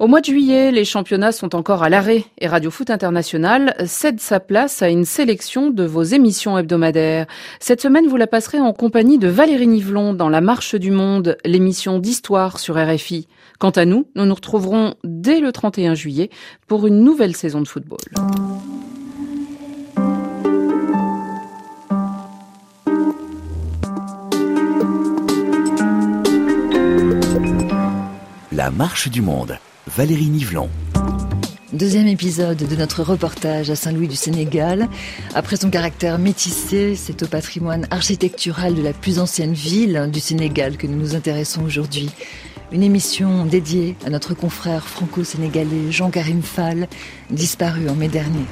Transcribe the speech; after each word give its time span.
Au 0.00 0.06
mois 0.06 0.22
de 0.22 0.24
juillet, 0.24 0.72
les 0.72 0.86
championnats 0.86 1.30
sont 1.30 1.54
encore 1.54 1.82
à 1.82 1.90
l'arrêt 1.90 2.24
et 2.38 2.46
Radio 2.46 2.70
Foot 2.70 2.88
International 2.88 3.74
cède 3.84 4.18
sa 4.18 4.40
place 4.40 4.80
à 4.80 4.88
une 4.88 5.04
sélection 5.04 5.68
de 5.68 5.84
vos 5.84 6.02
émissions 6.02 6.56
hebdomadaires. 6.56 7.26
Cette 7.60 7.82
semaine, 7.82 8.06
vous 8.06 8.16
la 8.16 8.26
passerez 8.26 8.60
en 8.60 8.72
compagnie 8.72 9.18
de 9.18 9.28
Valérie 9.28 9.66
Nivelon 9.66 10.14
dans 10.14 10.30
La 10.30 10.40
Marche 10.40 10.74
du 10.74 10.90
Monde, 10.90 11.36
l'émission 11.44 11.98
d'histoire 11.98 12.58
sur 12.58 12.76
RFI. 12.76 13.28
Quant 13.58 13.68
à 13.68 13.84
nous, 13.84 14.06
nous 14.16 14.24
nous 14.24 14.34
retrouverons 14.34 14.94
dès 15.04 15.38
le 15.38 15.52
31 15.52 15.92
juillet 15.92 16.30
pour 16.66 16.86
une 16.86 17.04
nouvelle 17.04 17.36
saison 17.36 17.60
de 17.60 17.68
football. 17.68 17.98
La 28.50 28.70
Marche 28.70 29.10
du 29.10 29.20
Monde. 29.20 29.58
Valérie 29.96 30.26
Nivelon. 30.26 30.68
Deuxième 31.72 32.06
épisode 32.06 32.58
de 32.58 32.76
notre 32.76 33.02
reportage 33.02 33.70
à 33.70 33.76
Saint-Louis 33.76 34.06
du 34.06 34.14
Sénégal. 34.14 34.88
Après 35.34 35.56
son 35.56 35.68
caractère 35.68 36.18
métissé, 36.18 36.94
c'est 36.94 37.24
au 37.24 37.26
patrimoine 37.26 37.88
architectural 37.90 38.74
de 38.74 38.82
la 38.82 38.92
plus 38.92 39.18
ancienne 39.18 39.52
ville 39.52 40.08
du 40.12 40.20
Sénégal 40.20 40.76
que 40.76 40.86
nous 40.86 40.96
nous 40.96 41.14
intéressons 41.16 41.62
aujourd'hui. 41.62 42.08
Une 42.70 42.84
émission 42.84 43.46
dédiée 43.46 43.96
à 44.06 44.10
notre 44.10 44.34
confrère 44.34 44.86
franco-sénégalais 44.86 45.90
Jean-Karim 45.90 46.42
Fall, 46.42 46.86
disparu 47.30 47.88
en 47.88 47.96
mai 47.96 48.08
dernier. 48.08 48.46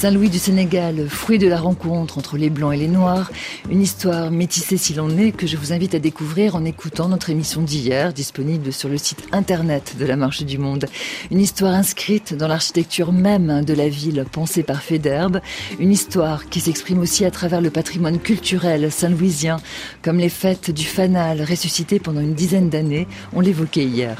Saint-Louis 0.00 0.30
du 0.30 0.38
Sénégal, 0.38 1.10
fruit 1.10 1.36
de 1.36 1.46
la 1.46 1.60
rencontre 1.60 2.16
entre 2.16 2.38
les 2.38 2.48
Blancs 2.48 2.72
et 2.72 2.78
les 2.78 2.88
Noirs, 2.88 3.30
une 3.70 3.82
histoire 3.82 4.30
métissée 4.30 4.78
s'il 4.78 4.98
en 4.98 5.14
est 5.18 5.30
que 5.30 5.46
je 5.46 5.58
vous 5.58 5.74
invite 5.74 5.94
à 5.94 5.98
découvrir 5.98 6.56
en 6.56 6.64
écoutant 6.64 7.06
notre 7.06 7.28
émission 7.28 7.60
d'hier, 7.60 8.14
disponible 8.14 8.72
sur 8.72 8.88
le 8.88 8.96
site 8.96 9.22
internet 9.30 9.96
de 10.00 10.06
la 10.06 10.16
Marche 10.16 10.42
du 10.42 10.56
Monde. 10.56 10.86
Une 11.30 11.38
histoire 11.38 11.74
inscrite 11.74 12.32
dans 12.32 12.48
l'architecture 12.48 13.12
même 13.12 13.62
de 13.62 13.74
la 13.74 13.90
ville 13.90 14.24
pensée 14.32 14.62
par 14.62 14.80
Féderbe, 14.80 15.42
une 15.78 15.92
histoire 15.92 16.48
qui 16.48 16.60
s'exprime 16.60 17.00
aussi 17.00 17.26
à 17.26 17.30
travers 17.30 17.60
le 17.60 17.68
patrimoine 17.68 18.20
culturel 18.20 18.90
saint-louisien, 18.90 19.58
comme 20.00 20.16
les 20.16 20.30
fêtes 20.30 20.70
du 20.70 20.86
Fanal 20.86 21.42
ressuscitées 21.42 22.00
pendant 22.00 22.22
une 22.22 22.32
dizaine 22.32 22.70
d'années, 22.70 23.06
on 23.34 23.40
l'évoquait 23.40 23.84
hier. 23.84 24.16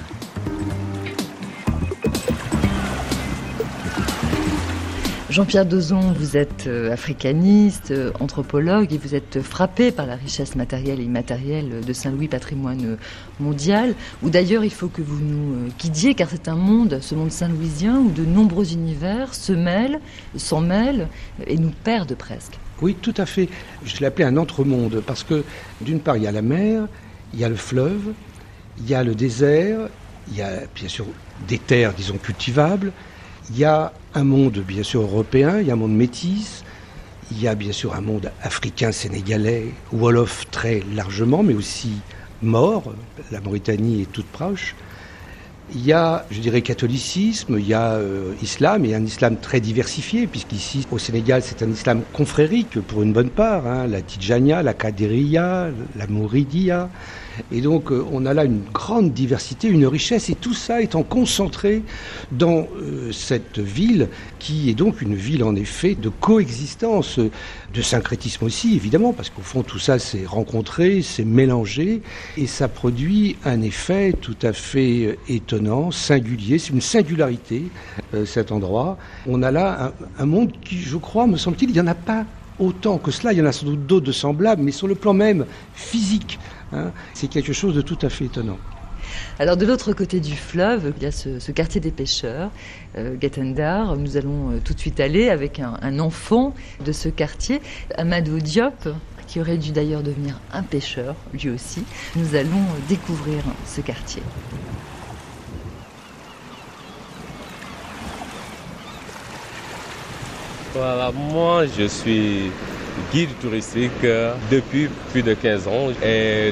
Jean-Pierre 5.31 5.65
Dozon, 5.65 6.13
vous 6.13 6.37
êtes 6.37 6.67
euh, 6.67 6.93
africaniste, 6.93 7.93
euh, 7.93 8.11
anthropologue 8.19 8.93
et 8.93 8.99
vous 8.99 9.15
êtes 9.15 9.41
frappé 9.41 9.93
par 9.93 10.05
la 10.05 10.17
richesse 10.17 10.57
matérielle 10.57 10.99
et 10.99 11.05
immatérielle 11.05 11.83
de 11.87 11.93
Saint-Louis, 11.93 12.27
patrimoine 12.27 12.97
mondial, 13.39 13.95
où 14.25 14.31
d'ailleurs 14.31 14.65
il 14.65 14.73
faut 14.73 14.89
que 14.89 15.03
vous 15.03 15.23
nous 15.23 15.55
euh, 15.55 15.69
guidiez, 15.79 16.15
car 16.15 16.29
c'est 16.29 16.49
un 16.49 16.57
monde, 16.57 16.99
ce 17.01 17.15
monde 17.15 17.31
saint-louisien, 17.31 17.99
où 17.99 18.11
de 18.11 18.25
nombreux 18.25 18.73
univers 18.73 19.33
se 19.33 19.53
mêlent, 19.53 20.01
s'en 20.37 20.61
mêlent 20.61 21.07
et 21.47 21.59
nous 21.59 21.73
perdent 21.85 22.17
presque. 22.17 22.59
Oui, 22.83 22.97
tout 23.01 23.15
à 23.17 23.25
fait. 23.25 23.49
Je 23.85 24.01
l'ai 24.01 24.07
appelé 24.07 24.25
un 24.25 24.37
entre-monde, 24.37 25.01
parce 25.07 25.23
que 25.23 25.45
d'une 25.81 26.01
part, 26.01 26.17
il 26.17 26.25
y 26.25 26.27
a 26.27 26.33
la 26.33 26.43
mer, 26.43 26.89
il 27.35 27.39
y 27.39 27.45
a 27.45 27.49
le 27.49 27.55
fleuve, 27.55 28.15
il 28.81 28.91
y 28.91 28.97
a 28.97 29.05
le 29.05 29.15
désert, 29.15 29.79
il 30.29 30.39
y 30.39 30.43
a 30.43 30.63
bien 30.75 30.89
sûr 30.89 31.07
des 31.47 31.59
terres, 31.59 31.95
disons, 31.95 32.19
cultivables, 32.19 32.91
il 33.51 33.59
y 33.59 33.65
a 33.65 33.93
un 34.15 34.25
monde 34.25 34.59
bien 34.67 34.83
sûr 34.83 35.03
européen, 35.03 35.61
il 35.61 35.67
y 35.67 35.71
a 35.71 35.75
un 35.75 35.77
monde 35.77 35.95
métis, 35.95 36.65
il 37.31 37.41
y 37.41 37.49
a 37.49 37.55
bien 37.55 37.73
sûr 37.73 37.95
un 37.95 38.01
monde 38.01 38.33
africain, 38.43 38.93
sénégalais, 38.93 39.67
wolof 39.93 40.47
très 40.51 40.83
largement, 40.95 41.43
mais 41.43 41.55
aussi 41.55 41.93
mort. 42.43 42.93
La 43.31 43.41
Mauritanie 43.41 44.03
est 44.03 44.13
toute 44.13 44.27
proche. 44.27 44.75
Il 45.73 45.87
y 45.87 45.93
a, 45.93 46.27
je 46.33 46.41
dirais, 46.41 46.63
catholicisme, 46.63 47.57
il 47.61 47.69
y 47.69 47.75
a 47.75 47.93
euh, 47.93 48.35
islam, 48.43 48.85
et 48.85 48.97
un 48.97 49.05
islam 49.05 49.37
très 49.37 49.61
diversifié, 49.61 50.27
puisqu'ici, 50.27 50.85
au 50.91 50.99
Sénégal, 50.99 51.43
c'est 51.45 51.63
un 51.63 51.71
islam 51.71 52.03
confrérique 52.13 52.81
pour 52.81 53.03
une 53.03 53.13
bonne 53.13 53.31
part, 53.31 53.69
hein, 53.69 53.87
la 53.87 54.03
Tijania, 54.03 54.65
la 54.65 54.75
Kadiriya, 54.75 55.69
la 55.95 56.07
Mouridia, 56.09 56.91
et 57.53 57.61
donc, 57.61 57.91
euh, 57.91 58.05
on 58.13 58.27
a 58.27 58.35
là 58.35 58.45
une 58.45 58.63
grande 58.73 59.13
diversité, 59.13 59.69
une 59.69 59.87
richesse, 59.87 60.31
et 60.31 60.35
tout 60.35 60.55
ça 60.55 60.81
étant 60.81 61.03
concentré 61.03 61.83
dans 62.33 62.67
euh, 62.77 63.13
cette 63.13 63.59
ville, 63.59 64.09
qui 64.39 64.71
est 64.71 64.75
donc 64.75 65.03
une 65.03 65.15
ville, 65.15 65.45
en 65.45 65.55
effet, 65.55 65.95
de 65.95 66.09
coexistence, 66.09 67.19
de 67.19 67.83
syncrétisme 67.83 68.45
aussi, 68.45 68.75
évidemment, 68.75 69.13
parce 69.13 69.31
qu'au 69.31 69.43
fond, 69.43 69.63
tout 69.63 69.79
ça 69.79 69.99
s'est 69.99 70.25
rencontré, 70.27 71.03
s'est 71.03 71.25
mélangé, 71.25 72.03
et 72.37 72.47
ça 72.47 72.69
produit 72.69 73.37
un 73.45 73.63
effet 73.63 74.13
tout 74.21 74.39
à 74.43 74.53
fait 74.53 75.07
euh, 75.07 75.17
étonnant, 75.29 75.91
singulier. 75.91 76.59
C'est 76.59 76.73
une 76.73 76.81
singularité, 76.81 77.65
cet 78.25 78.51
endroit. 78.51 78.99
On 79.29 79.43
a 79.43 79.51
là 79.51 79.93
un, 80.19 80.23
un 80.23 80.27
monde 80.27 80.51
qui, 80.65 80.79
je 80.79 80.97
crois, 80.97 81.27
me 81.27 81.37
semble-t-il, 81.37 81.71
il 81.71 81.75
n'y 81.75 81.81
en 81.81 81.87
a 81.87 81.95
pas 81.95 82.25
autant 82.61 82.99
que 82.99 83.11
cela. 83.11 83.33
Il 83.33 83.39
y 83.39 83.43
en 83.43 83.47
a 83.47 83.53
sans 83.53 83.67
doute 83.67 83.87
d'autres 83.87 84.07
de 84.07 84.13
semblables, 84.13 84.63
mais 84.63 84.73
sur 84.73 84.87
le 84.87 84.95
plan 84.95 85.15
même 85.15 85.47
physique, 85.75 86.39
Hein. 86.73 86.93
c'est 87.15 87.29
quelque 87.29 87.53
chose 87.53 87.75
de 87.75 87.83
tout 87.83 87.99
à 88.03 88.09
fait 88.09 88.27
étonnant. 88.27 88.59
Alors 89.39 89.57
de 89.57 89.67
l'autre 89.67 89.93
côté 89.93 90.21
du 90.21 90.37
fleuve, 90.37 90.93
il 90.97 91.03
y 91.03 91.07
a 91.07 91.13
ce, 91.13 91.51
quartier 91.51 91.81
des 91.81 91.91
pêcheurs, 91.91 92.51
euh, 92.97 93.17
Gatendar. 93.17 93.97
Nous 93.97 94.17
allons 94.17 94.51
euh, 94.51 94.61
tout 94.65 94.75
de 94.75 94.79
suite 94.79 95.01
aller 95.01 95.31
avec 95.31 95.61
un, 95.61 95.99
enfant 95.99 96.55
de 96.85 96.93
ce 96.93 97.09
quartier, 97.09 97.61
Amadou 97.97 98.39
Diop, 98.39 98.89
qui 99.27 99.41
aurait 99.41 99.59
dû 99.59 99.73
d'ailleurs 99.73 100.03
devenir 100.03 100.41
un 100.53 100.63
pêcheur, 100.63 101.15
lui 101.33 101.51
aussi. 101.51 101.85
Nous 102.17 102.35
allons 102.35 102.51
euh, 102.51 102.89
découvrir 102.89 103.43
ce 103.67 103.81
quartier. 103.81 104.23
Voilà, 110.75 111.11
moi 111.11 111.65
je 111.67 111.85
suis 111.85 112.53
guide 113.13 113.31
touristique 113.41 113.91
euh, 114.05 114.35
depuis 114.51 114.89
plus 115.13 115.23
de 115.23 115.35
15 115.35 115.69
ans. 115.69 115.89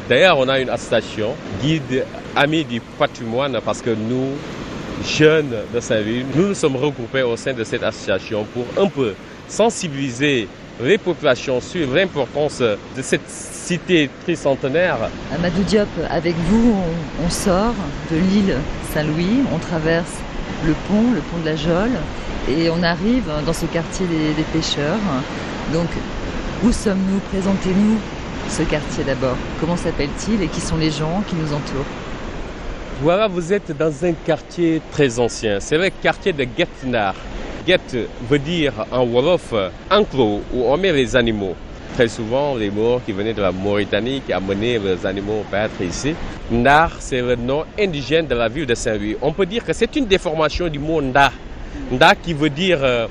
D'ailleurs, 0.09 0.38
on 0.38 0.48
a 0.48 0.59
une 0.60 0.70
association, 0.70 1.34
guide 1.62 2.04
amis 2.36 2.64
du 2.64 2.81
patrimoine, 2.81 3.59
parce 3.64 3.82
que 3.82 3.91
nous, 3.91 4.31
jeunes 5.04 5.54
de 5.72 5.81
Saint-Ville, 5.81 6.26
nous 6.34 6.48
nous 6.48 6.54
sommes 6.54 6.76
regroupés 6.76 7.22
au 7.22 7.36
sein 7.36 7.53
de 7.53 7.64
cette 7.64 7.82
association 7.82 8.47
pour 8.53 8.64
un 8.82 8.88
peu 8.88 9.14
sensibiliser 9.48 10.48
les 10.81 10.98
populations 10.98 11.60
sur 11.60 11.92
l'importance 11.92 12.60
de 12.60 13.03
cette 13.03 13.28
cité 13.28 14.09
tricentenaire. 14.22 14.97
Amadou 15.34 15.62
Diop, 15.62 15.88
avec 16.09 16.34
vous, 16.48 16.75
on, 17.25 17.30
sort 17.30 17.75
de 18.10 18.16
l'île 18.16 18.56
Saint-Louis, 18.94 19.41
on 19.53 19.59
traverse 19.59 20.15
le 20.66 20.72
pont, 20.86 21.12
le 21.15 21.20
pont 21.20 21.38
de 21.42 21.47
la 21.47 21.56
Jolle, 21.56 21.98
et 22.48 22.70
on 22.70 22.82
arrive 22.82 23.25
dans 23.44 23.53
ce 23.53 23.66
quartier 23.66 24.06
des, 24.06 24.34
des 24.34 24.42
pêcheurs. 24.53 24.98
Donc 25.72 25.88
où 26.65 26.73
sommes-nous 26.73 27.21
Présentez-nous 27.31 27.99
ce 28.49 28.63
quartier 28.63 29.05
d'abord. 29.05 29.37
Comment 29.61 29.77
s'appelle-t-il 29.77 30.43
et 30.43 30.49
qui 30.49 30.61
sont 30.61 30.77
les 30.77 30.91
gens 30.91 31.23
qui 31.29 31.37
nous 31.37 31.53
entourent 31.53 31.87
Voilà, 33.03 33.29
vous 33.29 33.53
êtes 33.53 33.77
dans 33.77 34.05
un 34.05 34.13
quartier 34.13 34.81
très 34.91 35.19
ancien. 35.19 35.61
C'est 35.61 35.79
le 35.79 35.91
quartier 35.91 36.33
de 36.33 36.47
Getnar. 36.57 37.15
Get 37.67 37.81
veut 38.29 38.39
dire 38.39 38.73
en 38.91 39.05
Wolof 39.05 39.53
enclos 39.91 40.41
où 40.53 40.65
on 40.65 40.77
met 40.77 40.93
les 40.93 41.15
animaux. 41.15 41.55
Très 41.95 42.09
souvent, 42.09 42.55
les 42.55 42.71
morts 42.71 43.01
qui 43.05 43.13
venaient 43.13 43.35
de 43.35 43.43
la 43.43 43.53
Mauritanie, 43.53 44.23
qui 44.25 44.33
amenaient 44.33 44.79
les 44.79 45.05
animaux 45.05 45.45
pour 45.49 45.59
être 45.59 45.81
ici. 45.83 46.15
Nar, 46.51 46.93
c'est 47.01 47.21
le 47.21 47.37
nom 47.37 47.65
indigène 47.79 48.27
de 48.27 48.35
la 48.35 48.49
ville 48.49 48.67
de 48.67 48.75
Saint-Louis. 48.75 49.17
On 49.21 49.33
peut 49.33 49.47
dire 49.47 49.65
que 49.65 49.73
c'est 49.73 49.95
une 49.97 50.07
déformation 50.07 50.69
du 50.69 50.79
mot 50.79 51.03
Nda. 51.03 51.31
Nda 51.93 52.15
qui 52.15 52.33
veut 52.33 52.51
dire 52.51 52.79
euh, 52.83 53.07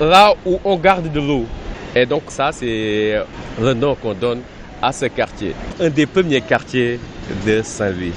là 0.00 0.34
où 0.44 0.60
on 0.64 0.76
garde 0.76 1.10
de 1.10 1.20
l'eau. 1.20 1.46
Et 1.94 2.06
donc 2.06 2.22
ça, 2.28 2.50
c'est 2.52 3.14
le 3.60 3.74
nom 3.74 3.94
qu'on 3.94 4.14
donne 4.14 4.40
à 4.80 4.92
ce 4.92 5.06
quartier. 5.06 5.54
Un 5.80 5.90
des 5.90 6.06
premiers 6.06 6.40
quartiers 6.40 6.98
de 7.46 7.62
Saint-Louis. 7.62 8.12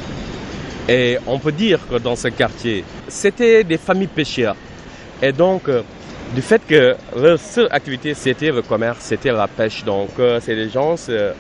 Et 0.88 1.18
on 1.26 1.40
peut 1.40 1.52
dire 1.52 1.80
que 1.90 1.98
dans 1.98 2.16
ce 2.16 2.28
quartier, 2.28 2.84
c'était 3.08 3.64
des 3.64 3.78
familles 3.78 4.08
pêcheurs. 4.08 4.56
Et 5.22 5.32
donc, 5.32 5.68
euh, 5.68 5.82
du 6.34 6.42
fait 6.42 6.62
que 6.68 6.96
leur 7.16 7.40
seule 7.40 7.68
activité, 7.72 8.14
c'était 8.14 8.52
le 8.52 8.62
commerce, 8.62 9.00
c'était 9.02 9.32
la 9.32 9.48
pêche. 9.48 9.84
Donc, 9.84 10.10
euh, 10.20 10.40
c'est 10.42 10.56
des 10.56 10.70
gens 10.70 10.96
euh, 11.10 11.34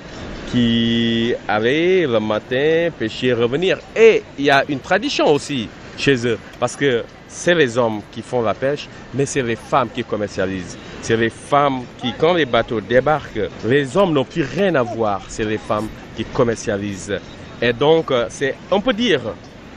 qui 0.52 1.34
allaient 1.48 2.08
le 2.08 2.20
matin 2.20 2.90
pêcher, 2.98 3.34
revenir. 3.34 3.78
Et 3.96 4.24
il 4.38 4.46
y 4.46 4.50
a 4.50 4.64
une 4.68 4.80
tradition 4.80 5.28
aussi 5.28 5.70
chez 5.98 6.28
eux, 6.28 6.40
parce 6.60 6.76
que 6.76 7.04
c'est 7.28 7.56
les 7.56 7.78
hommes 7.78 8.02
qui 8.12 8.22
font 8.22 8.42
la 8.42 8.54
pêche, 8.54 8.88
mais 9.14 9.26
c'est 9.26 9.42
les 9.42 9.56
femmes 9.56 9.90
qui 9.94 10.04
commercialisent. 10.04 10.78
C'est 11.02 11.18
les 11.18 11.30
femmes 11.30 11.82
qui, 12.00 12.14
quand 12.14 12.34
les 12.34 12.46
bateaux 12.46 12.82
débarquent, 12.82 13.50
les 13.66 13.96
hommes 13.98 14.14
n'ont 14.14 14.26
plus 14.26 14.44
rien 14.44 14.74
à 14.76 14.84
voir. 14.84 15.22
C'est 15.28 15.44
les 15.44 15.58
femmes 15.58 15.88
qui 16.16 16.26
commercialisent. 16.26 17.20
Et 17.62 17.74
donc, 17.74 18.12
euh, 18.12 18.26
c'est, 18.30 18.56
on 18.72 18.82
peut 18.82 18.94
dire, 18.94 19.22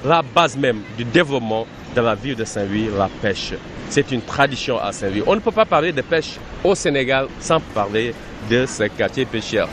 la 0.05 0.23
base 0.23 0.57
même 0.57 0.83
du 0.97 1.05
développement 1.05 1.67
de 1.95 2.01
la 2.01 2.15
ville 2.15 2.37
de 2.37 2.45
Saint-Louis, 2.45 2.89
la 2.97 3.09
pêche. 3.21 3.55
C'est 3.91 4.11
une 4.13 4.23
tradition 4.23 4.79
à 4.79 4.93
Saint-Louis. 4.93 5.23
On 5.27 5.35
ne 5.35 5.41
peut 5.41 5.51
pas 5.51 5.65
parler 5.65 5.93
de 5.93 6.03
pêche 6.03 6.37
au 6.63 6.75
Sénégal 6.75 7.29
sans 7.41 7.61
parler 7.61 8.15
de 8.51 8.67
ce 8.67 8.85
quartier 8.85 9.25
pêcheur. 9.25 9.69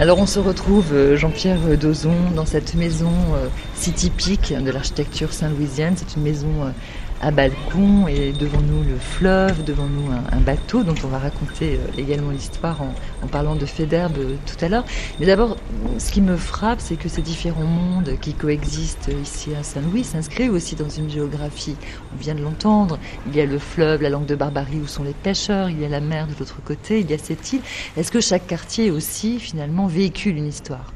Alors 0.00 0.18
on 0.18 0.24
se 0.24 0.38
retrouve, 0.38 0.94
euh, 0.94 1.16
Jean-Pierre 1.18 1.76
Dozon, 1.78 2.30
dans 2.34 2.46
cette 2.46 2.74
maison 2.74 3.12
euh, 3.34 3.48
si 3.74 3.92
typique 3.92 4.54
de 4.54 4.70
l'architecture 4.70 5.34
saint-louisienne. 5.34 5.92
C'est 5.94 6.16
une 6.16 6.22
maison 6.22 6.72
à 7.20 7.30
balcon 7.30 8.08
et 8.08 8.32
devant 8.32 8.60
nous 8.62 8.82
le 8.82 8.96
fleuve, 8.96 9.64
devant 9.64 9.86
nous 9.86 10.10
un, 10.10 10.40
bateau 10.40 10.82
dont 10.82 10.94
on 11.04 11.08
va 11.08 11.18
raconter 11.18 11.74
euh, 11.74 11.98
également 12.00 12.30
l'histoire 12.30 12.80
en, 12.80 13.26
parlant 13.26 13.56
de 13.56 13.66
faits 13.66 13.88
d'herbe 13.88 14.16
euh, 14.18 14.36
tout 14.46 14.64
à 14.64 14.68
l'heure. 14.68 14.84
Mais 15.18 15.26
d'abord, 15.26 15.56
ce 15.98 16.10
qui 16.10 16.22
me 16.22 16.36
frappe, 16.36 16.80
c'est 16.80 16.96
que 16.96 17.08
ces 17.08 17.20
différents 17.20 17.64
mondes 17.64 18.14
qui 18.20 18.32
coexistent 18.32 19.10
ici 19.22 19.50
à 19.54 19.62
Saint-Louis 19.62 20.04
s'inscrivent 20.04 20.54
aussi 20.54 20.76
dans 20.76 20.88
une 20.88 21.10
géographie. 21.10 21.76
On 22.14 22.20
vient 22.20 22.34
de 22.34 22.42
l'entendre. 22.42 22.98
Il 23.26 23.36
y 23.36 23.40
a 23.40 23.46
le 23.46 23.58
fleuve, 23.58 24.02
la 24.02 24.08
langue 24.08 24.26
de 24.26 24.34
Barbarie 24.34 24.80
où 24.82 24.86
sont 24.86 25.04
les 25.04 25.12
pêcheurs, 25.12 25.68
il 25.68 25.80
y 25.80 25.84
a 25.84 25.88
la 25.88 26.00
mer 26.00 26.26
de 26.26 26.32
l'autre 26.38 26.62
côté, 26.64 27.00
il 27.00 27.10
y 27.10 27.14
a 27.14 27.18
cette 27.18 27.52
île. 27.52 27.60
Est-ce 27.96 28.10
que 28.10 28.20
chaque 28.20 28.46
quartier 28.46 28.90
aussi, 28.90 29.38
finalement, 29.38 29.86
véhicule 29.86 30.36
une 30.36 30.46
histoire? 30.46 30.92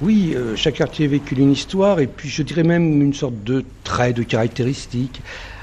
Oui, 0.00 0.34
euh, 0.36 0.54
chaque 0.56 0.74
quartier 0.74 1.06
véhicule 1.06 1.40
une 1.40 1.52
histoire 1.52 2.00
et 2.00 2.06
puis 2.06 2.28
je 2.28 2.42
dirais 2.42 2.62
même 2.62 3.00
une 3.00 3.14
sorte 3.14 3.42
de 3.44 3.64
trait, 3.82 4.12
de 4.12 4.22
caractéristique. 4.22 5.22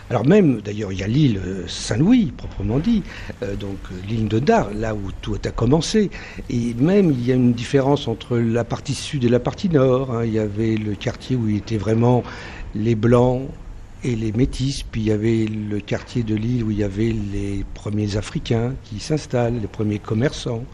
Alors 0.09 0.25
même, 0.25 0.61
d'ailleurs, 0.61 0.91
il 0.91 0.99
y 0.99 1.03
a 1.03 1.07
l'île 1.07 1.39
euh, 1.43 1.63
Saint-Louis, 1.67 2.33
proprement 2.35 2.79
dit, 2.79 3.03
euh, 3.41 3.55
donc 3.55 3.77
euh, 3.91 3.95
l'île 4.07 4.27
de 4.27 4.39
Dar, 4.39 4.69
là 4.73 4.93
où 4.93 5.11
tout 5.21 5.37
a 5.45 5.49
commencé. 5.49 6.11
Et 6.49 6.73
même, 6.73 7.11
il 7.11 7.25
y 7.25 7.31
a 7.31 7.35
une 7.35 7.53
différence 7.53 8.07
entre 8.07 8.37
la 8.37 8.63
partie 8.63 8.95
sud 8.95 9.23
et 9.23 9.29
la 9.29 9.39
partie 9.39 9.69
nord. 9.69 10.13
Hein. 10.13 10.25
Il 10.25 10.33
y 10.33 10.39
avait 10.39 10.75
le 10.75 10.95
quartier 10.95 11.35
où 11.35 11.47
il 11.47 11.57
était 11.57 11.77
vraiment 11.77 12.23
les 12.75 12.95
Blancs 12.95 13.47
et 14.03 14.17
les 14.17 14.33
Métis, 14.33 14.83
puis 14.83 14.99
il 14.99 15.07
y 15.07 15.11
avait 15.11 15.45
le 15.45 15.79
quartier 15.79 16.23
de 16.23 16.35
l'île 16.35 16.65
où 16.65 16.71
il 16.71 16.79
y 16.79 16.83
avait 16.83 17.15
les 17.31 17.63
premiers 17.73 18.17
Africains 18.17 18.73
qui 18.83 18.99
s'installent, 18.99 19.61
les 19.61 19.67
premiers 19.67 19.99
commerçants, 19.99 20.65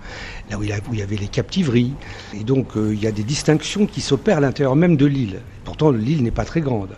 là 0.50 0.58
où 0.58 0.64
il 0.64 0.70
y 0.70 1.02
avait 1.04 1.16
les 1.16 1.28
captiveries. 1.28 1.94
Et 2.34 2.44
donc, 2.44 2.70
il 2.76 3.00
y 3.00 3.06
a 3.06 3.12
des 3.12 3.22
distinctions 3.22 3.86
qui 3.86 4.02
s'opèrent 4.02 4.38
à 4.38 4.42
l'intérieur 4.42 4.76
même 4.76 4.98
de 4.98 5.06
l'île. 5.06 5.42
Pourtant, 5.64 5.92
l'île 5.92 6.24
n'est 6.24 6.32
pas 6.32 6.46
très 6.46 6.62
grande. 6.62 6.96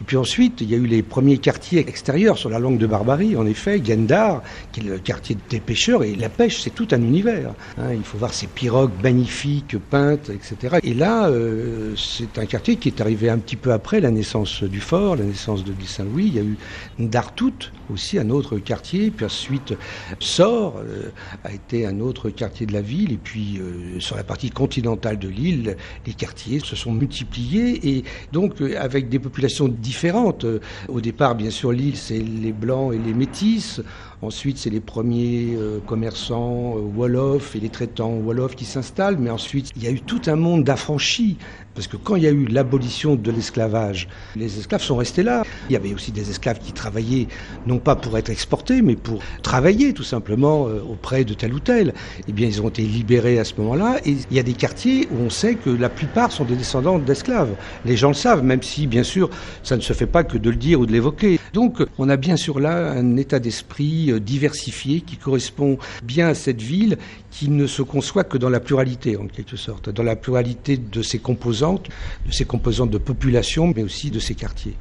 Et 0.00 0.04
puis 0.04 0.16
ensuite, 0.16 0.60
il 0.60 0.70
y 0.70 0.74
a 0.74 0.78
eu 0.78 0.86
les 0.86 1.02
premiers 1.02 1.38
quartiers 1.38 1.80
extérieurs 1.80 2.38
sur 2.38 2.50
la 2.50 2.58
langue 2.58 2.78
de 2.78 2.86
Barbarie, 2.86 3.36
en 3.36 3.46
effet, 3.46 3.82
Gendar, 3.84 4.42
qui 4.72 4.80
est 4.80 4.84
le 4.84 4.98
quartier 4.98 5.36
des 5.50 5.60
pêcheurs, 5.60 6.04
et 6.04 6.14
la 6.14 6.28
pêche, 6.28 6.60
c'est 6.60 6.74
tout 6.74 6.88
un 6.92 7.02
univers. 7.02 7.54
Hein. 7.78 7.92
il 7.94 8.04
faut 8.04 8.18
voir 8.18 8.32
ces 8.32 8.46
pirogues 8.46 8.92
magnifiques, 9.02 9.76
peintes, 9.90 10.30
etc. 10.30 10.78
Et 10.84 10.94
là, 10.94 11.28
euh, 11.28 11.94
c'est 11.96 12.38
un 12.38 12.46
quartier 12.46 12.76
qui 12.76 12.88
est 12.88 13.00
arrivé 13.00 13.28
un 13.28 13.38
petit 13.38 13.56
peu 13.56 13.72
après 13.72 14.00
la 14.00 14.10
naissance 14.10 14.62
du 14.62 14.80
fort, 14.80 15.16
la 15.16 15.24
naissance 15.24 15.64
de 15.64 15.72
l'île 15.72 15.88
Saint-Louis. 15.88 16.26
Il 16.28 16.34
y 16.34 16.38
a 16.38 16.42
eu 16.42 16.56
Ndartout, 16.98 17.54
aussi 17.92 18.18
un 18.18 18.30
autre 18.30 18.58
quartier, 18.58 19.10
puis 19.10 19.26
ensuite 19.26 19.74
Sor 20.20 20.76
euh, 20.78 21.10
a 21.42 21.52
été 21.52 21.86
un 21.86 21.98
autre 22.00 22.30
quartier 22.30 22.66
de 22.66 22.72
la 22.72 22.82
ville, 22.82 23.12
et 23.12 23.16
puis 23.16 23.58
euh, 23.58 23.98
sur 23.98 24.16
la 24.16 24.24
partie 24.24 24.50
continentale 24.50 25.18
de 25.18 25.28
l'île, 25.28 25.76
les 26.06 26.14
quartiers 26.14 26.60
se 26.60 26.76
sont 26.76 26.92
multipliés, 26.92 27.88
et 27.88 28.04
donc 28.32 28.60
avec 28.78 29.08
des 29.08 29.18
populations 29.18 29.68
différentes. 29.88 30.44
Au 30.88 31.00
départ, 31.00 31.34
bien 31.34 31.50
sûr, 31.50 31.72
l'île, 31.72 31.96
c'est 31.96 32.18
les 32.18 32.52
Blancs 32.52 32.92
et 32.94 32.98
les 32.98 33.14
Métis. 33.14 33.80
Ensuite, 34.20 34.58
c'est 34.58 34.70
les 34.70 34.80
premiers 34.80 35.54
euh, 35.56 35.78
commerçants 35.86 36.74
euh, 36.76 36.80
Wolof 36.80 37.54
et 37.54 37.60
les 37.60 37.68
traitants 37.68 38.14
Wolof 38.14 38.56
qui 38.56 38.64
s'installent. 38.64 39.16
Mais 39.16 39.30
ensuite, 39.30 39.70
il 39.76 39.84
y 39.84 39.86
a 39.86 39.90
eu 39.90 40.00
tout 40.00 40.22
un 40.26 40.34
monde 40.34 40.64
d'affranchis. 40.64 41.36
Parce 41.78 41.86
que 41.86 41.96
quand 41.96 42.16
il 42.16 42.24
y 42.24 42.26
a 42.26 42.32
eu 42.32 42.46
l'abolition 42.46 43.14
de 43.14 43.30
l'esclavage, 43.30 44.08
les 44.34 44.58
esclaves 44.58 44.82
sont 44.82 44.96
restés 44.96 45.22
là. 45.22 45.44
Il 45.70 45.74
y 45.74 45.76
avait 45.76 45.94
aussi 45.94 46.10
des 46.10 46.28
esclaves 46.28 46.58
qui 46.58 46.72
travaillaient, 46.72 47.28
non 47.68 47.78
pas 47.78 47.94
pour 47.94 48.18
être 48.18 48.30
exportés, 48.30 48.82
mais 48.82 48.96
pour 48.96 49.20
travailler 49.44 49.92
tout 49.92 50.02
simplement 50.02 50.66
euh, 50.66 50.80
auprès 50.90 51.24
de 51.24 51.34
tel 51.34 51.54
ou 51.54 51.60
tel. 51.60 51.94
Eh 52.26 52.32
bien, 52.32 52.48
ils 52.48 52.60
ont 52.60 52.68
été 52.68 52.82
libérés 52.82 53.38
à 53.38 53.44
ce 53.44 53.54
moment-là. 53.58 54.00
Et 54.04 54.16
il 54.28 54.36
y 54.36 54.40
a 54.40 54.42
des 54.42 54.54
quartiers 54.54 55.06
où 55.12 55.22
on 55.22 55.30
sait 55.30 55.54
que 55.54 55.70
la 55.70 55.88
plupart 55.88 56.32
sont 56.32 56.44
des 56.44 56.56
descendants 56.56 56.98
d'esclaves. 56.98 57.54
Les 57.84 57.96
gens 57.96 58.08
le 58.08 58.14
savent, 58.14 58.42
même 58.42 58.64
si, 58.64 58.88
bien 58.88 59.04
sûr, 59.04 59.30
ça 59.62 59.76
ne 59.76 59.80
se 59.80 59.92
fait 59.92 60.06
pas 60.06 60.24
que 60.24 60.36
de 60.36 60.50
le 60.50 60.56
dire 60.56 60.80
ou 60.80 60.86
de 60.86 60.90
l'évoquer. 60.90 61.38
Donc, 61.52 61.84
on 61.98 62.08
a 62.08 62.16
bien 62.16 62.36
sûr 62.36 62.58
là 62.58 62.90
un 62.90 63.16
état 63.16 63.38
d'esprit 63.38 64.07
euh, 64.10 64.20
diversifié 64.20 65.00
qui 65.00 65.16
correspond 65.16 65.78
bien 66.02 66.28
à 66.28 66.34
cette 66.34 66.62
ville 66.62 66.98
qui 67.30 67.48
ne 67.48 67.66
se 67.66 67.82
conçoit 67.82 68.24
que 68.24 68.38
dans 68.38 68.50
la 68.50 68.60
pluralité 68.60 69.16
en 69.16 69.26
quelque 69.26 69.56
sorte, 69.56 69.90
dans 69.90 70.02
la 70.02 70.16
pluralité 70.16 70.76
de 70.76 71.02
ses 71.02 71.18
composantes, 71.18 71.88
de 72.26 72.32
ses 72.32 72.44
composantes 72.44 72.90
de 72.90 72.98
population, 72.98 73.72
mais 73.74 73.82
aussi 73.82 74.10
de 74.10 74.18
ses 74.18 74.34
quartiers. 74.34 74.74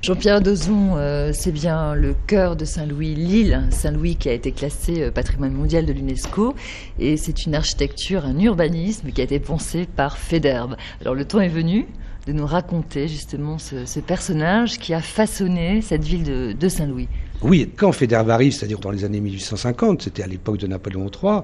Jean-Pierre 0.00 0.40
Dozon, 0.40 0.96
euh, 0.96 1.32
c'est 1.34 1.50
bien 1.50 1.92
le 1.96 2.14
cœur 2.28 2.54
de 2.54 2.64
Saint-Louis, 2.64 3.16
l'île 3.16 3.66
Saint-Louis 3.70 4.14
qui 4.14 4.28
a 4.28 4.32
été 4.32 4.52
classée 4.52 5.02
euh, 5.02 5.10
patrimoine 5.10 5.52
mondial 5.52 5.86
de 5.86 5.92
l'UNESCO 5.92 6.54
et 7.00 7.16
c'est 7.16 7.46
une 7.46 7.56
architecture, 7.56 8.24
un 8.24 8.38
urbanisme 8.38 9.10
qui 9.10 9.20
a 9.20 9.24
été 9.24 9.40
pensé 9.40 9.88
par 9.96 10.16
Federbe. 10.16 10.76
Alors 11.00 11.16
le 11.16 11.24
temps 11.24 11.40
est 11.40 11.48
venu 11.48 11.86
de 12.28 12.32
nous 12.32 12.46
raconter 12.46 13.08
justement 13.08 13.58
ce, 13.58 13.98
personnage 13.98 14.78
qui 14.78 14.94
a 14.94 15.00
façonné 15.00 15.82
cette 15.82 16.04
ville 16.04 16.56
de 16.56 16.68
Saint-Louis. 16.68 17.08
Oui, 17.40 17.70
quand 17.76 17.92
Federer 17.92 18.32
arrive, 18.32 18.52
c'est-à-dire 18.52 18.80
dans 18.80 18.90
les 18.90 19.04
années 19.04 19.20
1850, 19.20 20.02
c'était 20.02 20.24
à 20.24 20.26
l'époque 20.26 20.58
de 20.58 20.66
Napoléon 20.66 21.06
III, 21.06 21.42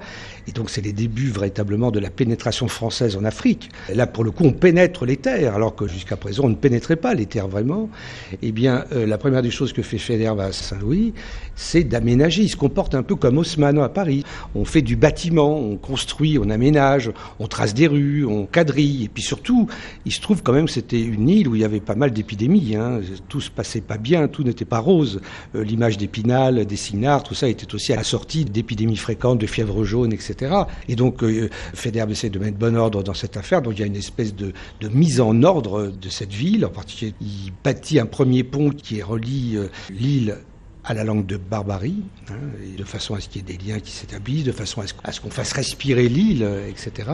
et 0.48 0.52
donc 0.52 0.68
c'est 0.68 0.80
les 0.80 0.92
débuts 0.92 1.30
véritablement 1.30 1.92
de 1.92 2.00
la 2.00 2.10
pénétration 2.10 2.66
française 2.66 3.16
en 3.16 3.24
Afrique. 3.24 3.68
Là, 3.94 4.08
pour 4.08 4.24
le 4.24 4.32
coup, 4.32 4.42
on 4.42 4.52
pénètre 4.52 5.04
les 5.04 5.16
terres, 5.16 5.54
alors 5.54 5.76
que 5.76 5.86
jusqu'à 5.86 6.16
présent, 6.16 6.44
on 6.46 6.48
ne 6.48 6.56
pénétrait 6.56 6.96
pas 6.96 7.14
les 7.14 7.26
terres 7.26 7.46
vraiment. 7.46 7.88
Eh 8.42 8.50
bien, 8.50 8.86
euh, 8.92 9.06
la 9.06 9.18
première 9.18 9.40
des 9.40 9.52
choses 9.52 9.72
que 9.72 9.82
fait 9.82 9.98
Federer 9.98 10.42
à 10.42 10.50
Saint-Louis, 10.50 11.14
c'est 11.56 11.84
d'aménager. 11.84 12.42
Il 12.42 12.48
se 12.48 12.56
comporte 12.56 12.94
un 12.94 13.02
peu 13.02 13.16
comme 13.16 13.38
Haussmann 13.38 13.78
à 13.78 13.88
Paris. 13.88 14.24
On 14.54 14.64
fait 14.64 14.82
du 14.82 14.96
bâtiment, 14.96 15.58
on 15.58 15.76
construit, 15.76 16.38
on 16.38 16.50
aménage, 16.50 17.10
on 17.38 17.46
trace 17.46 17.74
des 17.74 17.86
rues, 17.86 18.24
on 18.24 18.46
quadrille, 18.46 19.04
et 19.04 19.08
puis 19.08 19.22
surtout, 19.22 19.68
il 20.04 20.12
se 20.12 20.20
trouve 20.20 20.42
quand 20.42 20.52
même 20.52 20.66
que 20.66 20.72
c'était 20.72 21.00
une 21.00 21.28
île 21.28 21.48
où 21.48 21.54
il 21.54 21.60
y 21.60 21.64
avait 21.64 21.80
pas 21.80 21.94
mal 21.94 22.12
d'épidémies. 22.12 22.76
Hein. 22.76 23.00
Tout 23.28 23.40
se 23.40 23.50
passait 23.50 23.80
pas 23.80 23.98
bien, 23.98 24.28
tout 24.28 24.42
n'était 24.42 24.64
pas 24.64 24.78
rose. 24.78 25.20
Euh, 25.54 25.64
d'Épinal, 25.98 26.64
des 26.64 26.76
Signards, 26.76 27.24
tout 27.24 27.34
ça 27.34 27.48
était 27.48 27.74
aussi 27.74 27.92
assorti 27.92 28.44
d'épidémies 28.44 28.96
fréquentes, 28.96 29.38
de 29.38 29.46
fièvre 29.46 29.84
jaune, 29.84 30.12
etc. 30.12 30.54
Et 30.88 30.96
donc, 30.96 31.22
euh, 31.22 31.50
Federer 31.74 32.10
essaie 32.10 32.30
de 32.30 32.38
mettre 32.38 32.56
bon 32.56 32.76
ordre 32.76 33.02
dans 33.02 33.14
cette 33.14 33.36
affaire. 33.36 33.60
Donc, 33.60 33.74
il 33.76 33.80
y 33.80 33.82
a 33.82 33.86
une 33.86 33.96
espèce 33.96 34.34
de, 34.34 34.52
de 34.80 34.88
mise 34.88 35.20
en 35.20 35.42
ordre 35.42 35.88
de 35.88 36.08
cette 36.08 36.32
ville. 36.32 36.64
En 36.64 36.70
particulier, 36.70 37.14
il 37.20 37.52
bâtit 37.62 37.98
un 37.98 38.06
premier 38.06 38.44
pont 38.44 38.70
qui 38.70 39.02
relie 39.02 39.56
euh, 39.56 39.68
l'île 39.90 40.36
à 40.84 40.92
la 40.92 41.04
langue 41.04 41.24
de 41.24 41.36
Barbarie, 41.36 42.02
hein, 42.30 42.34
de 42.76 42.84
façon 42.84 43.14
à 43.14 43.20
ce 43.20 43.28
qu'il 43.28 43.40
y 43.42 43.52
ait 43.52 43.56
des 43.56 43.64
liens 43.64 43.80
qui 43.80 43.90
s'établissent, 43.90 44.44
de 44.44 44.52
façon 44.52 44.82
à 45.02 45.12
ce 45.12 45.20
qu'on 45.20 45.30
fasse 45.30 45.52
respirer 45.52 46.08
l'île, 46.08 46.42
euh, 46.42 46.68
etc. 46.68 47.08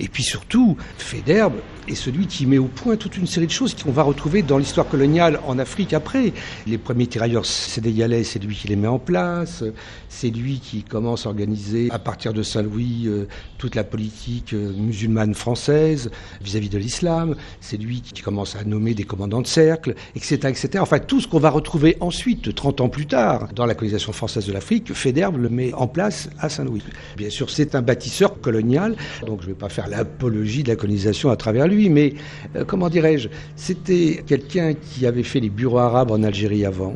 Et 0.00 0.08
puis 0.08 0.24
surtout, 0.24 0.76
Féderbe 0.98 1.54
est 1.86 1.94
celui 1.94 2.26
qui 2.26 2.46
met 2.46 2.58
au 2.58 2.66
point 2.66 2.96
toute 2.96 3.16
une 3.16 3.26
série 3.26 3.46
de 3.46 3.52
choses 3.52 3.74
qu'on 3.74 3.92
va 3.92 4.02
retrouver 4.02 4.42
dans 4.42 4.58
l'histoire 4.58 4.88
coloniale 4.88 5.40
en 5.46 5.58
Afrique 5.58 5.92
après. 5.92 6.32
Les 6.66 6.78
premiers 6.78 7.06
tirailleurs 7.06 7.46
sénégalais, 7.46 8.24
c'est 8.24 8.42
lui 8.42 8.56
qui 8.56 8.68
les 8.68 8.76
met 8.76 8.88
en 8.88 8.98
place, 8.98 9.62
c'est 10.08 10.30
lui 10.30 10.58
qui 10.58 10.82
commence 10.82 11.26
à 11.26 11.28
organiser 11.28 11.88
à 11.90 11.98
partir 11.98 12.32
de 12.32 12.42
Saint-Louis 12.42 13.04
euh, 13.06 13.28
toute 13.58 13.76
la 13.76 13.84
politique 13.84 14.54
euh, 14.54 14.72
musulmane 14.72 15.34
française 15.34 16.10
vis-à-vis 16.42 16.68
de 16.68 16.78
l'islam, 16.78 17.36
c'est 17.60 17.76
lui 17.76 18.00
qui 18.00 18.22
commence 18.22 18.56
à 18.56 18.64
nommer 18.64 18.94
des 18.94 19.04
commandants 19.04 19.42
de 19.42 19.46
cercle, 19.46 19.94
etc. 20.16 20.36
etc. 20.48 20.68
Enfin, 20.80 20.98
tout 20.98 21.20
ce 21.20 21.28
qu'on 21.28 21.38
va 21.38 21.50
retrouver 21.50 21.96
ensuite, 22.00 22.54
30 22.54 22.80
ans 22.80 22.88
plus 22.88 23.03
tard, 23.06 23.48
dans 23.54 23.66
la 23.66 23.74
colonisation 23.74 24.12
française 24.12 24.46
de 24.46 24.52
l'Afrique, 24.52 24.92
Féderbe 24.92 25.36
le 25.36 25.48
met 25.48 25.72
en 25.74 25.86
place 25.86 26.28
à 26.38 26.48
Saint-Louis. 26.48 26.82
Bien 27.16 27.30
sûr, 27.30 27.50
c'est 27.50 27.74
un 27.74 27.82
bâtisseur 27.82 28.40
colonial, 28.40 28.96
donc 29.26 29.40
je 29.42 29.48
ne 29.48 29.52
vais 29.52 29.58
pas 29.58 29.68
faire 29.68 29.88
l'apologie 29.88 30.62
de 30.62 30.68
la 30.68 30.76
colonisation 30.76 31.30
à 31.30 31.36
travers 31.36 31.66
lui, 31.66 31.88
mais 31.88 32.14
euh, 32.56 32.64
comment 32.64 32.88
dirais-je, 32.88 33.28
c'était 33.56 34.22
quelqu'un 34.26 34.74
qui 34.74 35.06
avait 35.06 35.22
fait 35.22 35.40
les 35.40 35.50
bureaux 35.50 35.78
arabes 35.78 36.10
en 36.10 36.22
Algérie 36.22 36.64
avant, 36.64 36.94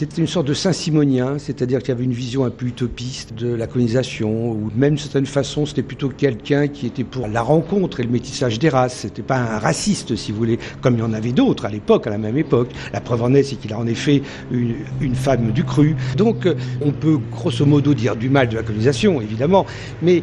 c'était 0.00 0.22
une 0.22 0.26
sorte 0.26 0.46
de 0.46 0.54
saint-simonien, 0.54 1.36
c'est-à-dire 1.36 1.80
qu'il 1.80 1.90
y 1.90 1.92
avait 1.92 2.04
une 2.04 2.14
vision 2.14 2.46
un 2.46 2.50
peu 2.50 2.64
utopiste 2.64 3.34
de 3.34 3.52
la 3.52 3.66
colonisation, 3.66 4.52
ou 4.52 4.70
même 4.74 4.94
d'une 4.94 4.98
certaine 4.98 5.26
façon, 5.26 5.66
c'était 5.66 5.82
plutôt 5.82 6.08
quelqu'un 6.08 6.68
qui 6.68 6.86
était 6.86 7.04
pour 7.04 7.28
la 7.28 7.42
rencontre 7.42 8.00
et 8.00 8.04
le 8.04 8.08
métissage 8.08 8.58
des 8.58 8.70
races. 8.70 9.00
C'était 9.00 9.20
pas 9.20 9.36
un 9.36 9.58
raciste, 9.58 10.16
si 10.16 10.32
vous 10.32 10.38
voulez, 10.38 10.58
comme 10.80 10.94
il 10.94 11.00
y 11.00 11.02
en 11.02 11.12
avait 11.12 11.32
d'autres 11.32 11.66
à 11.66 11.68
l'époque, 11.68 12.06
à 12.06 12.10
la 12.10 12.16
même 12.16 12.38
époque. 12.38 12.70
La 12.94 13.02
preuve 13.02 13.22
en 13.24 13.34
est, 13.34 13.42
c'est 13.42 13.56
qu'il 13.56 13.74
a 13.74 13.78
en 13.78 13.86
effet 13.86 14.22
une, 14.50 15.14
femme 15.14 15.52
du 15.52 15.64
cru. 15.64 15.94
Donc, 16.16 16.46
euh, 16.46 16.54
on 16.80 16.92
peut 16.92 17.18
grosso 17.30 17.66
modo 17.66 17.92
dire 17.92 18.16
du 18.16 18.30
mal 18.30 18.48
de 18.48 18.56
la 18.56 18.62
colonisation, 18.62 19.20
évidemment, 19.20 19.66
mais 20.00 20.22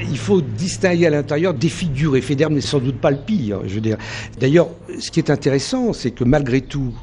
il 0.00 0.16
faut 0.16 0.40
distinguer 0.40 1.06
à 1.06 1.10
l'intérieur 1.10 1.52
des 1.52 1.68
figures, 1.68 2.16
et 2.16 2.22
Federer 2.22 2.54
n'est 2.54 2.62
sans 2.62 2.78
doute 2.78 2.96
pas 2.96 3.10
le 3.10 3.18
pire, 3.18 3.60
je 3.66 3.74
veux 3.74 3.82
dire. 3.82 3.98
D'ailleurs, 4.40 4.70
ce 4.98 5.10
qui 5.10 5.20
est 5.20 5.28
intéressant, 5.28 5.92
c'est 5.92 6.12
que 6.12 6.24
malgré 6.24 6.62
tout, 6.62 6.94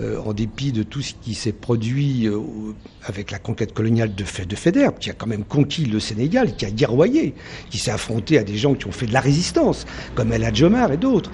euh, 0.00 0.20
en 0.24 0.32
dépit 0.32 0.70
de 0.70 0.82
tout 0.82 1.02
ce 1.02 1.14
qui 1.20 1.34
s'est 1.34 1.52
produit 1.52 2.26
euh, 2.28 2.38
avec 3.04 3.30
la 3.30 3.38
conquête 3.38 3.74
coloniale 3.74 4.14
de, 4.14 4.22
de 4.22 4.90
qui 4.98 5.10
a 5.10 5.12
quand 5.12 5.26
même 5.26 5.44
conquis 5.44 5.86
le 5.86 5.98
Sénégal, 5.98 6.54
qui 6.54 6.64
a 6.64 6.70
guerroyé, 6.70 7.34
qui 7.70 7.78
s'est 7.78 7.90
affronté 7.90 8.38
à 8.38 8.44
des 8.44 8.56
gens 8.56 8.74
qui 8.74 8.86
ont 8.86 8.92
fait 8.92 9.06
de 9.06 9.12
la 9.12 9.20
résistance, 9.20 9.86
comme 10.14 10.32
El 10.32 10.44
Hadjomar 10.44 10.92
et 10.92 10.96
d'autres. 10.98 11.32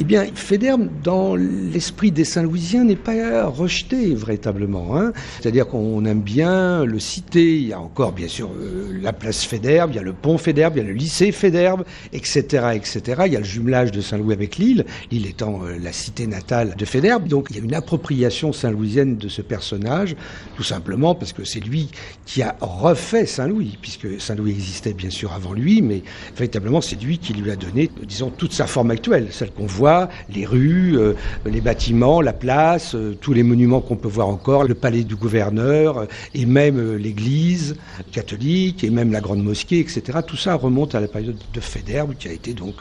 Eh 0.00 0.04
bien, 0.04 0.26
Fédère, 0.32 0.78
dans 1.02 1.34
l'esprit 1.34 2.12
des 2.12 2.22
Saint-Louisiens, 2.22 2.84
n'est 2.84 2.94
pas 2.94 3.46
rejeté 3.46 4.14
véritablement. 4.14 4.96
Hein. 4.96 5.12
C'est-à-dire 5.40 5.66
qu'on 5.66 6.04
aime 6.04 6.20
bien 6.20 6.84
le 6.84 7.00
citer. 7.00 7.56
Il 7.56 7.66
y 7.66 7.72
a 7.72 7.80
encore, 7.80 8.12
bien 8.12 8.28
sûr, 8.28 8.48
euh, 8.60 8.96
la 9.02 9.12
place 9.12 9.42
Fédère, 9.42 9.88
il 9.90 9.96
y 9.96 9.98
a 9.98 10.02
le 10.02 10.12
pont 10.12 10.38
Fédère, 10.38 10.70
il 10.72 10.78
y 10.78 10.80
a 10.82 10.84
le 10.84 10.92
lycée 10.92 11.32
Fédère, 11.32 11.78
etc., 12.12 12.68
etc. 12.74 13.22
Il 13.26 13.32
y 13.32 13.36
a 13.36 13.40
le 13.40 13.44
jumelage 13.44 13.90
de 13.90 14.00
Saint-Louis 14.00 14.34
avec 14.34 14.56
Lille, 14.56 14.86
Lille 15.10 15.26
étant 15.26 15.62
euh, 15.64 15.76
la 15.82 15.92
cité 15.92 16.28
natale 16.28 16.76
de 16.78 16.84
Fédère. 16.84 17.18
Donc, 17.18 17.48
il 17.50 17.56
y 17.56 17.60
a 17.60 17.64
une 17.64 17.74
appropriation 17.74 18.52
saint-louisienne 18.52 19.16
de 19.16 19.28
ce 19.28 19.42
personnage, 19.42 20.14
tout 20.56 20.62
simplement 20.62 21.16
parce 21.16 21.32
que 21.32 21.42
c'est 21.42 21.58
lui 21.58 21.90
qui 22.24 22.42
a 22.42 22.54
refait 22.60 23.26
Saint-Louis, 23.26 23.76
puisque 23.82 24.20
Saint-Louis 24.20 24.52
existait 24.52 24.94
bien 24.94 25.10
sûr 25.10 25.32
avant 25.32 25.54
lui, 25.54 25.82
mais 25.82 26.04
véritablement, 26.36 26.80
c'est 26.80 27.02
lui 27.02 27.18
qui 27.18 27.32
lui 27.32 27.50
a 27.50 27.56
donné, 27.56 27.90
disons, 28.06 28.30
toute 28.30 28.52
sa 28.52 28.68
forme 28.68 28.92
actuelle, 28.92 29.26
celle 29.32 29.50
qu'on 29.50 29.66
voit 29.66 29.87
les 30.34 30.46
rues, 30.46 30.96
euh, 30.96 31.14
les 31.46 31.60
bâtiments, 31.60 32.20
la 32.20 32.32
place, 32.32 32.94
euh, 32.94 33.16
tous 33.20 33.32
les 33.32 33.42
monuments 33.42 33.80
qu'on 33.80 33.96
peut 33.96 34.08
voir 34.08 34.28
encore, 34.28 34.64
le 34.64 34.74
palais 34.74 35.04
du 35.04 35.16
gouverneur, 35.16 35.98
euh, 35.98 36.06
et 36.34 36.46
même 36.46 36.96
l'église 36.96 37.76
catholique, 38.12 38.84
et 38.84 38.90
même 38.90 39.12
la 39.12 39.20
grande 39.20 39.42
mosquée, 39.42 39.80
etc. 39.80 40.18
Tout 40.26 40.36
ça 40.36 40.54
remonte 40.54 40.94
à 40.94 41.00
la 41.00 41.08
période 41.08 41.38
de 41.52 41.60
Fédère, 41.60 42.06
qui 42.18 42.28
a 42.28 42.32
été 42.32 42.54
donc 42.54 42.74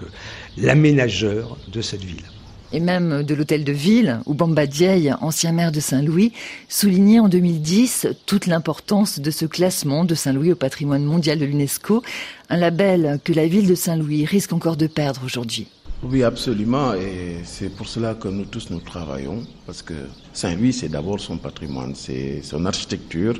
l'aménageur 0.58 1.58
de 1.72 1.82
cette 1.82 2.04
ville 2.04 2.26
et 2.72 2.80
même 2.80 3.24
de 3.24 3.34
l'hôtel 3.34 3.64
de 3.64 3.72
ville, 3.72 4.20
où 4.26 4.34
Bamba 4.34 4.68
Dieye, 4.68 5.14
ancien 5.22 5.52
maire 5.52 5.72
de 5.72 5.80
Saint-Louis, 5.80 6.34
soulignait 6.68 7.20
en 7.20 7.30
2010 7.30 8.08
toute 8.26 8.48
l'importance 8.48 9.20
de 9.20 9.32
ce 9.32 9.46
classement 9.46 10.06
de 10.06 10.16
Saint-Louis 10.16 10.52
au 10.52 10.56
patrimoine 10.56 11.04
mondial 11.04 11.40
de 11.40 11.46
l'UNESCO, 11.46 12.04
un 12.50 12.58
label 12.58 13.20
que 13.24 13.34
la 13.34 13.48
ville 13.48 13.68
de 13.68 13.76
Saint-Louis 13.76 14.26
risque 14.26 14.54
encore 14.54 14.78
de 14.78 14.88
perdre 14.88 15.22
aujourd'hui. 15.24 15.68
Oui, 16.04 16.24
absolument. 16.24 16.94
Et 16.94 17.38
c'est 17.44 17.70
pour 17.70 17.88
cela 17.88 18.13
que 18.13 18.27
nous 18.27 18.46
tous 18.46 18.70
nous 18.70 18.80
travaillons. 18.80 19.42
Parce 19.66 19.82
que 19.82 19.96
Saint-Louis, 20.32 20.72
c'est 20.72 20.89
d'abord 20.89 21.20
son 21.20 21.38
patrimoine, 21.38 21.96
c'est 21.96 22.42
son 22.44 22.66
architecture 22.68 23.34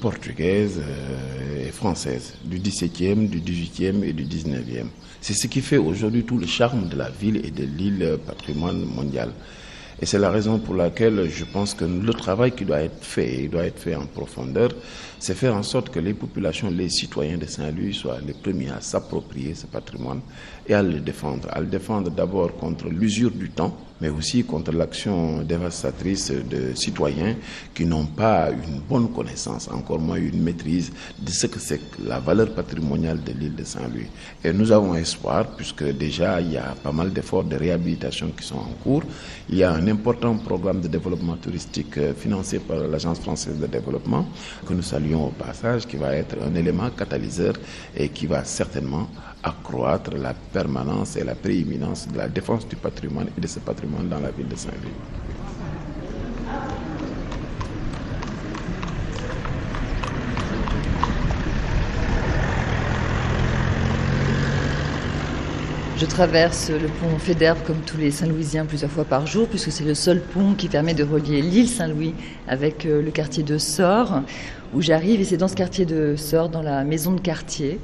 portugaise 0.00 0.80
euh, 0.80 1.66
et 1.66 1.72
française, 1.72 2.34
du 2.44 2.58
XVIIe, 2.60 3.26
du 3.26 3.40
XVIIIe 3.40 4.04
et 4.04 4.12
du 4.12 4.22
XIXe. 4.22 4.86
C'est 5.20 5.34
ce 5.34 5.48
qui 5.48 5.60
fait 5.60 5.76
aujourd'hui 5.76 6.22
tout 6.22 6.38
le 6.38 6.46
charme 6.46 6.88
de 6.88 6.96
la 6.96 7.10
ville 7.10 7.44
et 7.44 7.50
de 7.50 7.64
l'île 7.64 8.18
patrimoine 8.24 8.84
mondial. 8.84 9.30
Et 10.00 10.06
c'est 10.06 10.18
la 10.18 10.30
raison 10.30 10.58
pour 10.58 10.74
laquelle 10.74 11.28
je 11.28 11.44
pense 11.44 11.74
que 11.74 11.84
le 11.84 12.12
travail 12.12 12.52
qui 12.52 12.64
doit 12.64 12.80
être 12.80 13.04
fait, 13.04 13.44
il 13.44 13.50
doit 13.50 13.64
être 13.64 13.78
fait 13.78 13.94
en 13.94 14.06
profondeur, 14.06 14.70
c'est 15.24 15.32
faire 15.32 15.54
en 15.54 15.62
sorte 15.62 15.88
que 15.88 16.00
les 16.00 16.12
populations, 16.12 16.70
les 16.70 16.90
citoyens 16.90 17.38
de 17.38 17.46
Saint-Louis 17.46 17.94
soient 17.94 18.18
les 18.26 18.34
premiers 18.34 18.68
à 18.68 18.82
s'approprier 18.82 19.54
ce 19.54 19.64
patrimoine 19.64 20.20
et 20.66 20.74
à 20.74 20.82
le 20.82 21.00
défendre. 21.00 21.48
À 21.50 21.60
le 21.60 21.66
défendre 21.66 22.10
d'abord 22.10 22.54
contre 22.56 22.90
l'usure 22.90 23.30
du 23.30 23.48
temps, 23.48 23.74
mais 24.02 24.10
aussi 24.10 24.44
contre 24.44 24.72
l'action 24.72 25.40
dévastatrice 25.42 26.30
de 26.30 26.74
citoyens 26.74 27.36
qui 27.74 27.86
n'ont 27.86 28.04
pas 28.04 28.50
une 28.50 28.80
bonne 28.80 29.08
connaissance, 29.12 29.68
encore 29.72 29.98
moins 29.98 30.16
une 30.16 30.42
maîtrise 30.42 30.92
de 31.18 31.30
ce 31.30 31.46
que 31.46 31.58
c'est 31.58 31.80
la 32.04 32.18
valeur 32.18 32.52
patrimoniale 32.54 33.22
de 33.22 33.32
l'île 33.32 33.54
de 33.54 33.64
Saint-Louis. 33.64 34.08
Et 34.44 34.52
nous 34.52 34.72
avons 34.72 34.94
espoir, 34.94 35.46
puisque 35.56 35.84
déjà 35.84 36.38
il 36.40 36.52
y 36.52 36.58
a 36.58 36.74
pas 36.82 36.92
mal 36.92 37.14
d'efforts 37.14 37.44
de 37.44 37.56
réhabilitation 37.56 38.30
qui 38.36 38.44
sont 38.46 38.56
en 38.56 38.74
cours. 38.82 39.04
Il 39.48 39.56
y 39.56 39.62
a 39.62 39.72
un 39.72 39.86
important 39.88 40.36
programme 40.36 40.80
de 40.82 40.88
développement 40.88 41.36
touristique 41.36 41.96
euh, 41.98 42.12
financé 42.14 42.58
par 42.58 42.78
l'Agence 42.78 43.20
française 43.20 43.58
de 43.58 43.66
développement, 43.66 44.26
que 44.66 44.74
nous 44.74 44.82
saluons 44.82 45.13
au 45.14 45.30
passage, 45.30 45.86
qui 45.86 45.96
va 45.96 46.14
être 46.14 46.36
un 46.42 46.54
élément 46.54 46.90
catalyseur 46.90 47.54
et 47.96 48.08
qui 48.08 48.26
va 48.26 48.44
certainement 48.44 49.08
accroître 49.42 50.12
la 50.16 50.34
permanence 50.34 51.16
et 51.16 51.24
la 51.24 51.34
prééminence 51.34 52.08
de 52.08 52.16
la 52.16 52.28
défense 52.28 52.66
du 52.66 52.76
patrimoine 52.76 53.28
et 53.36 53.40
de 53.40 53.46
ce 53.46 53.58
patrimoine 53.60 54.08
dans 54.08 54.20
la 54.20 54.30
ville 54.30 54.48
de 54.48 54.56
Saint-Louis. 54.56 54.92
Je 65.96 66.06
traverse 66.06 66.70
le 66.70 66.88
pont 66.88 67.18
Fédère 67.18 67.62
comme 67.62 67.78
tous 67.86 67.96
les 67.96 68.10
Saint-Louisiens 68.10 68.66
plusieurs 68.66 68.90
fois 68.90 69.04
par 69.04 69.28
jour, 69.28 69.46
puisque 69.46 69.70
c'est 69.70 69.84
le 69.84 69.94
seul 69.94 70.20
pont 70.20 70.54
qui 70.54 70.68
permet 70.68 70.92
de 70.92 71.04
relier 71.04 71.40
l'île 71.40 71.68
Saint-Louis 71.68 72.14
avec 72.48 72.84
euh, 72.84 73.00
le 73.00 73.12
quartier 73.12 73.44
de 73.44 73.58
Sort, 73.58 74.22
où 74.74 74.82
j'arrive. 74.82 75.20
Et 75.20 75.24
c'est 75.24 75.36
dans 75.36 75.48
ce 75.48 75.54
quartier 75.54 75.84
de 75.84 76.16
Sort, 76.16 76.48
dans 76.48 76.62
la 76.62 76.84
maison 76.84 77.12
de 77.12 77.20
quartier, 77.20 77.78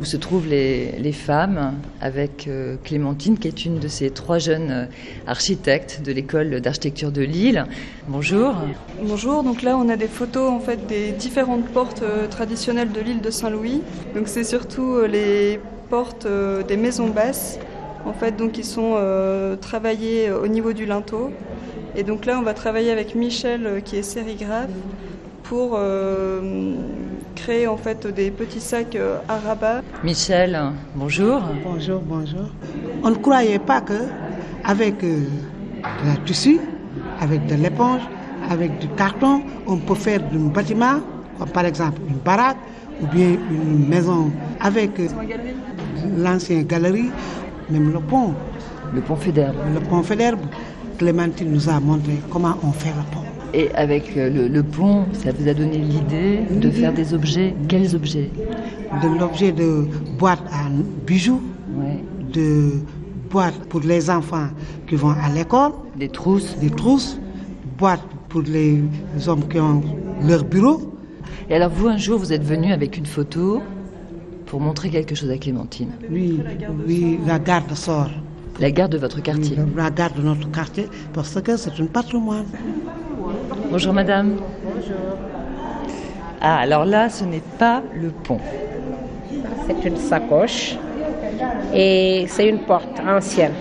où 0.00 0.04
se 0.04 0.16
trouvent 0.16 0.46
les, 0.46 1.12
femmes 1.12 1.74
avec 2.00 2.46
euh, 2.46 2.76
Clémentine, 2.84 3.38
qui 3.38 3.48
est 3.48 3.64
une 3.64 3.78
de 3.78 3.88
ces 3.88 4.10
trois 4.10 4.38
jeunes 4.38 4.70
euh, 4.70 4.84
architectes 5.26 6.02
de 6.04 6.12
l'école 6.12 6.60
d'architecture 6.60 7.10
de 7.10 7.22
Lille. 7.22 7.64
Bonjour. 8.08 8.54
Bonjour, 9.02 9.42
donc 9.42 9.62
là 9.62 9.76
on 9.76 9.88
a 9.88 9.96
des 9.96 10.08
photos 10.08 10.50
en 10.50 10.60
fait 10.60 10.86
des 10.86 11.12
différentes 11.12 11.66
portes 11.66 12.02
euh, 12.02 12.26
traditionnelles 12.28 12.92
de 12.92 13.00
l'île 13.00 13.20
de 13.20 13.30
Saint-Louis. 13.30 13.82
Donc 14.14 14.28
c'est 14.28 14.44
surtout 14.44 15.00
les 15.10 15.58
portes 15.88 16.26
des 16.68 16.76
maisons 16.76 17.08
basses, 17.08 17.58
en 18.04 18.12
fait 18.12 18.36
donc 18.36 18.52
qui 18.52 18.64
sont 18.64 18.96
travaillées 19.60 20.30
au 20.30 20.46
niveau 20.46 20.74
du 20.74 20.84
linteau. 20.84 21.30
Et 21.96 22.02
donc 22.02 22.26
là 22.26 22.38
on 22.38 22.42
va 22.42 22.52
travailler 22.52 22.90
avec 22.90 23.14
Michel 23.14 23.80
qui 23.84 23.96
est 23.96 24.02
sérigraphe 24.02 24.68
pour 25.48 25.78
créer 27.38 27.66
en 27.66 27.76
fait 27.76 28.06
des 28.06 28.30
petits 28.30 28.60
sacs 28.60 28.96
euh, 28.96 29.18
à 29.28 29.36
rabat. 29.38 29.82
Michel, 30.04 30.58
bonjour. 30.94 31.40
Bonjour, 31.64 32.00
bonjour. 32.00 32.46
On 33.02 33.10
ne 33.10 33.14
croyait 33.16 33.58
pas 33.58 33.80
que 33.80 34.00
avec 34.64 35.02
euh, 35.04 35.24
du 36.16 36.24
tissu, 36.24 36.58
avec 37.20 37.46
de 37.46 37.54
l'éponge, 37.54 38.02
avec 38.50 38.78
du 38.78 38.88
carton, 38.88 39.42
on 39.66 39.76
peut 39.76 39.94
faire 39.94 40.20
un 40.34 40.48
bâtiment, 40.48 41.00
comme 41.38 41.50
par 41.50 41.64
exemple 41.64 42.00
une 42.08 42.18
baraque 42.18 42.58
ou 43.00 43.06
bien 43.06 43.36
une 43.50 43.88
maison 43.88 44.30
avec 44.60 44.98
euh, 44.98 45.08
l'ancienne 46.16 46.64
galerie, 46.64 47.10
même 47.70 47.92
le 47.92 48.00
pont. 48.00 48.34
Le 48.94 49.00
pont 49.02 49.16
Fédère. 49.16 49.54
Le 49.74 49.80
pont 49.80 50.02
Fédère. 50.02 50.34
Clémentine 50.98 51.52
nous 51.52 51.68
a 51.68 51.78
montré 51.78 52.14
comment 52.30 52.56
on 52.64 52.72
fait 52.72 52.88
le 52.88 53.04
pont. 53.12 53.27
Et 53.54 53.70
avec 53.74 54.16
euh, 54.16 54.48
le, 54.48 54.62
pont, 54.62 55.06
ça 55.12 55.32
vous 55.32 55.48
a 55.48 55.54
donné 55.54 55.78
l'idée 55.78 56.40
de 56.50 56.70
faire 56.70 56.92
des 56.92 57.14
objets. 57.14 57.54
Quels 57.68 57.94
objets? 57.96 58.30
De 59.02 59.18
l'objet 59.18 59.52
de 59.52 59.86
boîte 60.18 60.42
à 60.52 60.68
bijoux, 61.06 61.40
de 62.32 62.72
boîtes 63.30 63.58
pour 63.68 63.80
les 63.80 64.10
enfants 64.10 64.48
qui 64.86 64.96
vont 64.96 65.10
à 65.10 65.30
l'école. 65.34 65.72
Des 65.96 66.08
trousses. 66.08 66.56
Des 66.58 66.70
trousses, 66.70 67.18
boîtes 67.78 68.04
pour 68.28 68.42
les 68.42 68.82
hommes 69.26 69.46
qui 69.48 69.58
ont 69.58 69.82
leur 70.26 70.44
bureau. 70.44 70.92
Et 71.48 71.54
alors 71.54 71.70
vous, 71.70 71.88
un 71.88 71.96
jour, 71.96 72.18
vous 72.18 72.32
êtes 72.32 72.44
venu 72.44 72.72
avec 72.72 72.98
une 72.98 73.06
photo 73.06 73.62
pour 74.46 74.60
montrer 74.60 74.90
quelque 74.90 75.14
chose 75.14 75.30
à 75.30 75.38
Clémentine. 75.38 75.90
Oui, 76.10 76.40
oui, 76.86 77.18
la 77.26 77.38
garde 77.38 77.72
sort. 77.74 78.10
La 78.60 78.70
garde 78.70 78.92
de 78.92 78.98
votre 78.98 79.22
quartier. 79.22 79.56
La 79.76 79.90
garde 79.90 80.16
de 80.16 80.22
notre 80.22 80.50
quartier, 80.50 80.88
parce 81.12 81.40
que 81.40 81.56
c'est 81.56 81.80
un 81.80 81.86
patrimoine. 81.86 82.46
Bonjour 83.48 83.94
madame. 83.94 84.36
Bonjour. 84.62 84.96
Ah, 86.40 86.58
alors 86.58 86.84
là, 86.84 87.08
ce 87.08 87.24
n'est 87.24 87.42
pas 87.58 87.82
le 87.94 88.10
pont. 88.10 88.40
C'est 89.66 89.88
une 89.88 89.96
sacoche 89.96 90.76
et 91.72 92.26
c'est 92.28 92.48
une 92.48 92.60
porte 92.60 93.00
ancienne 93.06 93.54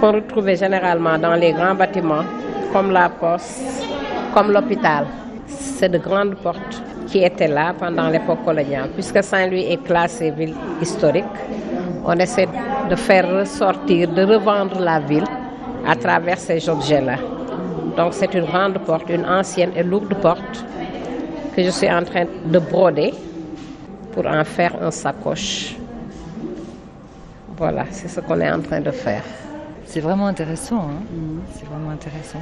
qu'on 0.00 0.12
retrouvait 0.12 0.56
généralement 0.56 1.18
dans 1.18 1.34
les 1.34 1.52
grands 1.52 1.74
bâtiments 1.74 2.24
comme 2.72 2.90
la 2.90 3.08
poste, 3.08 3.86
comme 4.34 4.52
l'hôpital. 4.52 5.06
C'est 5.46 5.88
de 5.88 5.98
grandes 5.98 6.34
portes 6.36 6.82
qui 7.06 7.24
étaient 7.24 7.48
là 7.48 7.74
pendant 7.78 8.08
l'époque 8.08 8.44
coloniale. 8.44 8.90
Puisque 8.92 9.22
Saint-Louis 9.22 9.66
est 9.72 9.82
classé 9.82 10.30
ville 10.30 10.54
historique, 10.80 11.24
on 12.04 12.12
essaie 12.18 12.48
de 12.90 12.96
faire 12.96 13.28
ressortir, 13.40 14.08
de 14.08 14.22
revendre 14.22 14.78
la 14.80 15.00
ville 15.00 15.24
à 15.86 15.96
travers 15.96 16.38
ces 16.38 16.68
objets-là. 16.68 17.16
Donc 17.96 18.12
c'est 18.14 18.32
une 18.34 18.44
grande 18.44 18.78
porte, 18.78 19.08
une 19.10 19.24
ancienne 19.24 19.72
et 19.76 19.82
lourde 19.82 20.14
porte 20.20 20.64
que 21.54 21.62
je 21.62 21.70
suis 21.70 21.90
en 21.90 22.02
train 22.02 22.24
de 22.46 22.58
broder 22.58 23.14
pour 24.12 24.26
en 24.26 24.44
faire 24.44 24.76
un 24.82 24.90
sacoche. 24.90 25.76
Voilà, 27.56 27.84
c'est 27.90 28.08
ce 28.08 28.20
qu'on 28.20 28.40
est 28.40 28.50
en 28.50 28.60
train 28.60 28.80
de 28.80 28.90
faire. 28.90 29.22
C'est 29.84 30.00
vraiment 30.00 30.26
intéressant. 30.26 30.88
Hein. 30.88 31.42
C'est 31.52 31.66
vraiment 31.66 31.90
intéressant. 31.90 32.40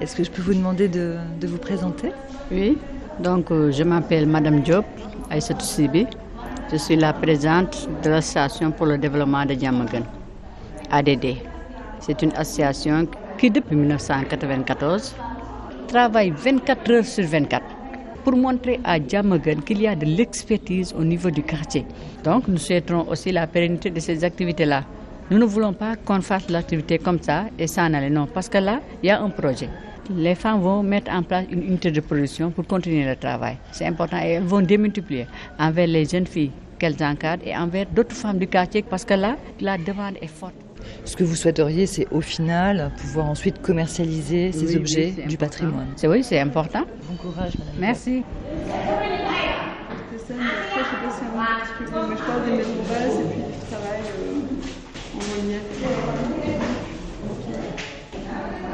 Est-ce 0.00 0.14
que 0.16 0.24
je 0.24 0.30
peux 0.30 0.42
vous 0.42 0.54
demander 0.54 0.88
de, 0.88 1.16
vous 1.42 1.58
présenter? 1.58 2.12
Oui, 2.50 2.78
donc 3.18 3.50
euh, 3.50 3.72
je 3.72 3.82
m'appelle 3.82 4.26
Madame 4.26 4.60
Diop, 4.60 4.84
Aïssatou 5.30 5.64
Sibi. 5.64 6.06
Je 6.70 6.76
suis 6.76 6.96
la 6.96 7.12
présidente 7.12 7.88
de 8.02 8.10
l'association 8.10 8.70
pour 8.70 8.86
le 8.86 8.98
développement 8.98 9.44
de 9.44 9.54
Diamagan, 9.54 10.02
ADD. 10.90 11.36
C'est 12.00 12.22
une 12.22 12.32
association 12.32 13.06
qui 13.42 13.50
depuis 13.50 13.74
1994 13.74 15.16
travaille 15.88 16.30
24 16.30 16.90
heures 16.92 17.04
sur 17.04 17.24
24 17.26 17.64
pour 18.22 18.36
montrer 18.36 18.78
à 18.84 19.00
Djamagan 19.00 19.62
qu'il 19.66 19.80
y 19.82 19.88
a 19.88 19.96
de 19.96 20.06
l'expertise 20.06 20.94
au 20.96 21.02
niveau 21.02 21.28
du 21.28 21.42
quartier. 21.42 21.84
Donc 22.22 22.46
nous 22.46 22.56
souhaiterons 22.56 23.08
aussi 23.08 23.32
la 23.32 23.48
pérennité 23.48 23.90
de 23.90 23.98
ces 23.98 24.22
activités-là. 24.22 24.84
Nous 25.28 25.38
ne 25.38 25.44
voulons 25.44 25.72
pas 25.72 25.96
qu'on 25.96 26.20
fasse 26.20 26.48
l'activité 26.50 26.98
comme 27.00 27.20
ça 27.20 27.46
et 27.58 27.66
s'en 27.66 27.92
aller, 27.94 28.10
non, 28.10 28.28
parce 28.32 28.48
que 28.48 28.58
là, 28.58 28.78
il 29.02 29.08
y 29.08 29.10
a 29.10 29.20
un 29.20 29.30
projet. 29.30 29.68
Les 30.14 30.36
femmes 30.36 30.60
vont 30.60 30.84
mettre 30.84 31.10
en 31.10 31.24
place 31.24 31.46
une 31.50 31.64
unité 31.64 31.90
de 31.90 32.00
production 32.00 32.52
pour 32.52 32.64
continuer 32.64 33.04
le 33.04 33.16
travail. 33.16 33.56
C'est 33.72 33.86
important 33.86 34.18
et 34.22 34.34
elles 34.34 34.44
vont 34.44 34.60
démultiplier 34.60 35.26
envers 35.58 35.88
les 35.88 36.04
jeunes 36.04 36.28
filles 36.28 36.52
qu'elles 36.78 37.02
encadrent 37.02 37.44
et 37.44 37.56
envers 37.56 37.86
d'autres 37.86 38.14
femmes 38.14 38.38
du 38.38 38.46
quartier 38.46 38.84
parce 38.88 39.04
que 39.04 39.14
là, 39.14 39.36
la 39.60 39.78
demande 39.78 40.14
est 40.22 40.28
forte. 40.28 40.54
Ce 41.04 41.16
que 41.16 41.24
vous 41.24 41.34
souhaiteriez, 41.36 41.86
c'est 41.86 42.06
au 42.10 42.20
final 42.20 42.90
pouvoir 42.98 43.26
ensuite 43.26 43.60
commercialiser 43.62 44.52
ces 44.52 44.66
Oui, 44.66 44.76
objets 44.76 45.12
oui, 45.16 45.22
du 45.26 45.34
important. 45.34 45.36
patrimoine. 45.46 45.86
C'est 45.96 46.08
oui, 46.08 46.22
c'est 46.24 46.38
important. 46.38 46.82
Bon 47.08 47.16
courage, 47.16 47.52
madame. 47.58 47.74
Merci. 47.78 48.22
C'était 50.10 50.24
ça, 50.24 50.34
mais 50.38 50.44
après, 50.44 50.80
je 50.80 50.84
sais 50.84 51.00
pas 51.02 51.10
si 51.16 51.22
on 51.34 51.38
a 51.38 51.42
un 51.42 51.60
petit 51.60 51.84
peu, 51.92 52.00
mais 52.08 52.16
je 52.16 52.22
parle 52.24 52.44
des 52.44 52.52
maisons 52.56 52.82
basses 52.88 53.18
et 53.20 53.26
puis 53.28 53.42
du 53.42 53.58
travail 53.70 54.00
en 55.14 55.18
relief. 55.18 55.62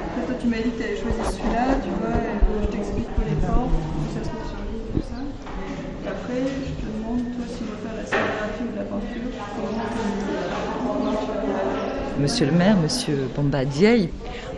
Après, 0.08 0.26
toi, 0.26 0.34
tu 0.40 0.46
m'as 0.48 0.56
dit 0.58 0.70
que 0.70 0.76
tu 0.78 0.84
avais 0.84 0.96
choisi 0.96 1.22
celui-là, 1.36 1.64
tu 1.82 1.90
vois, 1.98 2.16
et, 2.16 2.36
euh, 2.36 2.62
je 2.62 2.66
t'explique 2.68 3.10
pour 3.14 3.24
les 3.24 3.36
portes, 3.44 3.70
où 3.72 4.02
ça 4.14 4.20
se 4.24 4.30
met 4.34 4.44
sur 4.48 4.60
l'île, 4.68 4.88
tout 4.94 5.04
ça. 5.04 5.20
Et 5.24 6.08
après, 6.08 6.40
je 6.44 6.72
te 6.78 6.86
demande, 6.88 7.22
toi, 7.34 7.44
si 7.48 7.60
on 7.62 7.68
veut 7.72 7.80
faire 7.84 7.96
la 7.96 8.04
scénographie 8.06 8.64
ou 8.64 8.70
de 8.72 8.78
la 8.78 8.86
peinture, 8.88 9.28
comment 9.56 9.88
comment 10.88 11.14
tu 11.18 11.26
vas 11.28 11.40
réagir. 11.40 12.07
Monsieur 12.20 12.46
le 12.46 12.52
maire, 12.52 12.76
monsieur 12.76 13.28
Bamba 13.36 13.64
Diaye, 13.64 14.08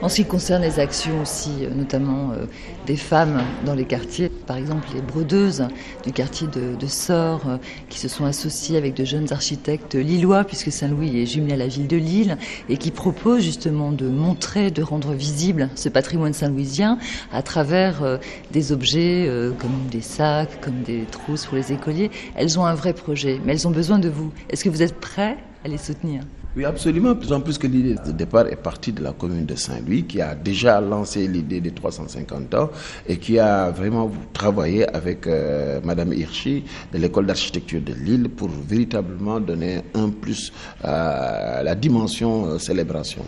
en 0.01 0.09
ce 0.09 0.17
qui 0.17 0.25
concerne 0.25 0.63
les 0.63 0.81
actions 0.81 1.21
aussi, 1.21 1.51
euh, 1.61 1.75
notamment 1.75 2.31
euh, 2.33 2.47
des 2.87 2.97
femmes 2.97 3.43
dans 3.67 3.75
les 3.75 3.85
quartiers, 3.85 4.31
par 4.31 4.57
exemple 4.57 4.89
les 4.95 5.03
brodeuses 5.03 5.69
du 6.03 6.11
quartier 6.11 6.47
de, 6.47 6.75
de 6.75 6.87
euh, 7.11 7.59
qui 7.91 7.99
se 7.99 8.09
sont 8.09 8.25
associées 8.25 8.79
avec 8.79 8.95
de 8.95 9.05
jeunes 9.05 9.31
architectes 9.31 9.95
lillois, 9.95 10.45
puisque 10.45 10.73
Saint-Louis 10.73 11.21
est 11.21 11.27
jumelé 11.27 11.53
à 11.53 11.57
la 11.59 11.67
ville 11.67 11.87
de 11.87 11.99
Lille, 11.99 12.39
et 12.71 12.79
qui 12.79 12.91
proposent 12.91 13.45
justement 13.45 13.93
de 13.93 14.09
montrer, 14.09 14.71
de 14.71 14.83
rendre 14.83 15.13
visible 15.13 15.69
ce 15.75 15.91
patrimoine 15.91 16.33
saint-louisien 16.33 16.97
à 17.31 17.43
travers 17.43 18.19
des 18.53 18.73
objets 18.73 19.31
comme 19.59 19.87
des 19.91 20.01
sacs, 20.01 20.61
comme 20.63 20.81
des 20.83 21.05
trousses 21.11 21.45
pour 21.45 21.57
les 21.57 21.73
écoliers. 21.73 22.11
Elles 22.37 22.59
ont 22.59 22.65
un 22.65 22.75
vrai 22.75 22.95
projet, 22.95 23.39
mais 23.45 23.53
elles 23.53 23.69
ont 23.69 23.73
besoin 23.73 23.99
de 23.99 24.09
vous. 24.09 24.33
Est-ce 24.49 24.65
que 24.65 24.71
vous 24.71 24.83
êtes 24.83 24.99
prêts 24.99 25.37
à 25.65 25.69
les 25.69 25.79
soutenir? 25.79 26.23
Oui, 26.57 26.65
absolument. 26.65 27.13
D'autant 27.15 27.41
plus 27.41 27.59
que 27.59 27.69
l'idée 27.69 27.95
de 28.05 28.11
départ 28.11 28.49
est 28.49 28.57
partie 28.57 28.93
de 28.93 29.05
la 29.05 29.13
commune 29.13 29.47
de 29.47 29.55
Saint-Louis, 29.55 30.03
qui 30.03 30.21
a 30.21 30.35
déjà 30.35 30.81
lancé 30.81 31.29
l'idée 31.29 31.61
des 31.61 31.71
350 31.71 32.55
ans 32.55 32.71
et 33.07 33.19
qui 33.19 33.39
a 33.39 33.71
vraiment 33.71 34.11
travaillé 34.33 34.85
avec 34.93 35.29
euh, 35.29 35.81
Madame 35.85 36.13
Hirschi 36.13 36.65
de 36.93 36.99
l'école 36.99 37.27
d'architecture 37.27 37.81
de 37.81 37.95
Lille 37.95 38.29
pour 38.31 38.49
véritablement 38.49 39.39
donner 39.39 39.83
un 39.95 40.09
plus 40.09 40.53
à 40.83 41.63
la 41.63 41.77
dimension 41.77 42.47
euh, 42.47 42.59
célébration. 42.59 43.25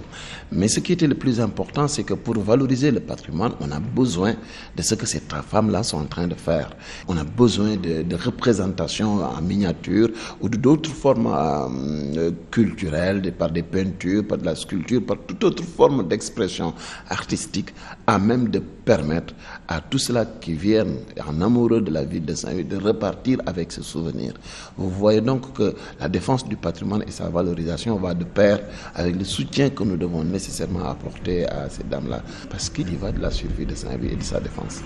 Mais 0.54 0.68
ce 0.68 0.80
qui 0.80 0.92
était 0.92 1.06
le 1.06 1.14
plus 1.14 1.40
important, 1.40 1.88
c'est 1.88 2.04
que 2.04 2.12
pour 2.12 2.38
valoriser 2.38 2.90
le 2.90 3.00
patrimoine, 3.00 3.52
on 3.60 3.70
a 3.72 3.80
besoin 3.80 4.34
de 4.76 4.82
ce 4.82 4.94
que 4.94 5.06
ces 5.06 5.20
femmes-là 5.20 5.82
sont 5.82 5.96
en 5.98 6.04
train 6.04 6.26
de 6.26 6.34
faire. 6.34 6.76
On 7.08 7.16
a 7.16 7.24
besoin 7.24 7.76
de, 7.76 8.04
représentations 8.14 9.24
en 9.24 9.40
miniature 9.40 10.10
ou 10.42 10.50
d'autres 10.50 10.90
formes 10.90 11.32
euh, 11.34 12.30
culturelles, 12.50 13.32
par 13.32 13.50
des 13.50 13.62
peintures, 13.62 14.26
par 14.26 14.36
de 14.36 14.44
la 14.44 14.54
sculpture, 14.54 15.02
par 15.06 15.16
toute 15.26 15.42
autre 15.42 15.64
forme 15.64 16.06
d'expression 16.06 16.74
artistique, 17.08 17.70
à 18.12 18.18
même 18.18 18.48
de 18.48 18.58
permettre 18.58 19.34
à 19.68 19.80
tous 19.80 19.98
ceux-là 19.98 20.26
qui 20.40 20.52
viennent 20.52 20.96
en 21.26 21.40
amoureux 21.40 21.80
de 21.80 21.90
la 21.90 22.04
ville 22.04 22.24
de 22.24 22.34
Saint-Louis 22.34 22.64
de 22.64 22.76
repartir 22.76 23.38
avec 23.46 23.72
ce 23.72 23.82
souvenir. 23.82 24.34
Vous 24.76 24.90
voyez 24.90 25.22
donc 25.22 25.54
que 25.54 25.74
la 25.98 26.08
défense 26.10 26.46
du 26.46 26.56
patrimoine 26.56 27.02
et 27.06 27.10
sa 27.10 27.28
valorisation 27.30 27.96
va 27.96 28.12
de 28.12 28.24
pair 28.24 28.60
avec 28.94 29.16
le 29.16 29.24
soutien 29.24 29.70
que 29.70 29.82
nous 29.82 29.96
devons 29.96 30.24
nécessairement 30.24 30.84
apporter 30.84 31.46
à 31.48 31.70
ces 31.70 31.84
dames-là, 31.84 32.22
parce 32.50 32.68
qu'il 32.68 32.92
y 32.92 32.96
va 32.96 33.12
de 33.12 33.20
la 33.20 33.30
survie 33.30 33.64
de 33.64 33.74
Saint-Louis 33.74 34.10
et 34.12 34.16
de 34.16 34.22
sa 34.22 34.40
défense. 34.40 34.82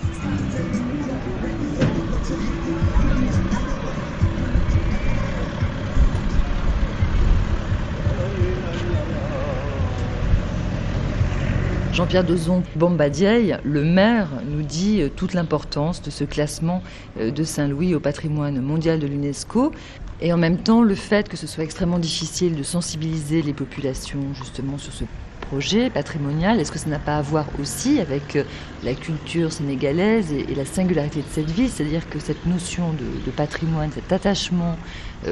Jean-Pierre 11.97 12.25
Dozon 12.25 12.63
Bombadier, 12.75 13.57
le 13.65 13.83
maire, 13.83 14.29
nous 14.51 14.61
dit 14.61 15.01
euh, 15.01 15.09
toute 15.09 15.33
l'importance 15.33 16.03
de 16.03 16.11
ce 16.11 16.25
classement 16.25 16.83
euh, 17.19 17.31
de 17.31 17.43
Saint-Louis 17.43 17.95
au 17.95 18.01
patrimoine 18.01 18.61
mondial 18.61 18.99
de 18.99 19.07
l'UNESCO. 19.07 19.73
Et 20.21 20.31
en 20.31 20.37
même 20.37 20.59
temps, 20.59 20.83
le 20.83 20.95
fait 20.95 21.27
que 21.27 21.39
ce 21.39 21.47
soit 21.47 21.65
extrêmement 21.65 21.99
difficile 21.99 22.55
de 22.55 22.63
sensibiliser 22.63 23.41
les 23.41 23.55
populations 23.55 24.21
justement 24.35 24.77
sur 24.77 24.93
ce 24.93 25.05
projet 25.41 25.89
patrimonial, 25.89 26.61
est-ce 26.61 26.71
que 26.71 26.79
ça 26.79 26.91
n'a 26.91 26.99
pas 26.99 27.17
à 27.17 27.23
voir 27.23 27.47
aussi 27.59 27.99
avec 27.99 28.37
euh, 28.37 28.45
la 28.85 28.93
culture 28.93 29.51
sénégalaise 29.51 30.31
et, 30.33 30.55
la 30.55 30.67
singularité 30.67 31.21
de 31.21 31.29
cette 31.31 31.51
ville? 31.51 31.71
C'est-à-dire 31.71 32.07
que 32.11 32.19
cette 32.19 32.45
notion 32.45 32.93
de, 32.93 33.25
de 33.25 33.31
patrimoine, 33.31 33.91
cet 33.91 34.13
attachement 34.13 34.77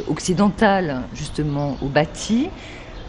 occidental 0.09 1.03
justement 1.15 1.77
au 1.83 1.89
bâti, 1.89 2.49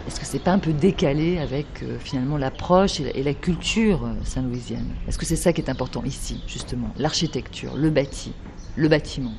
est-ce 0.06 0.20
que 0.20 0.26
c'est 0.26 0.40
pas 0.40 0.52
un 0.52 0.60
peu 0.60 0.74
décalé 0.74 1.40
avec 1.40 1.82
euh, 1.84 1.98
finalement 2.00 2.38
l'approche 2.38 3.00
et, 3.00 3.24
la- 3.24 3.34
culture 3.34 4.06
euh, 4.06 4.14
saint-louisienne? 4.24 4.96
Est-ce 5.08 5.18
que 5.18 5.26
c'est 5.26 5.36
ça 5.36 5.52
qui 5.54 5.62
est 5.62 5.70
important 5.70 6.04
ici, 6.04 6.44
justement 6.46 6.94
L'architecture, 6.98 7.76
le 7.76 7.90
bâti, 7.90 8.36
le 8.76 8.88
bâtiment? 8.88 9.36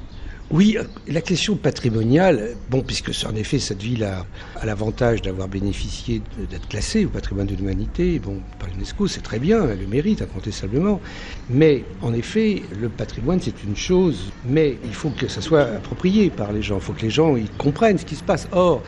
Oui, 0.50 0.76
euh, 0.79 0.85
la 1.09 1.20
question 1.22 1.57
patrimoniale, 1.57 2.57
bon, 2.68 2.83
puisque 2.83 3.11
en 3.26 3.35
effet 3.35 3.59
cette 3.59 3.83
ville 3.83 4.05
a, 4.05 4.26
l'avantage 4.64 5.22
d'avoir 5.22 5.48
bénéficié 5.48 6.22
d'être 6.37 6.68
classée 6.68 7.05
au 7.05 7.11
patrimoine 7.11 7.46
de 7.46 7.55
l'humanité, 7.55 8.18
bon, 8.20 8.42
par 8.59 8.68
l'UNESCO, 8.68 9.09
c'est 9.09 9.22
très 9.22 9.38
bien, 9.40 9.68
elle 9.68 9.81
le 9.81 9.87
mérite 9.87 10.22
incontestablement. 10.22 11.00
Mais 11.48 11.85
en 12.00 12.12
effet, 12.12 12.62
le 12.70 12.88
patrimoine 12.88 13.40
c'est 13.40 13.62
une 13.64 13.76
chose, 13.76 14.33
mais 14.44 14.79
il 14.85 14.94
faut 14.94 15.11
que 15.11 15.26
ça 15.29 15.40
soit 15.40 15.62
approprié 15.62 16.31
par 16.31 16.52
les 16.52 16.62
gens, 16.62 16.76
il 16.76 16.83
faut 16.83 16.92
que 16.92 17.02
les 17.02 17.11
gens 17.11 17.35
comprennent 17.59 17.98
ce 17.98 18.05
qui 18.05 18.16
se 18.16 18.22
passe. 18.24 18.48
Or, 18.52 18.83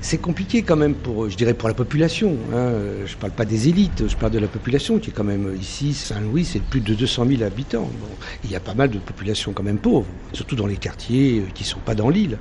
c'est 0.00 0.18
compliqué 0.18 0.62
quand 0.62 0.76
même 0.76 0.94
pour, 0.94 1.28
je 1.28 1.36
dirais, 1.36 1.54
pour 1.54 1.68
la 1.68 1.74
population. 1.74 2.36
Hein. 2.54 2.72
Je 3.04 3.16
parle 3.16 3.32
pas 3.32 3.44
des 3.44 3.68
élites, 3.68 4.08
je 4.08 4.16
parle 4.16 4.32
de 4.32 4.38
la 4.38 4.48
population 4.48 4.98
qui 4.98 5.10
est 5.10 5.12
quand 5.12 5.24
même 5.24 5.54
ici, 5.60 5.92
Saint-Louis, 5.92 6.44
c'est 6.44 6.62
plus 6.62 6.80
de 6.80 6.94
200 6.94 7.26
000 7.26 7.42
habitants. 7.42 7.90
Il 8.44 8.50
y 8.50 8.56
a 8.56 8.60
pas 8.60 8.74
mal 8.74 8.90
de 8.90 8.98
populations 8.98 9.52
quand 9.52 9.62
même 9.62 9.78
pauvres, 9.78 10.06
surtout 10.32 10.56
dans 10.56 10.66
les 10.66 10.76
quartiers 10.76 11.40
euh, 11.40 11.42
qui 11.54 11.64
sont 11.64 11.80
pas 11.80 11.94
dans 11.94 12.08
l'île. 12.08 12.38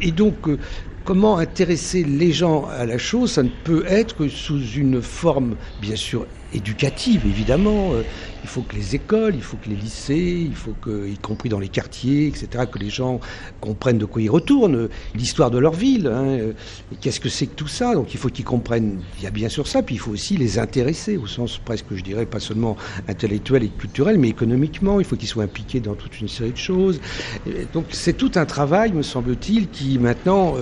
Et 0.00 0.10
donc, 0.10 0.48
euh, 0.48 0.58
comment 1.04 1.38
intéresser 1.38 2.04
les 2.04 2.32
gens 2.32 2.66
à 2.66 2.86
la 2.86 2.98
chose? 2.98 3.32
Ça 3.32 3.42
ne 3.42 3.50
peut 3.64 3.84
être 3.86 4.16
que 4.16 4.28
sous 4.28 4.62
une 4.76 5.02
forme, 5.02 5.56
bien 5.80 5.96
sûr, 5.96 6.26
éducative, 6.54 7.22
évidemment. 7.26 7.92
Euh, 7.94 8.02
Il 8.44 8.48
faut 8.48 8.62
que 8.62 8.74
les 8.74 8.96
écoles, 8.96 9.36
il 9.36 9.40
faut 9.42 9.56
que 9.56 9.68
les 9.68 9.76
lycées, 9.76 10.44
il 10.50 10.56
faut 10.56 10.74
que, 10.82 11.06
y 11.08 11.16
compris 11.16 11.48
dans 11.48 11.60
les 11.60 11.68
quartiers, 11.68 12.26
etc., 12.26 12.64
que 12.70 12.78
les 12.80 12.90
gens 12.90 13.20
comprennent 13.60 13.98
de 13.98 14.04
quoi 14.04 14.20
ils 14.20 14.28
retournent, 14.30 14.74
euh, 14.74 14.88
l'histoire 15.14 15.52
de 15.52 15.58
leur 15.58 15.74
ville. 15.74 16.08
hein, 16.08 16.24
euh, 16.26 16.52
Qu'est-ce 17.00 17.20
que 17.20 17.28
c'est 17.28 17.46
que 17.46 17.54
tout 17.54 17.68
ça 17.68 17.94
Donc 17.94 18.14
il 18.14 18.18
faut 18.18 18.30
qu'ils 18.30 18.44
comprennent. 18.44 18.98
Il 19.18 19.24
y 19.24 19.28
a 19.28 19.30
bien 19.30 19.48
sûr 19.48 19.68
ça, 19.68 19.80
puis 19.82 19.94
il 19.94 19.98
faut 19.98 20.10
aussi 20.10 20.36
les 20.36 20.58
intéresser 20.58 21.16
au 21.16 21.28
sens 21.28 21.58
presque, 21.64 21.86
je 21.94 22.02
dirais, 22.02 22.26
pas 22.26 22.40
seulement 22.40 22.76
intellectuel 23.08 23.62
et 23.62 23.68
culturel, 23.68 24.18
mais 24.18 24.28
économiquement. 24.28 24.98
Il 24.98 25.06
faut 25.06 25.14
qu'ils 25.16 25.28
soient 25.28 25.44
impliqués 25.44 25.78
dans 25.78 25.94
toute 25.94 26.20
une 26.20 26.28
série 26.28 26.50
de 26.52 26.56
choses. 26.56 27.00
Donc 27.72 27.86
c'est 27.90 28.16
tout 28.16 28.32
un 28.34 28.44
travail, 28.44 28.92
me 28.92 29.02
semble-t-il, 29.02 29.68
qui 29.68 29.98
maintenant 30.00 30.56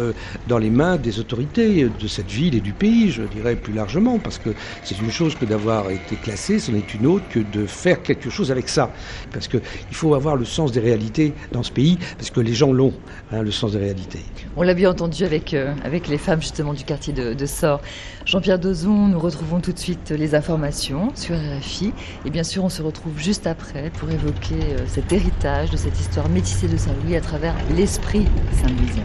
dans 0.49 0.59
les 0.59 0.71
mains 0.71 0.97
des 0.99 1.19
autorités 1.19 1.89
de 1.89 2.09
cette 2.09 2.31
ville 2.31 2.55
et 2.55 2.61
du 2.61 2.73
pays, 2.73 3.11
je 3.11 3.23
dirais 3.23 3.57
plus 3.57 3.73
largement, 3.73 4.19
parce 4.19 4.39
que 4.39 4.51
c'est 4.85 4.99
une 5.01 5.11
chose 5.11 5.35
que 5.35 5.47
d'avoir 5.47 5.80
été 5.89 6.17
classé, 6.17 6.59
c'en 6.59 6.75
est 6.75 6.95
une 6.95 7.07
autre 7.07 7.25
que 7.29 7.41
de 7.41 7.67
faire 7.67 8.03
quelque 8.03 8.31
chose 8.31 8.51
avec 8.51 8.69
ça. 8.69 8.91
Parce 9.33 9.49
qu'il 9.49 9.61
faut 9.93 10.15
avoir 10.15 10.37
le 10.37 10.45
sens 10.45 10.73
des 10.73 10.81
réalités 10.81 11.33
dans 11.53 11.63
ce 11.63 11.73
pays, 11.73 11.99
parce 12.19 12.31
que 12.31 12.41
les 12.41 12.55
gens 12.55 12.73
l'ont, 12.73 12.93
hein, 13.33 13.43
le 13.43 13.51
sens 13.51 13.73
des 13.73 13.79
réalités. 13.79 14.21
On 14.57 14.63
l'a 14.63 14.75
bien 14.75 14.91
entendu 14.91 15.25
avec, 15.25 15.55
euh, 15.55 15.75
avec 15.85 16.09
les 16.09 16.19
femmes 16.19 16.43
justement 16.43 16.75
du 16.75 16.85
quartier 16.85 17.13
de, 17.13 17.35
de 17.35 17.47
Sort. 17.47 17.81
Jean-Pierre 18.27 18.59
Dozon, 18.59 19.09
nous 19.09 19.19
retrouvons 19.19 19.61
tout 19.61 19.73
de 19.73 19.79
suite 19.79 20.11
les 20.11 20.35
informations 20.35 21.13
sur 21.15 21.37
RFI. 21.37 21.93
Et 22.25 22.31
bien 22.31 22.45
sûr, 22.45 22.65
on 22.65 22.69
se 22.69 22.83
retrouve 22.83 23.19
juste 23.19 23.47
après 23.47 23.91
pour 23.99 24.11
évoquer 24.11 24.55
euh, 24.55 24.79
cet 24.87 25.13
héritage 25.13 25.71
de 25.71 25.77
cette 25.77 25.99
histoire 25.99 26.29
métissée 26.29 26.69
de 26.69 26.77
Saint-Louis 26.77 27.17
à 27.17 27.21
travers 27.21 27.55
l'esprit 27.77 28.27
saint-louisien. 28.61 29.05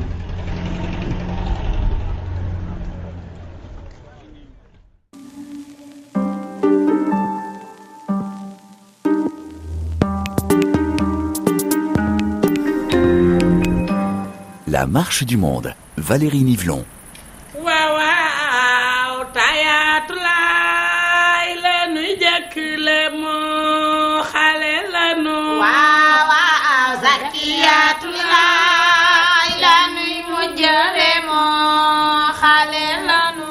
La 14.76 14.88
marche 14.88 15.24
du 15.24 15.38
monde. 15.38 15.74
Valérie 15.96 16.44
Nivelon. 16.44 16.84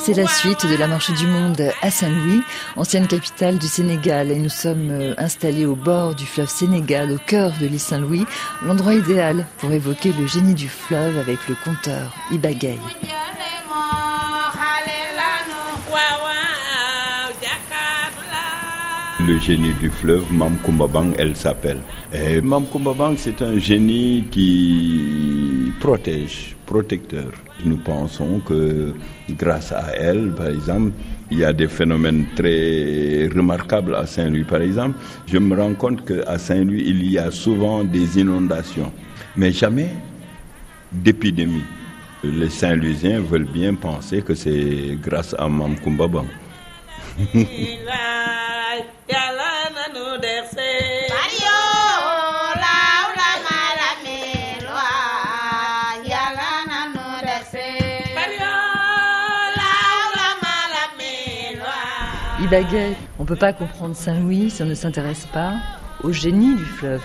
C'est 0.06 0.12
la 0.12 0.26
suite 0.26 0.66
de 0.66 0.76
la 0.76 0.86
marche 0.86 1.10
du 1.12 1.26
monde 1.26 1.62
à 1.80 1.90
Saint-Louis, 1.90 2.42
ancienne 2.76 3.06
capitale 3.06 3.56
du 3.56 3.66
Sénégal. 3.66 4.30
Et 4.30 4.38
nous 4.38 4.50
sommes 4.50 4.90
euh, 4.90 5.14
installés 5.16 5.64
au 5.64 5.76
bord 5.76 6.14
du 6.14 6.26
fleuve 6.26 6.50
Sénégal, 6.50 7.10
au 7.10 7.16
cœur 7.16 7.54
de 7.58 7.64
l'île 7.66 7.80
Saint-Louis, 7.80 8.26
l'endroit 8.66 8.92
idéal 8.94 9.46
pour 9.56 9.72
évoquer 9.72 10.12
le 10.12 10.26
génie 10.26 10.52
du 10.52 10.68
fleuve 10.68 11.16
avec 11.16 11.38
le 11.48 11.56
conteur 11.64 12.14
Ibagay. 12.30 12.78
Le 19.26 19.38
génie 19.38 19.72
du 19.80 19.88
fleuve, 19.88 20.30
Mam 20.30 20.58
Kumbabang, 20.66 21.12
elle 21.16 21.34
s'appelle. 21.34 21.78
Et 22.12 22.42
Mam 22.42 22.66
Kumbabang, 22.70 23.14
c'est 23.16 23.40
un 23.40 23.58
génie 23.58 24.26
qui 24.30 25.43
protège, 25.80 26.56
protecteur. 26.66 27.32
Nous 27.64 27.76
pensons 27.76 28.40
que 28.40 28.94
grâce 29.30 29.72
à 29.72 29.92
elle, 29.96 30.32
par 30.32 30.48
exemple, 30.48 30.92
il 31.30 31.38
y 31.38 31.44
a 31.44 31.52
des 31.52 31.68
phénomènes 31.68 32.26
très 32.36 33.28
remarquables 33.34 33.94
à 33.94 34.06
Saint-Louis. 34.06 34.44
Par 34.44 34.62
exemple, 34.62 34.98
je 35.26 35.38
me 35.38 35.56
rends 35.56 35.74
compte 35.74 36.04
qu'à 36.04 36.38
Saint-Louis, 36.38 36.84
il 36.86 37.10
y 37.10 37.18
a 37.18 37.30
souvent 37.30 37.84
des 37.84 38.18
inondations, 38.18 38.92
mais 39.36 39.52
jamais 39.52 39.90
d'épidémie. 40.92 41.64
Les 42.22 42.50
Saint-Louisiens 42.50 43.20
veulent 43.20 43.50
bien 43.50 43.74
penser 43.74 44.22
que 44.22 44.34
c'est 44.34 44.98
grâce 45.02 45.34
à 45.38 45.48
Mam 45.48 45.76
On 63.18 63.22
ne 63.24 63.26
peut 63.26 63.34
pas 63.34 63.52
comprendre 63.52 63.96
Saint-Louis 63.96 64.48
si 64.48 64.62
on 64.62 64.66
ne 64.66 64.74
s'intéresse 64.74 65.26
pas 65.32 65.54
au 66.04 66.12
génie 66.12 66.54
du 66.54 66.64
fleuve. 66.64 67.02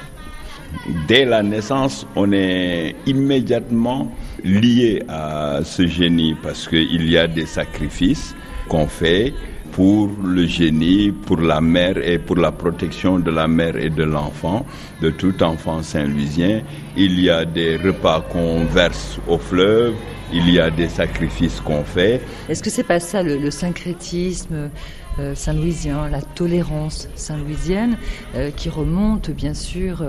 Dès 1.08 1.26
la 1.26 1.42
naissance, 1.42 2.06
on 2.16 2.32
est 2.32 2.96
immédiatement 3.08 4.12
lié 4.44 5.02
à 5.08 5.62
ce 5.64 5.88
génie 5.88 6.36
parce 6.44 6.68
qu'il 6.68 7.10
y 7.10 7.18
a 7.18 7.26
des 7.26 7.48
sacrifices 7.48 8.36
qu'on 8.68 8.86
fait 8.86 9.34
pour 9.72 10.12
le 10.24 10.46
génie, 10.46 11.12
pour 11.12 11.42
la 11.42 11.62
mère 11.62 11.98
et 11.98 12.20
pour 12.20 12.36
la 12.36 12.52
protection 12.52 13.18
de 13.18 13.32
la 13.32 13.48
mère 13.48 13.76
et 13.76 13.90
de 13.90 14.04
l'enfant, 14.04 14.68
de 15.02 15.10
tout 15.10 15.42
enfant 15.42 15.82
saint-louisien. 15.82 16.62
Il 16.96 17.20
y 17.20 17.32
a 17.32 17.46
des 17.46 17.78
repas 17.78 18.22
qu'on 18.22 18.66
verse 18.66 19.18
au 19.28 19.40
fleuve, 19.40 19.96
il 20.32 20.50
y 20.52 20.60
a 20.60 20.70
des 20.70 20.90
sacrifices 20.90 21.60
qu'on 21.60 21.84
fait. 21.84 22.22
Est-ce 22.48 22.62
que 22.62 22.70
c'est 22.70 22.84
pas 22.84 23.00
ça 23.00 23.24
le, 23.24 23.50
syncrétisme 23.50 24.70
euh, 25.18 25.36
saint-louisien, 25.36 26.08
la 26.10 26.22
tolérance 26.22 27.10
saint-louisienne, 27.16 27.98
euh, 28.36 28.52
qui 28.56 28.70
remonte 28.70 29.32
bien 29.32 29.54
sûr 29.54 30.04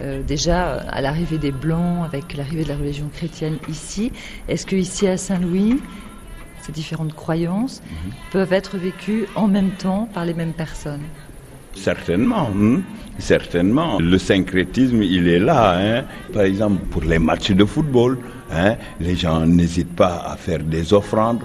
euh, 0.00 0.22
déjà 0.22 0.78
à 0.78 1.00
l'arrivée 1.00 1.38
des 1.38 1.52
Blancs, 1.52 2.04
avec 2.04 2.36
l'arrivée 2.36 2.64
de 2.64 2.68
la 2.68 2.76
religion 2.76 3.08
chrétienne 3.12 3.58
ici. 3.68 4.12
Est-ce 4.48 4.66
que 4.66 4.76
ici 4.76 5.06
à 5.06 5.16
Saint-Louis, 5.16 5.80
ces 6.62 6.72
différentes 6.72 7.14
croyances 7.14 7.82
mhm. 7.82 8.12
peuvent 8.32 8.52
être 8.52 8.76
vécues 8.76 9.26
en 9.34 9.46
même 9.46 9.70
temps 9.70 10.08
par 10.12 10.24
les 10.24 10.34
mêmes 10.34 10.54
personnes? 10.54 11.02
Certainement, 11.74 12.50
hein. 12.56 12.80
certainement. 13.18 14.00
Le 14.00 14.18
syncrétisme, 14.18 15.02
il 15.02 15.28
est 15.28 15.38
là. 15.38 15.76
Hein. 15.78 16.04
Par 16.32 16.42
exemple, 16.42 16.84
pour 16.86 17.02
les 17.02 17.18
matchs 17.18 17.52
de 17.52 17.64
football, 17.64 18.18
hein, 18.52 18.76
les 19.00 19.16
gens 19.16 19.46
n'hésitent 19.46 19.96
pas 19.96 20.24
à 20.26 20.36
faire 20.36 20.60
des 20.60 20.92
offrandes 20.92 21.42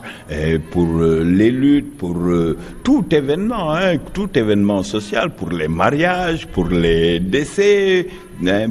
pour 0.71 0.87
euh, 0.97 1.23
les 1.23 1.51
luttes, 1.51 1.97
pour 1.97 2.17
euh, 2.17 2.57
tout 2.83 3.05
événement, 3.11 3.75
tout 4.13 4.29
événement 4.37 4.83
social, 4.83 5.31
pour 5.31 5.49
les 5.49 5.67
mariages, 5.67 6.47
pour 6.47 6.67
les 6.67 7.19
décès, 7.19 8.07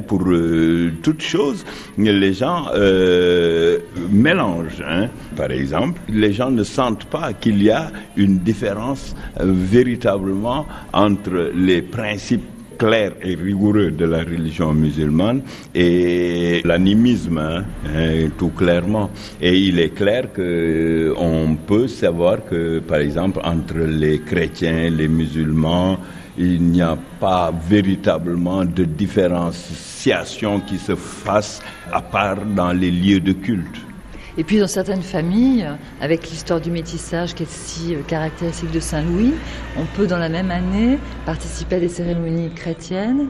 pour 0.07 0.21
euh, 0.27 0.91
toutes 1.01 1.21
choses, 1.21 1.63
les 1.97 2.33
gens 2.33 2.65
euh, 2.73 3.79
mélangent. 4.11 4.83
Hein. 4.85 5.07
Par 5.35 5.51
exemple, 5.51 5.99
les 6.09 6.33
gens 6.33 6.51
ne 6.51 6.63
sentent 6.63 7.05
pas 7.05 7.33
qu'il 7.33 7.63
y 7.63 7.69
a 7.69 7.91
une 8.17 8.39
différence 8.39 9.15
euh, 9.39 9.45
véritablement 9.47 10.65
entre 10.93 11.51
les 11.55 11.81
principes 11.81 12.50
clairs 12.81 13.13
et 13.21 13.35
rigoureux 13.35 13.91
de 13.91 14.05
la 14.05 14.23
religion 14.23 14.73
musulmane 14.73 15.43
et 15.75 16.61
l'animisme, 16.65 17.37
hein, 17.37 17.63
hein, 17.85 18.29
tout 18.39 18.49
clairement. 18.49 19.11
Et 19.39 19.55
il 19.55 19.79
est 19.79 19.93
clair 19.93 20.33
que 20.33 21.13
on 21.15 21.55
peut 21.55 21.87
savoir 21.87 22.37
que, 22.49 22.79
par 22.79 22.97
exemple, 22.97 23.39
entre 23.43 23.77
les 23.77 24.21
chrétiens, 24.21 24.89
les 24.89 25.07
musulmans, 25.07 25.99
il 26.39 26.59
n'y 26.63 26.81
a 26.81 26.97
pas 27.19 27.53
véritablement 27.69 28.65
de 28.65 28.83
différenciation 28.83 30.61
qui 30.61 30.79
se 30.79 30.95
fasse 30.95 31.61
à 31.91 32.01
part 32.01 32.43
dans 32.43 32.71
les 32.71 32.89
lieux 32.89 33.19
de 33.19 33.33
culte. 33.33 33.90
Et 34.37 34.43
puis 34.43 34.59
dans 34.59 34.67
certaines 34.67 35.01
familles, 35.01 35.67
avec 35.99 36.29
l'histoire 36.29 36.61
du 36.61 36.71
métissage 36.71 37.33
qui 37.33 37.43
est 37.43 37.51
si 37.51 37.95
euh, 37.95 37.99
caractéristique 38.07 38.71
de 38.71 38.79
Saint-Louis, 38.79 39.33
on 39.77 39.85
peut 39.97 40.07
dans 40.07 40.17
la 40.17 40.29
même 40.29 40.51
année 40.51 40.97
participer 41.25 41.75
à 41.75 41.79
des 41.79 41.89
cérémonies 41.89 42.49
chrétiennes 42.55 43.27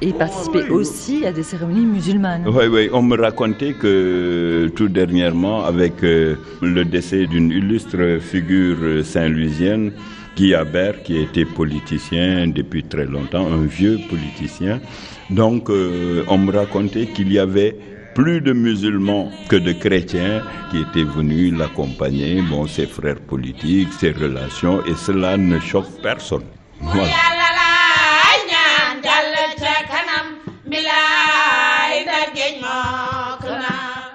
et 0.00 0.12
participer 0.12 0.68
aussi 0.70 1.26
à 1.26 1.32
des 1.32 1.42
cérémonies 1.42 1.86
musulmanes. 1.86 2.46
Oui, 2.48 2.66
oui, 2.66 2.88
on 2.92 3.02
me 3.02 3.16
racontait 3.16 3.74
que 3.74 4.70
tout 4.74 4.88
dernièrement, 4.88 5.64
avec 5.64 6.02
euh, 6.02 6.36
le 6.62 6.84
décès 6.84 7.26
d'une 7.26 7.50
illustre 7.50 8.18
figure 8.20 8.76
euh, 8.82 9.02
saint-louisienne, 9.02 9.92
Guy 10.36 10.54
Habert, 10.54 11.02
qui 11.04 11.18
était 11.18 11.44
politicien 11.44 12.48
depuis 12.48 12.82
très 12.82 13.06
longtemps, 13.06 13.46
un 13.46 13.64
vieux 13.66 13.98
politicien. 14.08 14.80
Donc, 15.30 15.70
euh, 15.70 16.24
on 16.28 16.38
me 16.38 16.52
racontait 16.52 17.06
qu'il 17.06 17.32
y 17.32 17.38
avait 17.38 17.76
plus 18.14 18.40
de 18.40 18.52
musulmans 18.52 19.30
que 19.48 19.56
de 19.56 19.72
chrétiens 19.72 20.42
qui 20.70 20.78
étaient 20.78 21.02
venus 21.02 21.52
l'accompagner, 21.52 22.40
bon, 22.42 22.66
ses 22.66 22.86
frères 22.86 23.20
politiques, 23.20 23.92
ses 23.92 24.12
relations, 24.12 24.84
et 24.86 24.94
cela 24.94 25.36
ne 25.36 25.58
choque 25.58 25.90
personne. 26.02 26.44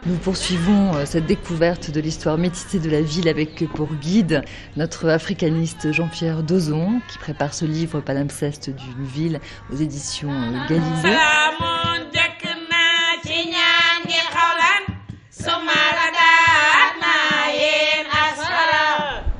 Nous 0.05 0.15
poursuivons 0.15 0.95
euh, 0.95 1.05
cette 1.05 1.27
découverte 1.27 1.91
de 1.91 1.99
l'histoire 1.99 2.37
métissée 2.37 2.79
de 2.79 2.89
la 2.89 3.01
ville 3.01 3.27
avec 3.27 3.63
pour 3.75 3.93
guide 3.93 4.43
notre 4.75 5.07
africaniste 5.07 5.91
Jean-Pierre 5.91 6.41
Dozon 6.41 6.99
qui 7.09 7.19
prépare 7.19 7.53
ce 7.53 7.65
livre 7.65 8.01
Palimpseste 8.01 8.71
d'une 8.71 9.05
ville 9.05 9.39
aux 9.71 9.75
éditions 9.75 10.31
euh, 10.31 10.67
Galilée. 10.67 11.15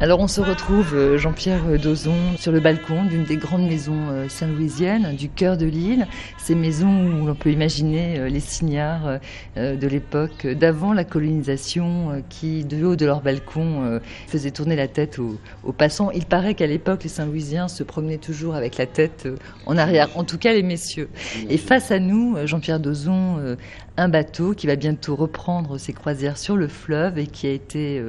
Alors 0.09 0.21
on 0.21 0.27
se 0.27 0.41
retrouve, 0.41 0.95
euh, 0.95 1.19
Jean-Pierre 1.19 1.79
Dozon, 1.79 2.35
sur 2.35 2.51
le 2.51 2.59
balcon 2.59 3.05
d'une 3.05 3.25
des 3.25 3.37
grandes 3.37 3.67
maisons 3.67 4.07
euh, 4.09 4.27
saint-louisiennes, 4.27 5.15
du 5.15 5.29
cœur 5.29 5.55
de 5.55 5.67
l'île. 5.67 6.07
Ces 6.39 6.55
maisons 6.55 7.05
où 7.05 7.27
l'on 7.27 7.35
peut 7.35 7.51
imaginer 7.51 8.17
euh, 8.17 8.27
les 8.27 8.39
signares 8.39 9.19
de 9.55 9.87
l'époque 9.87 10.47
d'avant 10.47 10.93
la 10.93 11.03
colonisation 11.03 12.23
qui, 12.27 12.65
de 12.65 12.83
haut 12.83 12.95
de 12.95 13.05
leur 13.05 13.21
balcon, 13.21 13.99
faisaient 14.27 14.49
tourner 14.49 14.75
la 14.75 14.87
tête 14.87 15.19
aux, 15.19 15.71
passants. 15.73 16.09
Il 16.09 16.25
paraît 16.25 16.55
qu'à 16.55 16.65
l'époque, 16.65 17.03
les 17.03 17.09
Saint-Louisiens 17.09 17.67
se 17.67 17.83
promenaient 17.83 18.17
toujours 18.17 18.55
avec 18.55 18.77
la 18.77 18.87
tête 18.87 19.27
en 19.65 19.77
arrière, 19.77 20.09
en 20.15 20.23
tout 20.23 20.37
cas 20.37 20.53
les 20.53 20.63
messieurs. 20.63 21.09
Et 21.49 21.57
face 21.57 21.91
à 21.91 21.99
nous, 21.99 22.37
Jean-Pierre 22.45 22.79
Dozon, 22.79 23.57
un 23.99 24.09
bateau 24.09 24.53
qui 24.53 24.65
va 24.67 24.75
bientôt 24.75 25.15
reprendre 25.15 25.77
ses 25.77 25.93
croisières 25.93 26.37
sur 26.37 26.55
le 26.55 26.67
fleuve 26.67 27.17
et 27.17 27.27
qui 27.27 27.47
a 27.47 27.51
été 27.51 28.01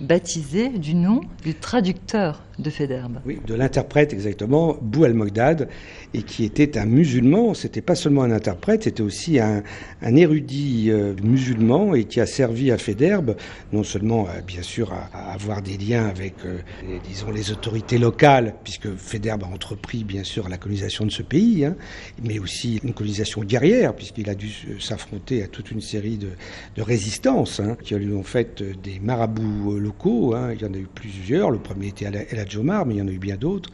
baptisé 0.00 0.68
du 0.68 0.94
nom 0.94 1.22
du 1.42 1.54
traducteur 1.54 2.42
de 2.58 2.70
Federbe. 2.70 3.20
Oui, 3.24 3.38
de 3.46 3.54
l'interprète 3.54 4.12
exactement, 4.12 4.76
Bou 4.80 5.04
al-Mogdad, 5.04 5.68
et 6.12 6.22
qui 6.22 6.44
était 6.44 6.76
un 6.76 6.86
musulman. 6.86 7.54
C'était 7.54 7.80
pas 7.80 7.94
seulement 7.94 8.22
un 8.22 8.32
interprète, 8.32 8.84
c'était 8.84 9.02
aussi 9.02 9.38
un, 9.38 9.62
érudit 10.02 10.90
euh, 10.90 11.14
musulman 11.22 11.94
et 11.94 12.04
qui 12.04 12.20
a 12.20 12.26
servi 12.26 12.72
à 12.72 12.78
Federbe, 12.78 13.36
non 13.72 13.84
seulement 13.84 14.26
euh, 14.26 14.40
bien 14.40 14.62
sûr 14.62 14.92
à, 14.92 15.32
avoir 15.32 15.62
des 15.62 15.76
liens 15.76 16.06
avec, 16.06 16.34
euh, 16.44 16.58
disons, 17.06 17.30
les 17.30 17.52
autorités 17.52 17.98
locales, 17.98 18.54
puisque 18.64 18.92
Federbe 18.96 19.44
a 19.44 19.46
entrepris 19.46 20.02
bien 20.02 20.24
sûr 20.24 20.48
la 20.48 20.56
colonisation 20.56 21.06
de 21.06 21.10
ce 21.10 21.22
pays, 21.22 21.64
hein, 21.64 21.76
mais 22.24 22.40
aussi 22.40 22.80
une 22.82 22.92
colonisation 22.92 23.42
guerrière, 23.44 23.94
puisqu'il 23.94 24.28
a 24.30 24.34
dû 24.34 24.50
s'affronter 24.80 25.44
à 25.44 25.46
toute 25.46 25.70
une 25.70 25.80
série 25.80 26.16
de, 26.16 26.30
de 26.76 26.82
résistances 26.82 27.60
hein, 27.60 27.76
qui 27.82 27.94
lui 27.94 28.12
ont 28.12 28.24
fait 28.24 28.62
des 28.82 28.98
marabouts 28.98 29.78
locaux. 29.78 30.34
Hein. 30.34 30.52
il 30.54 30.62
y 30.62 30.64
en 30.64 30.74
a 30.74 30.78
eu 30.78 30.88
plusieurs. 30.92 31.50
Le 31.50 31.58
premier 31.58 31.88
était 31.88 32.06
El 32.06 32.47
Jomar, 32.48 32.86
mais 32.86 32.94
il 32.94 32.98
y 32.98 33.02
en 33.02 33.08
a 33.08 33.12
eu 33.12 33.18
bien 33.18 33.36
d'autres. 33.36 33.70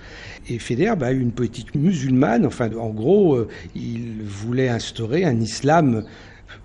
Et 0.48 0.58
Federbe 0.58 1.02
a 1.02 1.12
eu 1.12 1.20
une 1.20 1.32
politique 1.32 1.74
musulmane. 1.74 2.46
Enfin, 2.46 2.70
en 2.76 2.90
gros, 2.90 3.34
euh, 3.34 3.48
il 3.74 4.22
voulait 4.22 4.68
instaurer 4.68 5.24
un 5.24 5.40
islam 5.40 6.04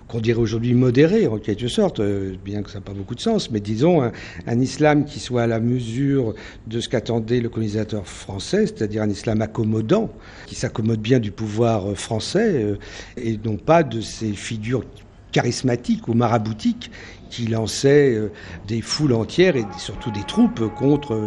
qu'on 0.07 0.19
dirait 0.19 0.39
aujourd'hui 0.39 0.73
modéré 0.73 1.27
en 1.27 1.37
quelque 1.37 1.67
sorte, 1.67 1.99
euh, 1.99 2.35
bien 2.43 2.63
que 2.63 2.71
ça 2.71 2.79
n'a 2.79 2.83
pas 2.83 2.93
beaucoup 2.93 3.15
de 3.15 3.19
sens, 3.21 3.51
mais 3.51 3.59
disons 3.59 4.01
un, 4.01 4.59
islam 4.59 5.05
qui 5.05 5.19
soit 5.19 5.43
à 5.43 5.47
la 5.47 5.59
mesure 5.59 6.33
de 6.67 6.79
ce 6.79 6.89
qu'attendait 6.89 7.39
le 7.39 7.49
colonisateur 7.49 8.07
français, 8.07 8.65
c'est-à-dire 8.65 9.03
un 9.03 9.09
islam 9.09 9.41
accommodant, 9.41 10.11
qui 10.47 10.55
s'accommode 10.55 10.99
bien 10.99 11.19
du 11.19 11.31
pouvoir 11.31 11.95
français, 11.95 12.63
euh, 12.63 12.77
et 13.17 13.39
non 13.45 13.57
pas 13.57 13.83
de 13.83 14.01
ces 14.01 14.33
figures 14.33 14.83
charismatiques 15.31 16.07
ou 16.07 16.13
maraboutiques 16.13 16.91
qui 17.29 17.47
lançaient 17.47 18.15
euh, 18.15 18.31
des 18.67 18.81
foules 18.81 19.13
entières 19.13 19.55
et 19.55 19.65
surtout 19.77 20.11
des 20.11 20.23
troupes 20.23 20.73
contre 20.75 21.19